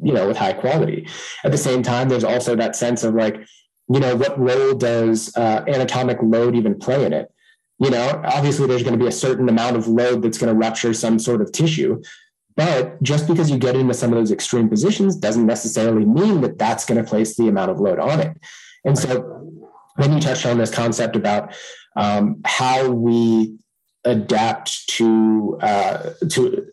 You 0.00 0.14
know, 0.14 0.26
with 0.26 0.38
high 0.38 0.54
quality. 0.54 1.06
At 1.44 1.52
the 1.52 1.58
same 1.58 1.82
time, 1.82 2.08
there's 2.08 2.24
also 2.24 2.56
that 2.56 2.74
sense 2.74 3.04
of 3.04 3.14
like, 3.14 3.36
you 3.88 4.00
know, 4.00 4.16
what 4.16 4.36
role 4.38 4.74
does 4.74 5.36
uh, 5.36 5.62
anatomic 5.68 6.18
load 6.22 6.56
even 6.56 6.78
play 6.78 7.04
in 7.04 7.12
it? 7.12 7.30
You 7.78 7.90
know, 7.90 8.20
obviously, 8.24 8.66
there's 8.66 8.82
going 8.82 8.98
to 8.98 9.04
be 9.04 9.08
a 9.08 9.12
certain 9.12 9.48
amount 9.48 9.76
of 9.76 9.88
load 9.88 10.22
that's 10.22 10.38
going 10.38 10.52
to 10.52 10.58
rupture 10.58 10.94
some 10.94 11.18
sort 11.18 11.42
of 11.42 11.52
tissue. 11.52 12.00
But 12.56 13.02
just 13.02 13.26
because 13.26 13.50
you 13.50 13.58
get 13.58 13.76
into 13.76 13.94
some 13.94 14.12
of 14.12 14.18
those 14.18 14.30
extreme 14.30 14.68
positions 14.68 15.16
doesn't 15.16 15.46
necessarily 15.46 16.04
mean 16.04 16.40
that 16.42 16.58
that's 16.58 16.84
going 16.84 17.02
to 17.02 17.08
place 17.08 17.36
the 17.36 17.48
amount 17.48 17.70
of 17.70 17.80
load 17.80 17.98
on 17.98 18.20
it. 18.20 18.36
And 18.84 18.98
so 18.98 19.42
then 19.96 20.12
you 20.12 20.20
touched 20.20 20.46
on 20.46 20.58
this 20.58 20.70
concept 20.70 21.16
about 21.16 21.54
um, 21.96 22.40
how 22.44 22.90
we 22.90 23.58
adapt 24.04 24.88
to 24.88 25.58
uh, 25.62 26.10
to 26.28 26.66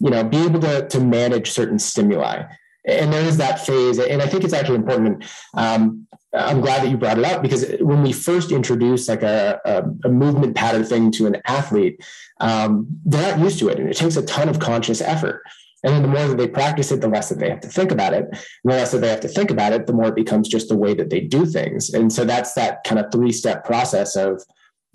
you 0.00 0.10
know 0.10 0.24
be 0.24 0.38
able 0.44 0.60
to 0.60 0.86
to 0.88 1.00
manage 1.00 1.50
certain 1.50 1.78
stimuli 1.78 2.42
and 2.86 3.12
there 3.12 3.24
is 3.24 3.36
that 3.36 3.64
phase 3.64 3.98
and 3.98 4.22
i 4.22 4.26
think 4.26 4.44
it's 4.44 4.52
actually 4.52 4.76
important 4.76 5.24
um, 5.54 6.06
i'm 6.34 6.60
glad 6.60 6.82
that 6.82 6.90
you 6.90 6.96
brought 6.96 7.18
it 7.18 7.24
up 7.24 7.42
because 7.42 7.74
when 7.80 8.02
we 8.02 8.12
first 8.12 8.52
introduce 8.52 9.08
like 9.08 9.22
a, 9.22 9.60
a, 9.64 10.08
a 10.08 10.10
movement 10.10 10.54
pattern 10.54 10.84
thing 10.84 11.10
to 11.10 11.26
an 11.26 11.36
athlete 11.46 12.00
um, 12.40 12.86
they're 13.04 13.36
not 13.36 13.40
used 13.40 13.58
to 13.58 13.68
it 13.68 13.78
and 13.78 13.88
it 13.88 13.96
takes 13.96 14.16
a 14.16 14.24
ton 14.24 14.48
of 14.48 14.58
conscious 14.58 15.00
effort. 15.00 15.42
And 15.84 15.94
then 15.94 16.02
the 16.02 16.08
more 16.08 16.26
that 16.26 16.38
they 16.38 16.48
practice 16.48 16.90
it 16.90 17.00
the 17.00 17.08
less 17.08 17.28
that 17.28 17.38
they 17.38 17.50
have 17.50 17.60
to 17.60 17.68
think 17.68 17.92
about 17.92 18.12
it. 18.12 18.24
And 18.24 18.38
the 18.64 18.72
less 18.72 18.92
that 18.92 18.98
they 18.98 19.08
have 19.08 19.20
to 19.20 19.28
think 19.28 19.50
about 19.50 19.72
it 19.72 19.86
the 19.86 19.92
more 19.92 20.08
it 20.08 20.16
becomes 20.16 20.48
just 20.48 20.68
the 20.68 20.76
way 20.76 20.94
that 20.94 21.10
they 21.10 21.20
do 21.20 21.46
things. 21.46 21.90
And 21.90 22.12
so 22.12 22.24
that's 22.24 22.54
that 22.54 22.82
kind 22.84 22.98
of 22.98 23.12
three 23.12 23.32
step 23.32 23.64
process 23.64 24.16
of 24.16 24.42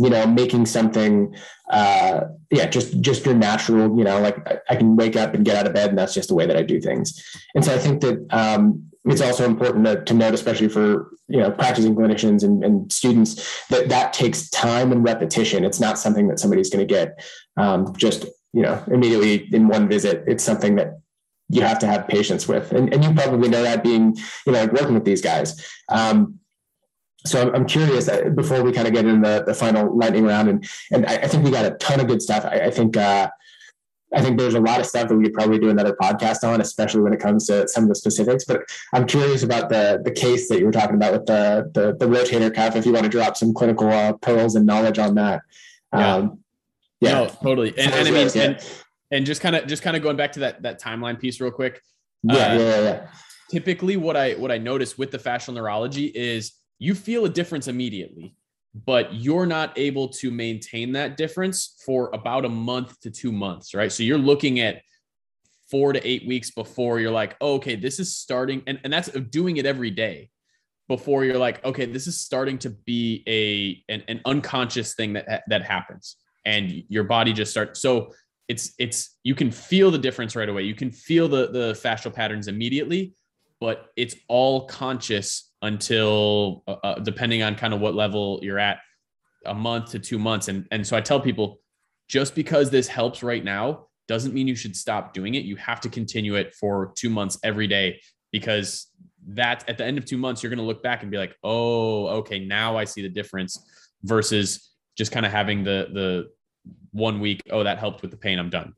you 0.02 0.10
know 0.10 0.26
making 0.26 0.66
something 0.66 1.36
uh 1.70 2.22
yeah 2.50 2.66
just 2.66 3.00
just 3.02 3.26
your 3.26 3.36
natural 3.36 3.98
you 3.98 4.04
know 4.04 4.20
like 4.20 4.38
I, 4.70 4.76
can 4.76 4.96
wake 4.96 5.16
up 5.16 5.34
and 5.34 5.46
get 5.46 5.56
out 5.56 5.68
of 5.68 5.74
bed 5.74 5.90
and 5.90 5.98
that's 5.98 6.14
just 6.14 6.30
the 6.30 6.36
way 6.36 6.46
that 6.46 6.58
i 6.58 6.64
do 6.64 6.82
things. 6.82 7.22
And 7.56 7.64
so 7.64 7.74
i 7.74 7.78
think 7.78 8.02
that 8.02 8.26
um 8.32 8.92
it's 9.06 9.22
also 9.22 9.46
important 9.46 9.86
to, 9.86 10.04
to 10.04 10.14
note 10.14 10.34
especially 10.34 10.68
for 10.68 11.12
you 11.28 11.40
know 11.40 11.50
practicing 11.52 11.96
clinicians 11.96 12.44
and, 12.44 12.64
and 12.64 12.92
students 12.92 13.68
that 13.70 13.90
that 13.90 14.14
takes 14.14 14.50
time 14.50 14.92
and 14.92 15.04
repetition. 15.04 15.64
It's 15.64 15.80
not 15.80 15.98
something 15.98 16.28
that 16.28 16.40
somebody's 16.40 16.70
going 16.70 16.86
to 16.86 16.94
get 16.94 17.24
um, 17.58 17.96
just 17.96 18.26
you 18.54 18.62
know 18.62 18.84
immediately 18.88 19.48
in 19.54 19.68
one 19.68 19.88
visit. 19.88 20.24
It's 20.28 20.44
something 20.44 20.76
that 20.76 21.00
you 21.50 21.62
have 21.62 21.80
to 21.80 21.88
have 21.88 22.08
patience 22.08 22.48
with. 22.48 22.72
And, 22.72 22.94
and 22.94 23.04
you 23.04 23.14
probably 23.14 23.50
know 23.50 23.64
that 23.64 23.84
being 23.84 24.16
you 24.46 24.54
know 24.54 24.66
working 24.68 24.94
with 24.94 25.06
these 25.06 25.22
guys. 25.22 25.66
Um, 25.90 26.40
so 27.26 27.42
I'm, 27.42 27.56
I'm 27.56 27.66
curious 27.66 28.08
uh, 28.08 28.30
before 28.36 28.64
we 28.64 28.72
kind 28.72 28.88
of 28.88 28.94
get 28.94 29.06
into 29.06 29.28
the, 29.28 29.44
the 29.44 29.54
final 29.54 29.96
lightning 29.96 30.26
round, 30.26 30.50
and 30.50 30.70
and 30.92 31.06
I, 31.06 31.16
I 31.16 31.28
think 31.28 31.44
we 31.44 31.52
got 31.52 31.66
a 31.66 31.72
ton 31.72 32.00
of 32.00 32.08
good 32.08 32.22
stuff. 32.22 32.46
I, 32.46 32.62
I 32.62 32.72
think 32.72 32.98
uh, 32.98 33.30
I 34.14 34.22
think 34.22 34.38
there's 34.38 34.56
a 34.56 34.60
lot 34.60 34.80
of 34.80 34.86
stuff 34.86 35.08
that 35.08 35.16
we 35.16 35.24
could 35.24 35.34
probably 35.34 35.60
do 35.60 35.70
another 35.70 35.96
podcast 36.02 36.44
on, 36.44 36.60
especially 36.60 37.02
when 37.02 37.14
it 37.14 37.20
comes 37.20 37.48
to 37.48 37.68
some 37.68 37.84
of 37.84 37.90
the 37.90 37.96
specifics. 37.96 38.44
But 38.44 38.64
I'm 38.94 39.06
curious 39.06 39.44
about 39.44 39.70
the 39.70 40.02
the 40.04 40.12
case 40.12 40.50
that 40.50 40.60
you 40.60 40.66
were 40.66 40.72
talking 40.72 40.96
about 40.96 41.14
with 41.14 41.26
the 41.26 41.72
the, 41.74 41.96
the 41.98 42.06
rotator 42.06 42.54
cuff. 42.54 42.76
If 42.76 42.86
you 42.86 42.94
want 42.94 43.04
to 43.04 43.10
drop 43.10 43.38
some 43.38 43.54
clinical 43.54 43.90
uh, 43.90 44.14
pearls 44.14 44.56
and 44.56 44.66
knowledge 44.66 45.00
on 45.00 45.16
that, 45.16 45.42
yeah, 45.94 46.16
um, 46.16 46.40
yeah, 47.00 47.14
no, 47.14 47.28
totally. 47.28 47.70
And, 47.78 47.94
and 47.94 48.08
I 48.08 48.12
mean, 48.12 48.30
yeah. 48.34 48.42
and, 48.44 48.66
and 49.12 49.26
just 49.26 49.42
kind 49.42 49.56
of 49.56 49.68
just 49.68 49.84
kind 49.84 49.96
of 49.96 50.04
going 50.04 50.18
back 50.18 50.34
to 50.34 50.42
that 50.42 50.62
that 50.64 50.82
timeline 50.82 51.20
piece 51.20 51.40
real 51.40 51.52
quick. 51.52 51.82
Yeah, 52.24 52.34
uh, 52.34 52.58
yeah, 52.58 52.82
yeah. 52.82 53.08
Typically, 53.50 53.96
what 53.98 54.18
I 54.18 54.34
what 54.34 54.52
I 54.52 54.58
notice 54.58 54.98
with 54.98 55.12
the 55.12 55.20
fascial 55.20 55.54
neurology 55.54 56.06
is 56.06 56.54
you 56.82 56.96
feel 56.96 57.26
a 57.26 57.30
difference 57.30 57.68
immediately, 57.68 58.36
but 58.74 59.14
you're 59.14 59.46
not 59.46 59.72
able 59.78 60.08
to 60.08 60.32
maintain 60.32 60.92
that 60.94 61.16
difference 61.16 61.76
for 61.86 62.10
about 62.12 62.44
a 62.44 62.50
month 62.50 63.00
to 63.02 63.12
two 63.12 63.32
months, 63.32 63.76
right? 63.76 63.92
So 63.92 64.02
you're 64.02 64.18
looking 64.18 64.60
at 64.62 64.82
four 65.70 65.94
to 65.94 66.06
eight 66.06 66.28
weeks 66.28 66.50
before 66.50 67.00
you're 67.00 67.12
like, 67.12 67.36
oh, 67.40 67.54
okay, 67.54 67.76
this 67.76 68.00
is 68.00 68.18
starting, 68.18 68.64
and, 68.66 68.80
and 68.84 68.92
that's 68.92 69.10
doing 69.10 69.58
it 69.58 69.68
every 69.68 69.92
day 69.92 70.32
before 70.88 71.24
you're 71.24 71.38
like, 71.38 71.64
okay, 71.64 71.86
this 71.86 72.08
is 72.08 72.20
starting 72.20 72.58
to 72.58 72.72
be 72.72 73.24
a 73.28 73.94
an, 73.94 74.04
an 74.08 74.20
unconscious 74.26 74.96
thing 74.96 75.14
that 75.14 75.44
that 75.48 75.64
happens, 75.64 76.16
and 76.48 76.84
your 76.90 77.04
body 77.04 77.32
just 77.32 77.52
starts. 77.52 77.80
So 77.80 78.12
it's 78.48 78.74
it's 78.80 79.20
you 79.22 79.36
can 79.36 79.52
feel 79.52 79.92
the 79.92 80.00
difference 80.00 80.36
right 80.36 80.50
away. 80.50 80.64
You 80.64 80.74
can 80.74 80.92
feel 80.92 81.28
the 81.28 81.52
the 81.52 81.74
fascial 81.74 82.12
patterns 82.12 82.48
immediately, 82.48 83.14
but 83.60 83.92
it's 83.96 84.16
all 84.28 84.66
conscious 84.66 85.51
until 85.62 86.64
uh, 86.68 86.76
uh, 86.84 87.00
depending 87.00 87.44
on 87.44 87.56
kind 87.56 87.74
of 87.74 87.80
what 87.80 87.96
level 87.96 88.40
you're 88.42 88.60
at 88.60 88.80
a 89.46 89.54
month 89.54 89.92
to 89.92 90.00
two 90.00 90.20
months. 90.20 90.48
And 90.48 90.68
and 90.72 90.86
so 90.86 90.96
i 90.98 91.02
tell 91.02 91.20
people 91.20 91.60
just 92.08 92.36
because 92.36 92.70
this 92.70 92.88
helps 92.88 93.24
right 93.24 93.44
now 93.44 93.88
doesn't 94.08 94.34
mean 94.34 94.48
you 94.48 94.56
should 94.56 94.76
stop 94.76 95.14
doing 95.14 95.36
it. 95.36 95.46
You 95.46 95.56
have 95.56 95.80
to 95.82 95.90
continue 95.90 96.36
it 96.36 96.54
for 96.54 96.92
two 96.96 97.10
months 97.10 97.40
every 97.44 97.68
day 97.68 98.02
because 98.32 98.88
that 99.28 99.64
at 99.70 99.78
the 99.78 99.86
end 99.86 99.98
of 99.98 100.06
two 100.06 100.18
months 100.18 100.42
you're 100.42 100.50
going 100.50 100.60
to 100.60 100.66
look 100.66 100.82
back 100.82 101.04
and 101.04 101.12
be 101.12 101.18
like 101.18 101.36
oh 101.44 102.08
okay 102.08 102.40
now 102.40 102.76
i 102.76 102.84
see 102.84 103.04
the 103.04 103.10
difference 103.10 103.88
versus 104.04 104.72
just 104.98 105.12
kind 105.12 105.26
of 105.26 105.32
having 105.32 105.64
the 105.64 105.90
the 105.94 106.28
one 106.92 107.20
week 107.20 107.42
oh 107.52 107.64
that 107.64 107.78
helped 107.78 108.02
with 108.02 108.12
the 108.12 108.18
pain 108.18 108.40
i'm 108.40 108.50
done. 108.50 108.74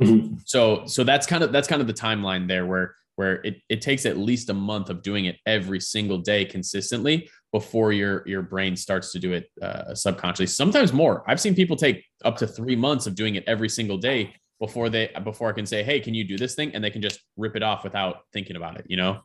Mm-hmm. 0.00 0.36
so 0.44 0.86
so 0.86 1.02
that's 1.02 1.26
kind 1.26 1.42
of 1.42 1.50
that's 1.50 1.66
kind 1.66 1.80
of 1.80 1.88
the 1.88 1.94
timeline 1.94 2.46
there 2.46 2.64
where 2.64 2.94
where 3.18 3.40
it, 3.42 3.60
it 3.68 3.82
takes 3.82 4.06
at 4.06 4.16
least 4.16 4.48
a 4.48 4.54
month 4.54 4.90
of 4.90 5.02
doing 5.02 5.24
it 5.24 5.36
every 5.44 5.80
single 5.80 6.18
day 6.18 6.44
consistently 6.44 7.28
before 7.50 7.92
your 7.92 8.22
your 8.28 8.42
brain 8.42 8.76
starts 8.76 9.10
to 9.10 9.18
do 9.18 9.32
it 9.32 9.50
uh, 9.60 9.92
subconsciously. 9.92 10.46
Sometimes 10.46 10.92
more. 10.92 11.24
I've 11.26 11.40
seen 11.40 11.56
people 11.56 11.74
take 11.74 12.04
up 12.24 12.36
to 12.36 12.46
three 12.46 12.76
months 12.76 13.08
of 13.08 13.16
doing 13.16 13.34
it 13.34 13.42
every 13.48 13.68
single 13.68 13.98
day 13.98 14.34
before 14.60 14.88
they 14.88 15.10
before 15.24 15.48
i 15.48 15.52
can 15.52 15.66
say 15.66 15.82
hey 15.82 15.98
can 15.98 16.14
you 16.14 16.22
do 16.22 16.38
this 16.38 16.54
thing? 16.54 16.72
And 16.74 16.82
they 16.82 16.90
can 16.90 17.02
just 17.02 17.18
rip 17.36 17.56
it 17.56 17.64
off 17.64 17.82
without 17.82 18.18
thinking 18.32 18.54
about 18.54 18.78
it 18.78 18.86
you 18.88 18.96
know? 18.96 19.18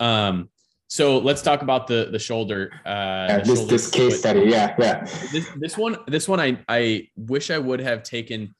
Um 0.00 0.50
so 0.88 1.18
let's 1.18 1.42
talk 1.42 1.62
about 1.62 1.86
the 1.86 2.08
the 2.10 2.18
shoulder 2.18 2.72
uh 2.84 2.88
yeah, 3.28 3.38
this, 3.38 3.58
shoulder 3.58 3.70
this 3.70 3.90
case 3.90 4.18
study. 4.18 4.40
Yeah 4.40 4.74
yeah. 4.80 5.04
This, 5.30 5.48
this 5.56 5.78
one 5.78 5.96
this 6.08 6.28
one 6.28 6.40
i 6.40 6.58
i 6.68 7.06
wish 7.16 7.52
i 7.52 7.58
would 7.58 7.80
have 7.80 8.02
taken 8.02 8.52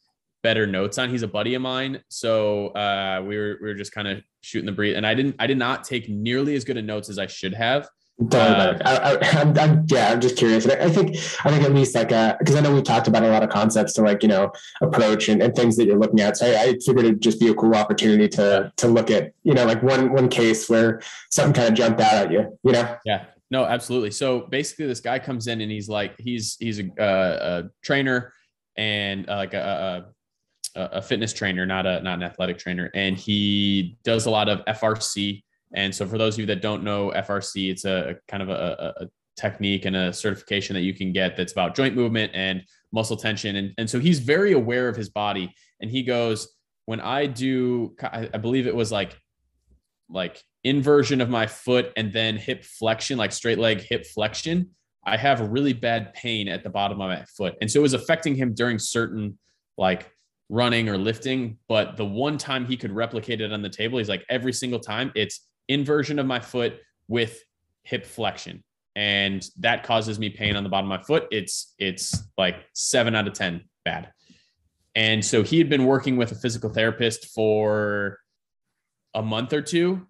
better 0.42 0.66
notes 0.66 0.98
on. 0.98 1.10
He's 1.10 1.22
a 1.22 1.28
buddy 1.28 1.54
of 1.54 1.62
mine, 1.62 2.02
so 2.08 2.68
uh, 2.68 3.22
we 3.24 3.36
were 3.36 3.58
we 3.60 3.68
were 3.68 3.74
just 3.74 3.92
kind 3.92 4.08
of 4.08 4.22
shooting 4.40 4.66
the 4.66 4.72
breeze, 4.72 4.96
and 4.96 5.06
I 5.06 5.14
didn't 5.14 5.36
I 5.38 5.46
did 5.46 5.58
not 5.58 5.84
take 5.84 6.08
nearly 6.08 6.54
as 6.54 6.64
good 6.64 6.76
of 6.76 6.84
notes 6.84 7.08
as 7.08 7.18
I 7.18 7.26
should 7.26 7.54
have. 7.54 7.88
Uh, 8.30 8.78
I, 8.84 9.40
am 9.40 9.58
I'm, 9.58 9.86
yeah, 9.88 10.12
I'm 10.12 10.20
just 10.20 10.36
curious. 10.36 10.66
I 10.66 10.90
think 10.90 11.16
I 11.44 11.50
think 11.50 11.64
at 11.64 11.74
least 11.74 11.94
like 11.94 12.08
because 12.08 12.54
uh, 12.54 12.58
I 12.58 12.60
know 12.60 12.74
we 12.74 12.82
talked 12.82 13.08
about 13.08 13.24
a 13.24 13.28
lot 13.28 13.42
of 13.42 13.48
concepts 13.48 13.94
to 13.94 14.02
like 14.02 14.22
you 14.22 14.28
know 14.28 14.52
approach 14.80 15.28
and, 15.28 15.42
and 15.42 15.54
things 15.54 15.76
that 15.76 15.86
you're 15.86 15.98
looking 15.98 16.20
at. 16.20 16.36
So 16.36 16.46
I, 16.46 16.60
I 16.60 16.78
figured 16.84 17.04
it'd 17.04 17.22
just 17.22 17.40
be 17.40 17.48
a 17.48 17.54
cool 17.54 17.74
opportunity 17.74 18.28
to 18.28 18.72
to 18.76 18.86
look 18.86 19.10
at 19.10 19.32
you 19.44 19.54
know 19.54 19.64
like 19.64 19.82
one 19.82 20.12
one 20.12 20.28
case 20.28 20.68
where 20.68 21.00
something 21.30 21.54
kind 21.54 21.68
of 21.68 21.74
jumped 21.74 22.00
out 22.00 22.14
at 22.14 22.30
you. 22.30 22.58
You 22.62 22.72
know? 22.72 22.96
Yeah. 23.04 23.24
No, 23.50 23.64
absolutely. 23.64 24.12
So 24.12 24.40
basically, 24.40 24.86
this 24.86 25.00
guy 25.00 25.18
comes 25.18 25.46
in 25.46 25.60
and 25.60 25.70
he's 25.70 25.88
like 25.88 26.14
he's 26.18 26.56
he's 26.58 26.80
a, 26.80 26.84
uh, 26.98 27.64
a 27.64 27.70
trainer 27.82 28.32
and 28.76 29.28
uh, 29.28 29.36
like 29.36 29.54
a, 29.54 30.06
a 30.74 31.02
fitness 31.02 31.32
trainer, 31.32 31.66
not 31.66 31.86
a 31.86 32.00
not 32.02 32.14
an 32.14 32.22
athletic 32.22 32.58
trainer, 32.58 32.90
and 32.94 33.16
he 33.16 33.96
does 34.04 34.26
a 34.26 34.30
lot 34.30 34.48
of 34.48 34.64
FRC 34.66 35.42
And 35.74 35.94
so 35.94 36.06
for 36.06 36.18
those 36.18 36.34
of 36.34 36.40
you 36.40 36.46
that 36.46 36.62
don't 36.62 36.82
know 36.82 37.12
FRC, 37.14 37.70
it's 37.70 37.84
a, 37.84 38.10
a 38.10 38.14
kind 38.28 38.42
of 38.42 38.48
a, 38.48 38.94
a, 39.00 39.06
technique 39.34 39.86
and 39.86 39.96
a 39.96 40.12
certification 40.12 40.74
that 40.74 40.82
you 40.82 40.92
can 40.92 41.10
get 41.10 41.36
that's 41.36 41.52
about 41.52 41.74
joint 41.74 41.96
movement 41.96 42.30
and 42.34 42.62
muscle 42.92 43.16
tension. 43.16 43.56
And, 43.56 43.72
and 43.78 43.88
so 43.88 43.98
he's 43.98 44.18
very 44.18 44.52
aware 44.52 44.88
of 44.88 44.94
his 44.94 45.08
body. 45.08 45.54
And 45.80 45.90
he 45.90 46.02
goes, 46.02 46.54
when 46.84 47.00
I 47.00 47.26
do, 47.26 47.96
I, 48.02 48.26
believe 48.26 48.66
it 48.66 48.74
was 48.74 48.92
like, 48.92 49.18
like 50.10 50.42
inversion 50.64 51.20
of 51.22 51.30
my 51.30 51.46
foot 51.46 51.92
and 51.96 52.12
then 52.12 52.36
hip 52.36 52.62
flexion, 52.62 53.16
like 53.16 53.32
straight 53.32 53.58
leg 53.58 53.80
hip 53.80 54.04
flexion, 54.06 54.70
I 55.04 55.16
have 55.16 55.40
really 55.40 55.72
bad 55.72 56.12
pain 56.14 56.48
at 56.48 56.62
the 56.62 56.70
bottom 56.70 57.00
of 57.00 57.08
my 57.08 57.24
foot. 57.24 57.54
And 57.60 57.70
so 57.70 57.80
it 57.80 57.82
was 57.82 57.94
affecting 57.94 58.34
him 58.34 58.54
during 58.54 58.78
certain 58.78 59.38
like 59.78 60.12
running 60.52 60.90
or 60.90 60.98
lifting. 60.98 61.56
But 61.66 61.96
the 61.96 62.04
one 62.04 62.36
time 62.36 62.66
he 62.66 62.76
could 62.76 62.92
replicate 62.92 63.40
it 63.40 63.52
on 63.52 63.62
the 63.62 63.70
table, 63.70 63.98
he's 63.98 64.08
like, 64.08 64.24
every 64.28 64.52
single 64.52 64.78
time 64.78 65.10
it's 65.14 65.48
inversion 65.68 66.18
of 66.18 66.26
my 66.26 66.38
foot 66.38 66.78
with 67.08 67.42
hip 67.84 68.04
flexion. 68.04 68.62
And 68.94 69.42
that 69.60 69.82
causes 69.82 70.18
me 70.18 70.28
pain 70.28 70.54
on 70.54 70.62
the 70.62 70.68
bottom 70.68 70.92
of 70.92 71.00
my 71.00 71.04
foot. 71.04 71.26
It's 71.30 71.74
it's 71.78 72.22
like 72.36 72.56
seven 72.74 73.14
out 73.14 73.26
of 73.26 73.32
10 73.32 73.62
bad. 73.86 74.12
And 74.94 75.24
so 75.24 75.42
he 75.42 75.56
had 75.56 75.70
been 75.70 75.86
working 75.86 76.18
with 76.18 76.32
a 76.32 76.34
physical 76.34 76.68
therapist 76.68 77.28
for 77.28 78.18
a 79.14 79.22
month 79.22 79.54
or 79.54 79.62
two, 79.62 80.06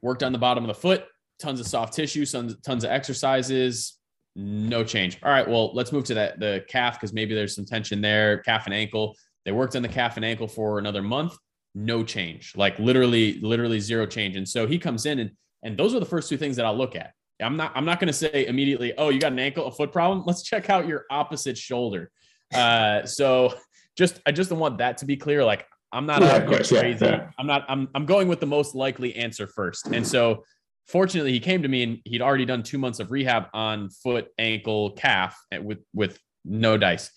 worked 0.00 0.22
on 0.22 0.32
the 0.32 0.38
bottom 0.38 0.64
of 0.64 0.68
the 0.68 0.80
foot, 0.80 1.04
tons 1.38 1.60
of 1.60 1.66
soft 1.66 1.92
tissue, 1.92 2.24
tons, 2.24 2.56
tons 2.62 2.84
of 2.84 2.90
exercises, 2.90 3.98
no 4.34 4.82
change. 4.82 5.18
All 5.22 5.30
right, 5.30 5.46
well, 5.46 5.74
let's 5.74 5.92
move 5.92 6.04
to 6.04 6.14
that 6.14 6.40
the 6.40 6.64
calf 6.68 6.94
because 6.94 7.12
maybe 7.12 7.34
there's 7.34 7.54
some 7.54 7.66
tension 7.66 8.00
there, 8.00 8.38
calf 8.38 8.64
and 8.64 8.74
ankle. 8.74 9.14
They 9.44 9.52
worked 9.52 9.76
on 9.76 9.82
the 9.82 9.88
calf 9.88 10.16
and 10.16 10.24
ankle 10.24 10.48
for 10.48 10.78
another 10.78 11.02
month, 11.02 11.36
no 11.74 12.04
change, 12.04 12.54
like 12.56 12.78
literally, 12.78 13.40
literally 13.40 13.80
zero 13.80 14.06
change. 14.06 14.36
And 14.36 14.48
so 14.48 14.66
he 14.66 14.78
comes 14.78 15.06
in 15.06 15.18
and 15.18 15.30
and 15.64 15.78
those 15.78 15.94
are 15.94 16.00
the 16.00 16.06
first 16.06 16.28
two 16.28 16.36
things 16.36 16.56
that 16.56 16.66
I'll 16.66 16.76
look 16.76 16.96
at. 16.96 17.12
I'm 17.40 17.56
not 17.56 17.72
I'm 17.74 17.84
not 17.84 17.98
going 17.98 18.08
to 18.08 18.12
say 18.12 18.46
immediately, 18.46 18.92
oh, 18.96 19.08
you 19.08 19.18
got 19.18 19.32
an 19.32 19.38
ankle, 19.38 19.66
a 19.66 19.72
foot 19.72 19.92
problem. 19.92 20.24
Let's 20.26 20.42
check 20.42 20.70
out 20.70 20.86
your 20.86 21.04
opposite 21.10 21.58
shoulder. 21.58 22.10
Uh, 22.52 23.04
so 23.04 23.54
just 23.96 24.20
I 24.26 24.32
just 24.32 24.50
don't 24.50 24.58
want 24.58 24.78
that 24.78 24.98
to 24.98 25.06
be 25.06 25.16
clear. 25.16 25.44
Like 25.44 25.66
I'm 25.92 26.06
not 26.06 26.22
yeah, 26.22 26.44
course, 26.46 26.68
crazy. 26.70 27.04
Yeah, 27.04 27.10
yeah. 27.10 27.30
I'm 27.38 27.46
not. 27.46 27.64
I'm 27.68 27.88
I'm 27.94 28.06
going 28.06 28.28
with 28.28 28.40
the 28.40 28.46
most 28.46 28.74
likely 28.74 29.14
answer 29.16 29.46
first. 29.46 29.88
And 29.88 30.06
so 30.06 30.44
fortunately 30.86 31.32
he 31.32 31.40
came 31.40 31.62
to 31.62 31.68
me 31.68 31.82
and 31.82 31.98
he'd 32.04 32.22
already 32.22 32.44
done 32.44 32.62
two 32.62 32.78
months 32.78 32.98
of 33.00 33.10
rehab 33.10 33.46
on 33.52 33.90
foot 33.90 34.28
ankle 34.38 34.92
calf 34.92 35.36
with 35.60 35.78
with 35.94 36.18
no 36.44 36.76
dice 36.76 37.10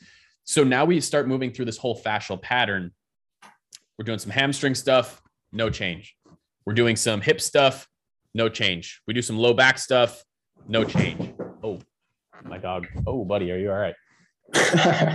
so 0.45 0.63
now 0.63 0.85
we 0.85 1.01
start 1.01 1.27
moving 1.27 1.51
through 1.51 1.65
this 1.65 1.77
whole 1.77 1.99
fascial 1.99 2.39
pattern. 2.39 2.91
We're 3.97 4.05
doing 4.05 4.19
some 4.19 4.31
hamstring 4.31 4.75
stuff 4.75 5.21
no 5.51 5.69
change. 5.69 6.15
We're 6.65 6.73
doing 6.73 6.95
some 6.95 7.19
hip 7.19 7.41
stuff 7.41 7.87
no 8.33 8.47
change. 8.47 9.01
We 9.07 9.13
do 9.13 9.21
some 9.21 9.37
low 9.37 9.53
back 9.53 9.79
stuff 9.79 10.23
no 10.67 10.83
change. 10.83 11.33
Oh 11.63 11.79
my 12.43 12.59
dog. 12.59 12.87
Oh 13.07 13.25
buddy 13.25 13.51
are 13.51 13.57
you 13.57 13.71
all 13.71 13.77
right? 13.77 13.95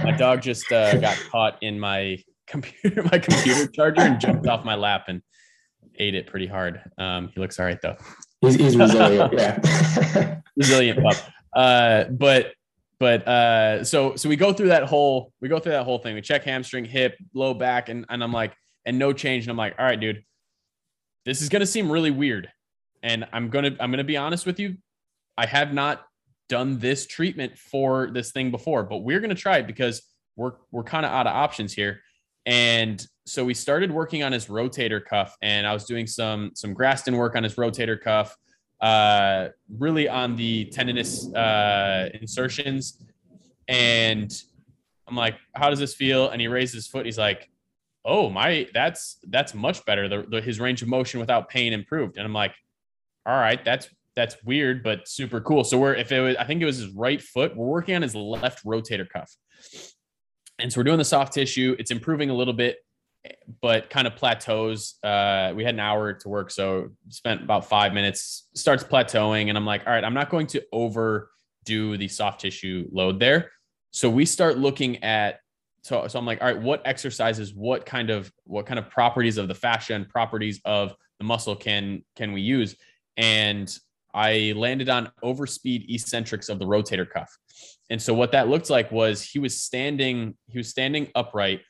My 0.02 0.14
dog 0.18 0.42
just 0.42 0.70
uh, 0.72 0.96
got 0.96 1.16
caught 1.30 1.62
in 1.62 1.78
my 1.78 2.18
computer 2.48 3.02
my 3.12 3.18
computer 3.18 3.68
charger 3.68 4.00
and 4.00 4.20
jumped 4.20 4.48
off 4.48 4.64
my 4.64 4.74
lap 4.74 5.04
and 5.06 5.22
ate 5.98 6.16
it 6.16 6.26
pretty 6.26 6.46
hard. 6.46 6.80
Um, 6.98 7.30
he 7.32 7.40
looks 7.40 7.60
all 7.60 7.66
right 7.66 7.80
though. 7.80 7.96
He's, 8.40 8.56
he's 8.56 8.76
resilient. 8.76 9.32
yeah. 9.36 10.40
resilient 10.56 11.02
pup. 11.02 11.16
Uh, 11.54 12.04
but 12.04 12.52
but 13.00 13.26
uh, 13.26 13.82
so 13.82 14.14
so 14.14 14.28
we 14.28 14.36
go 14.36 14.52
through 14.52 14.68
that 14.68 14.84
whole 14.84 15.32
we 15.40 15.48
go 15.48 15.58
through 15.58 15.72
that 15.72 15.84
whole 15.84 15.98
thing. 15.98 16.14
We 16.14 16.20
check 16.20 16.44
hamstring, 16.44 16.84
hip, 16.84 17.16
low 17.34 17.54
back, 17.54 17.88
and 17.88 18.04
and 18.10 18.22
I'm 18.22 18.32
like, 18.32 18.54
and 18.84 18.98
no 18.98 19.12
change. 19.14 19.44
And 19.44 19.50
I'm 19.50 19.56
like, 19.56 19.74
all 19.78 19.86
right, 19.86 19.98
dude, 19.98 20.22
this 21.24 21.40
is 21.40 21.48
gonna 21.48 21.66
seem 21.66 21.90
really 21.90 22.10
weird. 22.10 22.50
And 23.02 23.26
I'm 23.32 23.48
gonna 23.48 23.74
I'm 23.80 23.90
gonna 23.90 24.04
be 24.04 24.18
honest 24.18 24.44
with 24.44 24.60
you. 24.60 24.76
I 25.38 25.46
have 25.46 25.72
not 25.72 26.04
done 26.50 26.78
this 26.78 27.06
treatment 27.06 27.56
for 27.56 28.10
this 28.10 28.32
thing 28.32 28.50
before, 28.50 28.82
but 28.82 28.98
we're 28.98 29.20
gonna 29.20 29.34
try 29.34 29.56
it 29.56 29.66
because 29.66 30.02
we're 30.36 30.52
we're 30.70 30.84
kind 30.84 31.06
of 31.06 31.10
out 31.10 31.26
of 31.26 31.34
options 31.34 31.72
here. 31.72 32.02
And 32.44 33.04
so 33.24 33.46
we 33.46 33.54
started 33.54 33.90
working 33.90 34.22
on 34.24 34.32
his 34.32 34.46
rotator 34.46 35.02
cuff, 35.02 35.38
and 35.40 35.66
I 35.66 35.72
was 35.72 35.86
doing 35.86 36.06
some 36.06 36.50
some 36.54 36.74
Graston 36.74 37.16
work 37.16 37.34
on 37.34 37.44
his 37.44 37.54
rotator 37.54 37.98
cuff, 37.98 38.36
uh, 38.80 39.48
really 39.78 40.08
on 40.08 40.36
the 40.36 40.66
tendinous 40.66 41.32
uh, 41.34 42.08
insertions. 42.14 43.02
And 43.68 44.32
I'm 45.06 45.16
like, 45.16 45.36
"How 45.54 45.70
does 45.70 45.78
this 45.78 45.94
feel?" 45.94 46.30
And 46.30 46.40
he 46.40 46.48
raised 46.48 46.74
his 46.74 46.86
foot. 46.86 47.06
He's 47.06 47.18
like, 47.18 47.50
"Oh 48.04 48.30
my, 48.30 48.68
that's 48.72 49.18
that's 49.28 49.54
much 49.54 49.84
better. 49.84 50.08
The, 50.08 50.26
the, 50.28 50.40
his 50.40 50.58
range 50.60 50.82
of 50.82 50.88
motion 50.88 51.20
without 51.20 51.48
pain 51.48 51.72
improved." 51.72 52.16
And 52.16 52.26
I'm 52.26 52.32
like, 52.32 52.54
"All 53.26 53.38
right, 53.38 53.62
that's 53.64 53.88
that's 54.16 54.36
weird, 54.44 54.82
but 54.82 55.08
super 55.08 55.40
cool." 55.40 55.64
So 55.64 55.78
we're 55.78 55.94
if 55.94 56.10
it 56.10 56.20
was, 56.20 56.36
I 56.36 56.44
think 56.44 56.62
it 56.62 56.66
was 56.66 56.78
his 56.78 56.88
right 56.88 57.20
foot. 57.20 57.56
We're 57.56 57.66
working 57.66 57.94
on 57.94 58.02
his 58.02 58.14
left 58.14 58.64
rotator 58.64 59.08
cuff. 59.08 59.30
And 60.58 60.72
so 60.72 60.80
we're 60.80 60.84
doing 60.84 60.98
the 60.98 61.04
soft 61.04 61.32
tissue. 61.32 61.74
It's 61.78 61.90
improving 61.90 62.28
a 62.30 62.34
little 62.34 62.52
bit, 62.52 62.78
but 63.60 63.90
kind 63.90 64.06
of 64.06 64.16
plateaus. 64.16 64.94
Uh, 65.02 65.52
we 65.54 65.64
had 65.64 65.74
an 65.74 65.80
hour 65.80 66.12
to 66.12 66.28
work, 66.28 66.50
so 66.50 66.90
spent 67.08 67.42
about 67.42 67.68
five 67.68 67.92
minutes. 67.92 68.48
Starts 68.54 68.82
plateauing, 68.84 69.48
and 69.48 69.58
I'm 69.58 69.66
like, 69.66 69.86
all 69.86 69.92
right, 69.92 70.04
I'm 70.04 70.14
not 70.14 70.30
going 70.30 70.46
to 70.48 70.62
overdo 70.72 71.96
the 71.96 72.08
soft 72.08 72.40
tissue 72.40 72.88
load 72.92 73.20
there. 73.20 73.50
So 73.90 74.08
we 74.08 74.24
start 74.24 74.58
looking 74.58 75.02
at. 75.02 75.40
So, 75.82 76.06
so 76.08 76.18
I'm 76.18 76.26
like, 76.26 76.42
all 76.42 76.46
right, 76.46 76.60
what 76.60 76.82
exercises, 76.84 77.54
what 77.54 77.86
kind 77.86 78.10
of 78.10 78.30
what 78.44 78.66
kind 78.66 78.78
of 78.78 78.90
properties 78.90 79.38
of 79.38 79.48
the 79.48 79.54
fascia 79.54 79.94
and 79.94 80.08
properties 80.08 80.60
of 80.64 80.94
the 81.18 81.24
muscle 81.24 81.56
can 81.56 82.04
can 82.16 82.32
we 82.32 82.42
use? 82.42 82.76
And 83.16 83.74
I 84.12 84.52
landed 84.56 84.88
on 84.88 85.10
overspeed 85.22 85.88
eccentrics 85.88 86.48
of 86.48 86.58
the 86.58 86.64
rotator 86.66 87.08
cuff. 87.08 87.36
And 87.90 88.00
so 88.00 88.14
what 88.14 88.32
that 88.32 88.48
looked 88.48 88.70
like 88.70 88.90
was 88.92 89.22
he 89.22 89.38
was 89.38 89.60
standing, 89.60 90.36
he 90.48 90.58
was 90.58 90.68
standing 90.68 91.08
upright, 91.14 91.60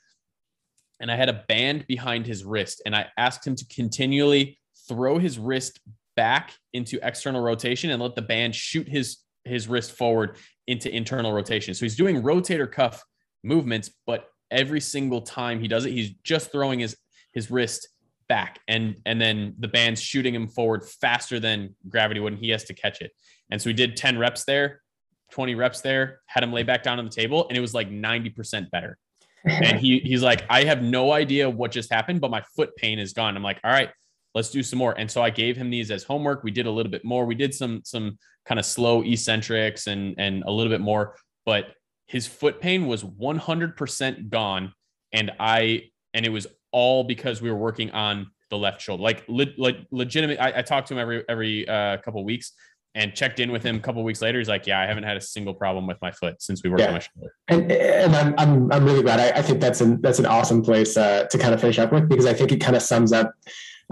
and 1.01 1.11
I 1.11 1.16
had 1.16 1.28
a 1.28 1.44
band 1.48 1.86
behind 1.86 2.26
his 2.26 2.44
wrist, 2.44 2.82
and 2.86 2.94
I 2.94 3.07
asked 3.16 3.46
him 3.46 3.57
to 3.57 3.64
continually 3.66 4.59
throw 4.88 5.18
his 5.18 5.38
wrist 5.38 5.80
back 6.16 6.53
into 6.72 6.98
external 7.03 7.40
rotation 7.40 7.90
and 7.90 8.03
let 8.03 8.14
the 8.14 8.22
band 8.22 8.55
shoot 8.55 8.88
his 8.88 9.18
his 9.44 9.68
wrist 9.68 9.92
forward 9.92 10.36
into 10.66 10.94
internal 10.94 11.32
rotation. 11.32 11.72
So 11.74 11.86
he's 11.86 11.96
doing 11.96 12.22
rotator 12.22 12.70
cuff 12.70 13.03
movements, 13.42 13.90
but 14.07 14.26
every 14.51 14.80
single 14.80 15.22
time 15.22 15.61
he 15.61 15.68
does 15.68 15.86
it, 15.86 15.92
he's 15.92 16.11
just 16.22 16.53
throwing 16.53 16.80
his 16.80 16.96
his 17.32 17.51
wrist 17.51 17.88
back. 18.28 18.61
And 18.68 18.96
and 19.07 19.20
then 19.20 19.55
the 19.59 19.68
band's 19.68 20.03
shooting 20.03 20.34
him 20.34 20.48
forward 20.48 20.84
faster 20.84 21.40
than 21.40 21.74
gravity 21.88 22.20
would 22.20 22.34
and 22.34 22.42
he 22.42 22.51
has 22.51 22.64
to 22.64 22.74
catch 22.74 23.01
it. 23.01 23.12
And 23.51 23.61
so 23.61 23.70
we 23.70 23.74
did 23.74 23.96
10 23.96 24.18
reps 24.18 24.44
there 24.44 24.82
20 25.30 25.55
reps 25.55 25.80
there 25.80 26.20
had 26.26 26.42
him 26.42 26.53
lay 26.53 26.62
back 26.62 26.82
down 26.82 26.98
on 26.98 27.05
the 27.05 27.11
table 27.11 27.48
and 27.48 27.57
it 27.57 27.61
was 27.61 27.74
like 27.74 27.90
90% 27.90 28.70
better 28.70 28.98
and 29.45 29.78
he 29.84 29.99
he's 30.01 30.22
like 30.22 30.45
i 30.51 30.64
have 30.64 30.82
no 30.82 31.12
idea 31.12 31.49
what 31.49 31.70
just 31.70 31.93
happened 31.93 32.20
but 32.20 32.30
my 32.30 32.43
foot 32.57 32.74
pain 32.76 32.99
is 32.99 33.12
gone. 33.12 33.36
I'm 33.36 33.43
like 33.43 33.61
all 33.64 33.70
right 33.70 33.91
let's 34.32 34.51
do 34.51 34.62
some 34.62 34.78
more. 34.78 34.95
And 34.97 35.11
so 35.11 35.22
i 35.22 35.30
gave 35.30 35.57
him 35.57 35.70
these 35.70 35.91
as 35.91 36.05
homework. 36.05 36.45
We 36.45 36.53
did 36.53 36.66
a 36.66 36.70
little 36.70 36.93
bit 36.93 37.05
more. 37.05 37.24
We 37.26 37.34
did 37.34 37.55
some 37.55 37.82
some 37.84 38.18
kind 38.47 38.59
of 38.59 38.66
slow 38.66 39.03
eccentrics 39.03 39.86
and 39.86 40.14
and 40.18 40.45
a 40.45 40.51
little 40.51 40.70
bit 40.70 40.80
more 40.80 41.16
but 41.47 41.74
his 42.07 42.26
foot 42.26 42.61
pain 42.61 42.86
was 42.86 43.05
100% 43.05 44.28
gone. 44.28 44.72
And 45.12 45.30
i 45.38 45.84
and 46.14 46.26
it 46.26 46.28
was 46.28 46.47
all 46.72 47.05
because 47.05 47.41
we 47.41 47.51
were 47.51 47.57
working 47.57 47.91
on 47.91 48.30
the 48.51 48.59
left 48.59 48.82
shoulder. 48.82 49.03
Like, 49.03 49.24
le- 49.28 49.55
like 49.57 49.78
legitimate. 49.91 50.41
I, 50.41 50.59
I 50.59 50.62
talk 50.62 50.86
to 50.86 50.95
him 50.95 51.01
every 51.01 51.24
every 51.28 51.68
uh, 51.68 51.99
couple 51.99 52.24
weeks 52.24 52.53
and 52.95 53.14
checked 53.14 53.38
in 53.38 53.53
with 53.53 53.62
him 53.62 53.76
a 53.76 53.80
couple 53.80 54.03
weeks 54.03 54.20
later. 54.20 54.38
He's 54.38 54.49
like, 54.49 54.66
"Yeah, 54.66 54.80
I 54.80 54.86
haven't 54.86 55.05
had 55.05 55.16
a 55.16 55.20
single 55.20 55.55
problem 55.55 55.86
with 55.86 55.99
my 56.03 56.11
foot 56.11 56.43
since 56.43 56.62
we 56.62 56.70
worked 56.70 56.82
yeah. 56.82 56.88
on 56.88 56.95
my 56.95 56.99
shoulder." 56.99 57.34
And, 57.49 57.72
and 57.72 58.16
I'm, 58.16 58.34
I'm 58.38 58.72
I'm 58.72 58.84
really 58.84 59.03
glad. 59.03 59.20
I, 59.20 59.38
I 59.38 59.43
think 59.43 59.61
that's 59.61 59.80
an 59.80 60.01
that's 60.01 60.18
an 60.18 60.26
awesome 60.26 60.62
place 60.62 60.97
uh, 60.97 61.24
to 61.24 61.38
kind 61.38 61.55
of 61.55 61.61
finish 61.61 61.78
up 61.78 61.93
with 61.93 62.09
because 62.09 62.26
I 62.26 62.34
think 62.34 62.53
it 62.53 62.61
kind 62.61 62.76
of 62.76 62.82
sums 62.82 63.12
up. 63.12 63.32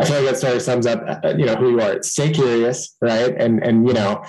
I 0.00 0.04
feel 0.04 0.16
like 0.16 0.26
that 0.26 0.36
story 0.36 0.60
sums 0.60 0.86
up, 0.86 1.02
uh, 1.24 1.34
you 1.36 1.44
know, 1.44 1.56
who 1.56 1.70
you 1.70 1.80
are. 1.80 2.02
Stay 2.02 2.30
curious, 2.30 2.96
right? 3.00 3.34
And 3.36 3.62
and 3.64 3.86
you 3.86 3.94
know, 3.94 4.22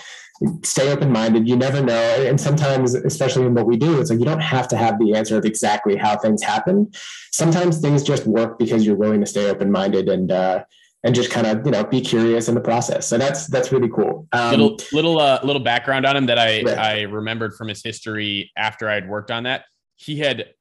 stay 0.63 0.91
open 0.91 1.11
minded. 1.11 1.47
You 1.47 1.55
never 1.55 1.81
know. 1.81 2.25
And 2.27 2.39
sometimes, 2.39 2.95
especially 2.95 3.45
in 3.45 3.53
what 3.53 3.65
we 3.65 3.77
do, 3.77 3.99
it's 3.99 4.09
like 4.09 4.19
you 4.19 4.25
don't 4.25 4.39
have 4.39 4.67
to 4.69 4.77
have 4.77 4.99
the 4.99 5.15
answer 5.15 5.37
of 5.37 5.45
exactly 5.45 5.95
how 5.95 6.17
things 6.17 6.43
happen. 6.43 6.91
Sometimes 7.31 7.79
things 7.79 8.03
just 8.03 8.25
work 8.25 8.57
because 8.57 8.85
you're 8.85 8.95
willing 8.95 9.21
to 9.21 9.27
stay 9.27 9.49
open 9.49 9.71
minded 9.71 10.09
and, 10.09 10.31
uh, 10.31 10.63
and 11.03 11.15
just 11.15 11.31
kind 11.31 11.47
of 11.47 11.65
you 11.65 11.71
know 11.71 11.83
be 11.83 12.01
curious 12.01 12.47
in 12.47 12.55
the 12.55 12.61
process. 12.61 13.07
So 13.07 13.17
that's 13.17 13.47
that's 13.47 13.71
really 13.71 13.89
cool. 13.89 14.27
Um, 14.31 14.51
little 14.51 14.77
little 14.91 15.19
uh, 15.19 15.39
little 15.43 15.61
background 15.61 16.05
on 16.05 16.15
him 16.15 16.25
that 16.27 16.39
I 16.39 16.61
right. 16.61 16.77
I 16.77 17.01
remembered 17.03 17.53
from 17.55 17.67
his 17.67 17.83
history 17.83 18.51
after 18.57 18.89
I'd 18.89 19.07
worked 19.07 19.31
on 19.31 19.43
that. 19.43 19.65
He 19.95 20.19
had 20.19 20.53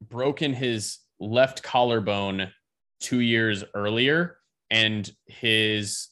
broken 0.00 0.52
his 0.52 0.98
left 1.20 1.62
collarbone 1.62 2.52
two 3.00 3.20
years 3.20 3.64
earlier, 3.74 4.38
and 4.70 5.10
his 5.26 6.08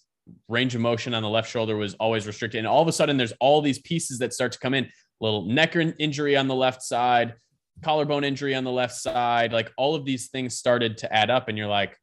range 0.49 0.75
of 0.75 0.81
motion 0.81 1.15
on 1.15 1.23
the 1.23 1.29
left 1.29 1.51
shoulder 1.51 1.77
was 1.77 1.95
always 1.95 2.27
restricted. 2.27 2.59
And 2.59 2.67
all 2.67 2.83
of 2.83 2.89
a 2.89 2.93
sudden, 2.93 3.17
there's 3.17 3.33
all 3.41 3.61
these 3.61 3.79
pieces 3.81 4.19
that 4.19 4.33
start 4.33 4.53
to 4.53 4.59
come 4.59 4.75
in 4.75 4.89
little 5.21 5.47
neck 5.47 5.77
injury 5.77 6.37
on 6.37 6.49
the 6.49 6.55
left 6.55 6.83
side, 6.83 7.35
collarbone 7.83 8.25
injury 8.25 8.55
on 8.55 8.65
the 8.65 8.71
left 8.71 8.95
side. 8.95 9.53
Like 9.53 9.73
all 9.77 9.95
of 9.95 10.05
these 10.05 10.29
things 10.29 10.57
started 10.57 10.99
to 10.99 11.13
add 11.13 11.31
up. 11.31 11.49
And 11.49 11.57
you're 11.57 11.69
like, 11.69 11.97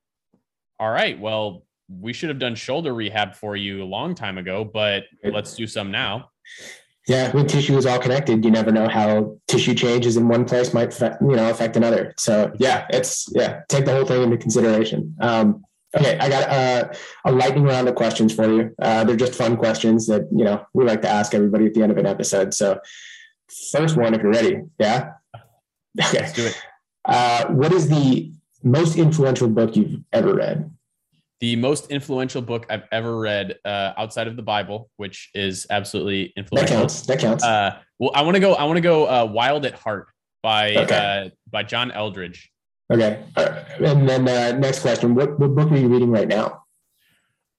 all 0.83 0.91
right, 0.91 1.17
well, 1.17 1.63
we 1.87 2.11
should 2.11 2.27
have 2.27 2.39
done 2.39 2.55
shoulder 2.55 2.93
rehab 2.93 3.35
for 3.35 3.55
you 3.55 3.81
a 3.81 3.85
long 3.85 4.13
time 4.13 4.37
ago, 4.37 4.65
but 4.65 5.05
let's 5.23 5.55
do 5.55 5.65
some 5.65 5.91
now. 5.91 6.29
Yeah, 7.07 7.31
when 7.31 7.47
tissue 7.47 7.77
is 7.77 7.85
all 7.85 7.99
connected, 7.99 8.43
you 8.43 8.51
never 8.51 8.69
know 8.69 8.89
how 8.89 9.37
tissue 9.47 9.75
changes 9.75 10.17
in 10.17 10.27
one 10.27 10.43
place 10.43 10.73
might 10.73 10.99
you 10.99 11.37
know 11.37 11.49
affect 11.49 11.77
another. 11.77 12.13
So 12.17 12.51
yeah, 12.59 12.85
it's 12.89 13.29
yeah, 13.33 13.61
take 13.69 13.85
the 13.85 13.93
whole 13.93 14.03
thing 14.03 14.23
into 14.23 14.35
consideration. 14.35 15.15
Um, 15.21 15.63
okay, 15.95 16.17
I 16.19 16.27
got 16.27 16.49
uh, 16.49 16.89
a 17.23 17.31
lightning 17.31 17.63
round 17.63 17.87
of 17.87 17.95
questions 17.95 18.35
for 18.35 18.51
you. 18.51 18.75
Uh, 18.81 19.05
they're 19.05 19.15
just 19.15 19.35
fun 19.35 19.55
questions 19.55 20.07
that 20.07 20.27
you 20.35 20.43
know 20.43 20.65
we 20.73 20.83
like 20.83 21.01
to 21.03 21.09
ask 21.09 21.33
everybody 21.33 21.65
at 21.65 21.73
the 21.73 21.81
end 21.81 21.93
of 21.93 21.97
an 21.97 22.05
episode. 22.05 22.53
So 22.53 22.77
first 23.71 23.95
one, 23.95 24.13
if 24.13 24.21
you're 24.21 24.33
ready, 24.33 24.57
yeah. 24.79 25.11
Okay, 26.07 26.19
let's 26.19 26.33
do 26.33 26.45
it. 26.45 26.61
Uh, 27.05 27.45
what 27.47 27.71
is 27.71 27.87
the 27.87 28.33
most 28.63 28.97
influential 28.97 29.49
book 29.49 29.75
you've 29.75 30.01
ever 30.11 30.33
read? 30.33 30.72
The 31.39 31.55
most 31.57 31.91
influential 31.91 32.41
book 32.41 32.65
I've 32.69 32.83
ever 32.91 33.19
read 33.19 33.57
uh, 33.65 33.93
outside 33.97 34.27
of 34.27 34.37
the 34.37 34.41
Bible, 34.41 34.89
which 34.97 35.29
is 35.33 35.67
absolutely 35.69 36.31
influential. 36.37 36.75
That 36.75 36.81
counts. 36.81 37.01
That 37.01 37.19
counts. 37.19 37.43
Uh, 37.43 37.79
well, 37.99 38.11
I 38.13 38.21
want 38.21 38.35
to 38.35 38.39
go. 38.39 38.53
I 38.53 38.63
want 38.63 38.77
to 38.77 38.81
go. 38.81 39.05
Uh, 39.05 39.25
Wild 39.25 39.65
at 39.65 39.73
Heart 39.73 40.07
by 40.41 40.75
okay. 40.75 41.25
Uh, 41.25 41.29
by 41.49 41.63
John 41.63 41.91
Eldredge. 41.91 42.49
Okay, 42.91 43.23
and 43.35 44.07
then 44.07 44.27
uh, 44.27 44.57
next 44.57 44.79
question: 44.79 45.15
What 45.15 45.39
what 45.39 45.55
book 45.55 45.71
are 45.71 45.77
you 45.77 45.87
reading 45.87 46.11
right 46.11 46.27
now? 46.27 46.63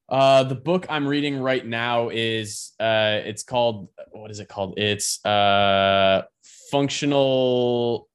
Uh, 0.09 0.45
the 0.45 0.55
book 0.55 0.87
I'm 0.89 1.09
reading 1.09 1.39
right 1.39 1.65
now 1.65 2.11
is 2.11 2.73
uh, 2.79 3.21
it's 3.25 3.43
called 3.43 3.89
what 4.13 4.31
is 4.31 4.39
it 4.39 4.49
called? 4.49 4.79
It's 4.79 5.25
uh, 5.25 6.23
functional 6.71 8.09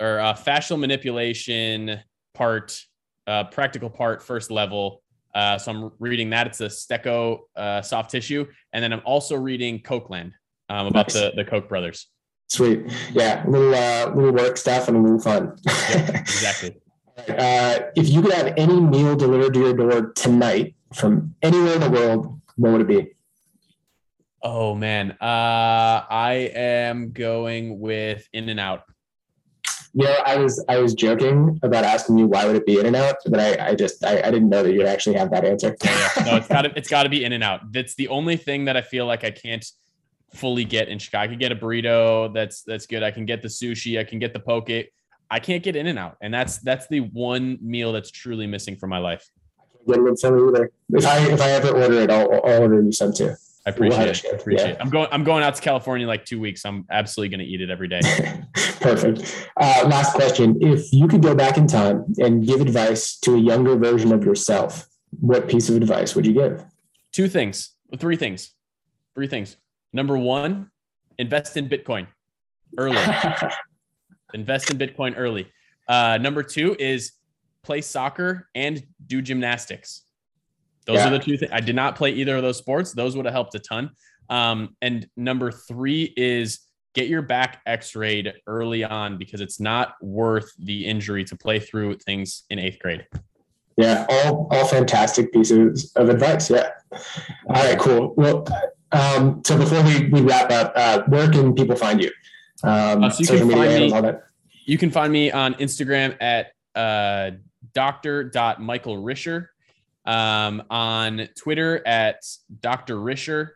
or 0.00 0.20
uh, 0.20 0.34
fascial 0.34 0.78
manipulation 0.78 2.00
part 2.34 2.78
uh, 3.28 3.44
practical 3.44 3.90
part, 3.90 4.22
first 4.22 4.50
level. 4.50 5.02
Uh, 5.34 5.58
so 5.58 5.70
I'm 5.70 5.92
reading 5.98 6.30
that. 6.30 6.46
It's 6.46 6.60
a 6.60 6.66
Stecco 6.66 7.40
uh, 7.54 7.82
soft 7.82 8.10
tissue, 8.10 8.46
and 8.72 8.82
then 8.82 8.92
I'm 8.92 9.02
also 9.04 9.36
reading 9.36 9.80
Kochland 9.80 10.32
um, 10.68 10.86
about 10.86 11.06
nice. 11.06 11.12
the 11.12 11.32
the 11.36 11.44
Koch 11.44 11.68
brothers. 11.68 12.08
Sweet, 12.48 12.90
yeah, 13.12 13.44
little 13.46 13.74
uh, 13.74 14.10
little 14.14 14.32
work 14.32 14.56
stuff 14.56 14.88
and 14.88 14.96
a 14.96 15.00
little 15.00 15.20
fun. 15.20 15.56
yep, 15.66 16.08
exactly. 16.20 16.80
uh, 17.28 17.80
if 17.94 18.08
you 18.08 18.22
could 18.22 18.32
have 18.32 18.54
any 18.56 18.80
meal 18.80 19.14
delivered 19.14 19.52
to 19.54 19.60
your 19.60 19.74
door 19.74 20.12
tonight 20.12 20.74
from 20.94 21.34
anywhere 21.42 21.74
in 21.74 21.80
the 21.82 21.90
world, 21.90 22.40
what 22.56 22.72
would 22.72 22.80
it 22.80 22.88
be? 22.88 23.12
Oh 24.42 24.74
man, 24.74 25.12
uh, 25.20 26.04
I 26.08 26.50
am 26.54 27.12
going 27.12 27.80
with 27.80 28.26
In-N-Out. 28.32 28.82
You 29.98 30.04
know, 30.04 30.14
I 30.24 30.36
was 30.36 30.64
I 30.68 30.78
was 30.78 30.94
joking 30.94 31.58
about 31.64 31.82
asking 31.82 32.18
you 32.18 32.28
why 32.28 32.46
would 32.46 32.54
it 32.54 32.64
be 32.64 32.78
In-N-Out, 32.78 33.16
but 33.26 33.40
I, 33.40 33.70
I 33.70 33.74
just 33.74 34.04
I, 34.04 34.20
I 34.20 34.30
didn't 34.30 34.48
know 34.48 34.62
that 34.62 34.72
you'd 34.72 34.86
actually 34.86 35.16
have 35.16 35.32
that 35.32 35.44
answer. 35.44 35.76
yeah, 35.84 36.24
no, 36.24 36.36
it's 36.36 36.46
gotta 36.46 36.72
it's 36.76 36.88
gotta 36.88 37.08
be 37.08 37.24
In-N-Out. 37.24 37.72
That's 37.72 37.96
the 37.96 38.06
only 38.06 38.36
thing 38.36 38.66
that 38.66 38.76
I 38.76 38.80
feel 38.80 39.06
like 39.06 39.24
I 39.24 39.32
can't 39.32 39.66
fully 40.32 40.64
get 40.64 40.86
in 40.88 41.00
Chicago. 41.00 41.24
I 41.24 41.26
can 41.26 41.38
get 41.40 41.50
a 41.50 41.56
burrito, 41.56 42.32
that's 42.32 42.62
that's 42.62 42.86
good. 42.86 43.02
I 43.02 43.10
can 43.10 43.26
get 43.26 43.42
the 43.42 43.48
sushi, 43.48 43.98
I 43.98 44.04
can 44.04 44.20
get 44.20 44.32
the 44.32 44.38
poke. 44.38 44.70
I 45.30 45.40
can't 45.40 45.64
get 45.64 45.74
In-N-Out. 45.74 46.16
And 46.20 46.32
that's 46.32 46.58
that's 46.58 46.86
the 46.86 47.00
one 47.00 47.58
meal 47.60 47.92
that's 47.92 48.12
truly 48.12 48.46
missing 48.46 48.76
from 48.76 48.90
my 48.90 48.98
life. 48.98 49.28
I 49.58 49.64
can't 49.72 49.86
get 49.88 49.98
it 49.98 50.08
in 50.10 50.16
some 50.16 50.48
either. 50.48 50.70
If 50.90 51.06
I 51.08 51.18
if 51.28 51.40
I 51.40 51.50
ever 51.50 51.70
order 51.70 51.94
it, 51.94 52.10
I'll, 52.12 52.32
I'll 52.44 52.62
order 52.62 52.80
you 52.80 52.92
some 52.92 53.12
too. 53.12 53.34
I 53.68 53.70
appreciate 53.70 54.08
it. 54.08 54.24
Appreciate 54.32 54.66
yeah. 54.66 54.72
it. 54.72 54.78
I'm 54.80 54.88
going. 54.88 55.08
I'm 55.12 55.24
going 55.24 55.44
out 55.44 55.54
to 55.54 55.60
California 55.60 56.04
in 56.04 56.08
like 56.08 56.24
two 56.24 56.40
weeks. 56.40 56.64
I'm 56.64 56.86
absolutely 56.90 57.36
going 57.36 57.46
to 57.46 57.52
eat 57.52 57.60
it 57.60 57.68
every 57.68 57.86
day. 57.86 58.00
Perfect. 58.80 59.46
Uh, 59.58 59.86
last 59.86 60.14
question: 60.14 60.56
If 60.62 60.90
you 60.90 61.06
could 61.06 61.22
go 61.22 61.34
back 61.34 61.58
in 61.58 61.66
time 61.66 62.06
and 62.16 62.46
give 62.46 62.62
advice 62.62 63.18
to 63.20 63.34
a 63.34 63.38
younger 63.38 63.76
version 63.76 64.10
of 64.10 64.24
yourself, 64.24 64.88
what 65.20 65.48
piece 65.48 65.68
of 65.68 65.76
advice 65.76 66.14
would 66.14 66.24
you 66.24 66.32
give? 66.32 66.64
Two 67.12 67.28
things. 67.28 67.74
Three 67.98 68.16
things. 68.16 68.54
Three 69.14 69.26
things. 69.26 69.58
Number 69.92 70.16
one, 70.16 70.70
invest 71.18 71.58
in 71.58 71.68
Bitcoin 71.68 72.06
early. 72.78 72.96
invest 74.32 74.70
in 74.70 74.78
Bitcoin 74.78 75.12
early. 75.14 75.52
Uh, 75.86 76.16
number 76.16 76.42
two 76.42 76.74
is 76.78 77.12
play 77.62 77.82
soccer 77.82 78.48
and 78.54 78.82
do 79.06 79.20
gymnastics. 79.20 80.04
Those 80.88 80.96
yeah. 80.96 81.08
are 81.08 81.10
the 81.10 81.18
two 81.18 81.36
things. 81.36 81.52
I 81.52 81.60
did 81.60 81.76
not 81.76 81.96
play 81.96 82.12
either 82.12 82.36
of 82.36 82.42
those 82.42 82.56
sports. 82.56 82.92
Those 82.92 83.14
would 83.14 83.26
have 83.26 83.34
helped 83.34 83.54
a 83.54 83.58
ton. 83.58 83.90
Um, 84.30 84.74
and 84.80 85.06
number 85.16 85.52
three 85.52 86.14
is 86.16 86.60
get 86.94 87.08
your 87.08 87.20
back 87.20 87.60
x-rayed 87.66 88.32
early 88.46 88.84
on 88.84 89.18
because 89.18 89.42
it's 89.42 89.60
not 89.60 89.94
worth 90.00 90.50
the 90.58 90.86
injury 90.86 91.24
to 91.24 91.36
play 91.36 91.60
through 91.60 91.96
things 91.98 92.44
in 92.48 92.58
eighth 92.58 92.78
grade. 92.78 93.06
Yeah, 93.76 94.06
all 94.08 94.48
all 94.50 94.66
fantastic 94.66 95.30
pieces 95.30 95.92
of 95.94 96.08
advice. 96.08 96.50
Yeah. 96.50 96.70
All 96.90 97.00
right, 97.64 97.78
cool. 97.78 98.14
Well, 98.16 98.46
um, 98.90 99.42
so 99.46 99.58
before 99.58 99.82
we, 99.84 100.08
we 100.08 100.22
wrap 100.22 100.50
up, 100.50 100.72
uh, 100.74 101.02
where 101.06 101.30
can 101.30 101.54
people 101.54 101.76
find 101.76 102.02
you? 102.02 102.10
Um, 102.64 103.04
uh, 103.04 103.10
so 103.10 103.34
you 103.34 103.40
can 103.40 103.50
find 103.50 104.04
me. 104.04 104.12
You 104.64 104.78
can 104.78 104.90
find 104.90 105.12
me 105.12 105.30
on 105.30 105.54
Instagram 105.54 106.16
at 106.20 106.52
uh, 106.74 107.36
Dr. 107.74 108.32
Michael 108.58 108.96
Risher 108.96 109.48
um, 110.08 110.62
on 110.70 111.28
Twitter 111.36 111.86
at 111.86 112.24
Dr. 112.60 112.96
Risher. 112.96 113.50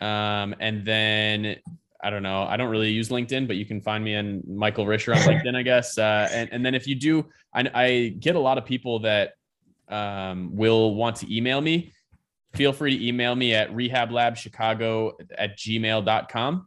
Um, 0.00 0.54
and 0.58 0.84
then 0.84 1.56
I 2.02 2.08
don't 2.08 2.22
know, 2.22 2.44
I 2.44 2.56
don't 2.56 2.70
really 2.70 2.90
use 2.90 3.10
LinkedIn, 3.10 3.46
but 3.46 3.56
you 3.56 3.66
can 3.66 3.82
find 3.82 4.02
me 4.02 4.16
on 4.16 4.42
Michael 4.48 4.86
Risher 4.86 5.14
on 5.14 5.20
LinkedIn, 5.22 5.54
I 5.54 5.62
guess. 5.62 5.98
Uh, 5.98 6.26
and, 6.32 6.48
and 6.50 6.64
then 6.64 6.74
if 6.74 6.86
you 6.86 6.94
do, 6.94 7.26
I, 7.54 7.70
I 7.74 8.08
get 8.18 8.34
a 8.34 8.40
lot 8.40 8.56
of 8.56 8.64
people 8.64 9.00
that 9.00 9.34
um, 9.88 10.56
will 10.56 10.94
want 10.94 11.16
to 11.16 11.36
email 11.36 11.60
me. 11.60 11.92
Feel 12.54 12.72
free 12.72 12.98
to 12.98 13.06
email 13.06 13.36
me 13.36 13.54
at 13.54 13.70
rehablabchicago 13.70 15.12
at 15.36 15.58
gmail.com 15.58 16.66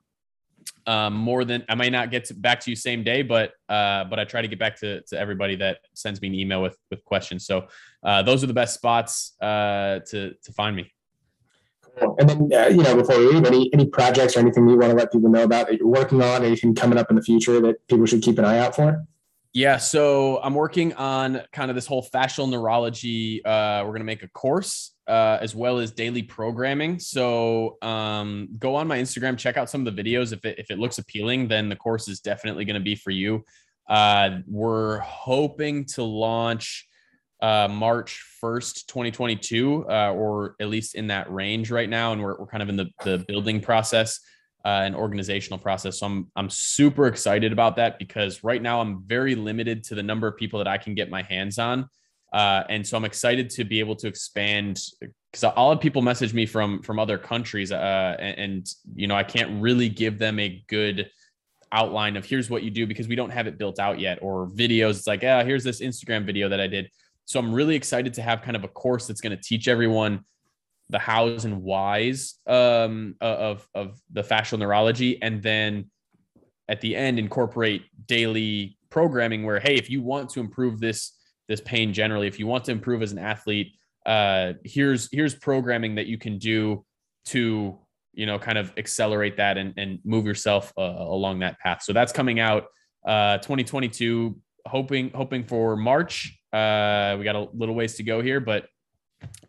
um, 0.86 1.14
more 1.14 1.46
than 1.46 1.64
I 1.70 1.76
might 1.76 1.92
not 1.92 2.12
get 2.12 2.26
to, 2.26 2.34
back 2.34 2.60
to 2.62 2.70
you 2.70 2.76
same 2.76 3.04
day, 3.04 3.22
but 3.22 3.54
uh, 3.70 4.04
but 4.06 4.20
I 4.20 4.26
try 4.26 4.42
to 4.42 4.48
get 4.48 4.60
back 4.60 4.80
to, 4.80 5.02
to 5.02 5.20
everybody 5.20 5.56
that 5.58 5.80
sends 5.94 6.22
me 6.22 6.28
an 6.28 6.36
email 6.36 6.62
with 6.62 6.78
with 6.90 7.04
questions. 7.06 7.46
So 7.46 7.68
uh, 8.04 8.22
those 8.24 8.44
are 8.44 8.48
the 8.48 8.54
best 8.54 8.74
spots 8.74 9.36
uh, 9.42 10.00
to 10.08 10.34
to 10.44 10.54
find 10.54 10.76
me. 10.76 10.92
And 12.18 12.28
then 12.28 12.50
uh, 12.54 12.68
you 12.68 12.84
know 12.84 12.96
before 12.96 13.18
we 13.20 13.28
leave, 13.28 13.46
any 13.46 13.70
any 13.74 13.88
projects 13.88 14.36
or 14.36 14.40
anything 14.40 14.68
you 14.68 14.78
want 14.78 14.92
to 14.92 14.98
let 14.98 15.12
people 15.12 15.30
know 15.30 15.44
about 15.44 15.68
that 15.68 15.78
you're 15.78 15.88
working 15.88 16.22
on, 16.22 16.44
anything 16.44 16.74
coming 16.74 16.98
up 16.98 17.10
in 17.10 17.16
the 17.16 17.22
future 17.22 17.60
that 17.62 17.88
people 17.88 18.06
should 18.06 18.22
keep 18.22 18.40
an 18.40 18.46
eye 18.46 18.60
out 18.60 18.76
for? 18.76 19.06
Yeah, 19.56 19.78
so 19.78 20.40
I'm 20.42 20.56
working 20.56 20.94
on 20.96 21.42
kind 21.52 21.70
of 21.70 21.76
this 21.76 21.86
whole 21.86 22.04
fascial 22.04 22.50
neurology. 22.50 23.46
Uh, 23.46 23.84
we're 23.84 23.92
going 23.92 24.00
to 24.00 24.06
make 24.06 24.24
a 24.24 24.28
course 24.30 24.96
uh, 25.08 25.38
as 25.42 25.54
well 25.54 25.78
as 25.78 25.92
daily 25.92 26.24
programming. 26.24 26.98
So 26.98 27.78
um, 27.84 28.50
go 28.58 28.74
on 28.76 28.88
my 28.88 28.98
Instagram, 28.98 29.38
check 29.38 29.56
out 29.56 29.70
some 29.70 29.86
of 29.86 29.96
the 29.96 30.04
videos. 30.04 30.34
If 30.34 30.44
it, 30.44 30.58
if 30.58 30.72
it 30.72 30.80
looks 30.80 30.98
appealing, 30.98 31.50
then 31.50 31.70
the 31.70 31.76
course 31.76 32.08
is 32.08 32.20
definitely 32.20 32.66
going 32.66 32.80
to 32.80 32.84
be 32.84 32.96
for 32.96 33.12
you. 33.12 33.46
Uh, 33.88 34.40
we're 34.48 35.00
hoping 35.00 35.86
to 35.86 36.04
launch 36.04 36.88
uh, 37.44 37.68
March 37.70 38.26
1st, 38.42 38.88
2022, 38.88 39.86
uh, 39.88 40.12
or 40.14 40.56
at 40.60 40.70
least 40.70 40.96
in 40.96 41.08
that 41.08 41.32
range 41.32 41.70
right 41.70 41.90
now. 41.90 42.12
And 42.12 42.24
we're, 42.24 42.40
we're 42.40 42.48
kind 42.48 42.64
of 42.64 42.70
in 42.70 42.78
the, 42.78 42.90
the 43.04 43.24
building 43.28 43.62
process 43.62 44.20
uh, 44.66 44.82
an 44.86 44.96
organizational 44.96 45.60
process. 45.60 46.00
So 46.00 46.06
I'm 46.06 46.32
I'm 46.36 46.50
super 46.50 47.08
excited 47.08 47.52
about 47.52 47.76
that 47.76 48.00
because 48.00 48.44
right 48.44 48.62
now 48.62 48.80
I'm 48.80 49.04
very 49.06 49.36
limited 49.36 49.84
to 49.86 49.96
the 49.96 50.04
number 50.04 50.28
of 50.28 50.38
people 50.38 50.58
that 50.60 50.68
I 50.68 50.78
can 50.78 50.96
get 50.96 51.10
my 51.10 51.22
hands 51.22 51.60
on, 51.60 51.90
uh, 52.32 52.64
and 52.70 52.86
so 52.86 52.96
I'm 52.96 53.06
excited 53.06 53.50
to 53.52 53.64
be 53.66 53.80
able 53.80 53.96
to 53.98 54.08
expand 54.08 54.80
because 55.32 55.44
I'll 55.44 55.72
have 55.72 55.82
people 55.82 56.02
message 56.02 56.34
me 56.34 56.46
from 56.46 56.82
from 56.82 56.98
other 56.98 57.18
countries, 57.18 57.72
uh, 57.72 58.16
and, 58.20 58.40
and 58.40 58.74
you 58.96 59.08
know 59.08 59.16
I 59.16 59.24
can't 59.24 59.62
really 59.62 59.90
give 59.90 60.18
them 60.18 60.40
a 60.40 60.64
good 60.68 61.10
outline 61.74 62.16
of 62.16 62.24
here's 62.24 62.50
what 62.50 62.64
you 62.64 62.70
do 62.70 62.86
because 62.86 63.08
we 63.08 63.16
don't 63.16 63.32
have 63.32 63.48
it 63.48 63.58
built 63.58 63.80
out 63.80 64.00
yet 64.00 64.20
or 64.22 64.48
videos. 64.48 64.92
It's 64.92 65.08
like 65.08 65.24
yeah, 65.24 65.44
here's 65.44 65.64
this 65.64 65.82
Instagram 65.82 66.26
video 66.26 66.48
that 66.50 66.62
I 66.62 66.68
did. 66.68 66.90
So 67.26 67.40
I'm 67.40 67.54
really 67.54 67.76
excited 67.76 68.14
to 68.16 68.22
have 68.22 68.42
kind 68.42 68.56
of 68.56 68.64
a 68.64 68.68
course 68.68 69.08
that's 69.08 69.22
going 69.22 69.36
to 69.36 69.42
teach 69.42 69.68
everyone 69.68 70.26
the 70.90 71.00
hows 71.00 71.46
and 71.46 71.64
whys 71.64 72.36
um, 72.48 73.16
of 73.22 73.68
of 73.74 74.00
the 74.12 74.22
fascial 74.22 74.60
neurology, 74.60 75.22
and 75.22 75.42
then 75.42 75.90
at 76.70 76.82
the 76.82 76.96
end 76.96 77.20
incorporate 77.20 77.84
daily 78.06 78.78
programming. 78.90 79.44
Where 79.44 79.60
hey, 79.60 79.76
if 79.76 79.90
you 79.90 80.02
want 80.02 80.30
to 80.32 80.40
improve 80.40 80.80
this 80.80 81.18
this 81.48 81.62
pain 81.62 81.94
generally, 81.94 82.28
if 82.28 82.40
you 82.40 82.48
want 82.48 82.66
to 82.66 82.72
improve 82.72 83.02
as 83.02 83.12
an 83.12 83.20
athlete, 83.20 83.74
uh, 84.06 84.54
here's 84.64 85.10
here's 85.12 85.36
programming 85.36 85.96
that 85.96 86.08
you 86.08 86.18
can 86.18 86.38
do 86.38 86.86
to 87.26 87.78
you 88.14 88.26
know 88.26 88.38
kind 88.38 88.58
of 88.58 88.72
accelerate 88.78 89.38
that 89.38 89.58
and, 89.58 89.74
and 89.78 90.00
move 90.04 90.26
yourself 90.26 90.74
uh, 90.78 90.82
along 90.82 91.40
that 91.40 91.58
path. 91.60 91.82
So 91.84 91.94
that's 91.94 92.12
coming 92.12 92.40
out 92.40 92.66
uh, 93.06 93.38
2022. 93.38 94.38
Hoping 94.66 95.12
hoping 95.12 95.44
for 95.44 95.76
March. 95.76 96.38
Uh, 96.54 97.16
we 97.18 97.24
got 97.24 97.36
a 97.36 97.48
little 97.54 97.76
ways 97.76 97.96
to 97.96 98.04
go 98.04 98.22
here, 98.22 98.40
but 98.40 98.68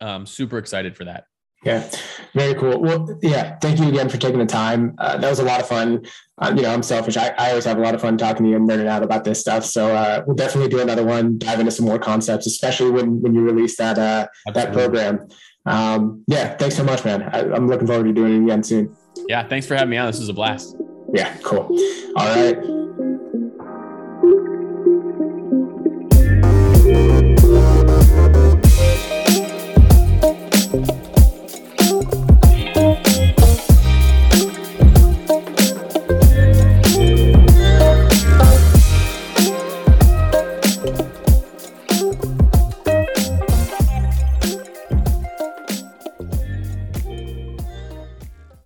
um, 0.01 0.27
super 0.27 0.59
excited 0.59 0.97
for 0.97 1.05
that. 1.05 1.25
Yeah, 1.65 1.91
very 2.35 2.55
cool. 2.55 2.79
Well, 2.79 3.19
yeah, 3.23 3.57
thank 3.59 3.81
you 3.81 3.89
again 3.89 4.11
for 4.11 4.19
taking 4.19 4.39
the 4.39 4.47
time. 4.47 4.95
Uh, 4.99 5.17
that 5.17 5.29
was 5.29 5.39
a 5.39 5.45
lot 5.45 5.61
of 5.61 5.67
fun. 5.67 6.05
Uh, 6.37 6.53
you 6.55 6.63
know, 6.63 6.71
I'm 6.71 6.83
selfish. 6.83 7.17
I, 7.17 7.29
I, 7.39 7.51
always 7.51 7.65
have 7.65 7.79
a 7.79 7.81
lot 7.81 7.95
of 7.95 8.03
fun 8.03 8.19
talking 8.19 8.45
to 8.45 8.51
you 8.51 8.57
and 8.57 8.69
nerding 8.69 8.87
out 8.87 9.03
about 9.03 9.25
this 9.25 9.41
stuff. 9.41 9.65
So 9.65 9.95
uh, 9.95 10.23
we'll 10.27 10.37
definitely 10.37 10.69
do 10.69 10.81
another 10.81 11.05
one, 11.05 11.39
dive 11.39 11.61
into 11.61 11.73
some 11.73 11.87
more 11.87 11.99
concepts, 11.99 12.47
especially 12.47 12.91
when 12.91 13.23
when 13.23 13.35
you 13.35 13.41
release 13.43 13.79
that 13.79 13.99
uh, 13.99 14.27
that 14.53 14.75
program. 14.75 15.27
Um, 15.65 16.23
yeah, 16.27 16.55
thanks 16.57 16.77
so 16.77 16.85
much, 16.85 17.03
man. 17.05 17.23
I, 17.23 17.41
I'm 17.41 17.67
looking 17.67 17.87
forward 17.87 18.05
to 18.05 18.13
doing 18.13 18.43
it 18.43 18.45
again 18.45 18.63
soon. 18.63 18.95
Yeah, 19.29 19.49
thanks 19.49 19.67
for 19.67 19.75
having 19.75 19.91
me 19.91 19.97
on. 19.97 20.07
This 20.07 20.19
was 20.19 20.29
a 20.29 20.35
blast. 20.35 20.77
Yeah, 21.15 21.35
cool. 21.43 21.71
All 22.17 22.27
right. 22.27 22.84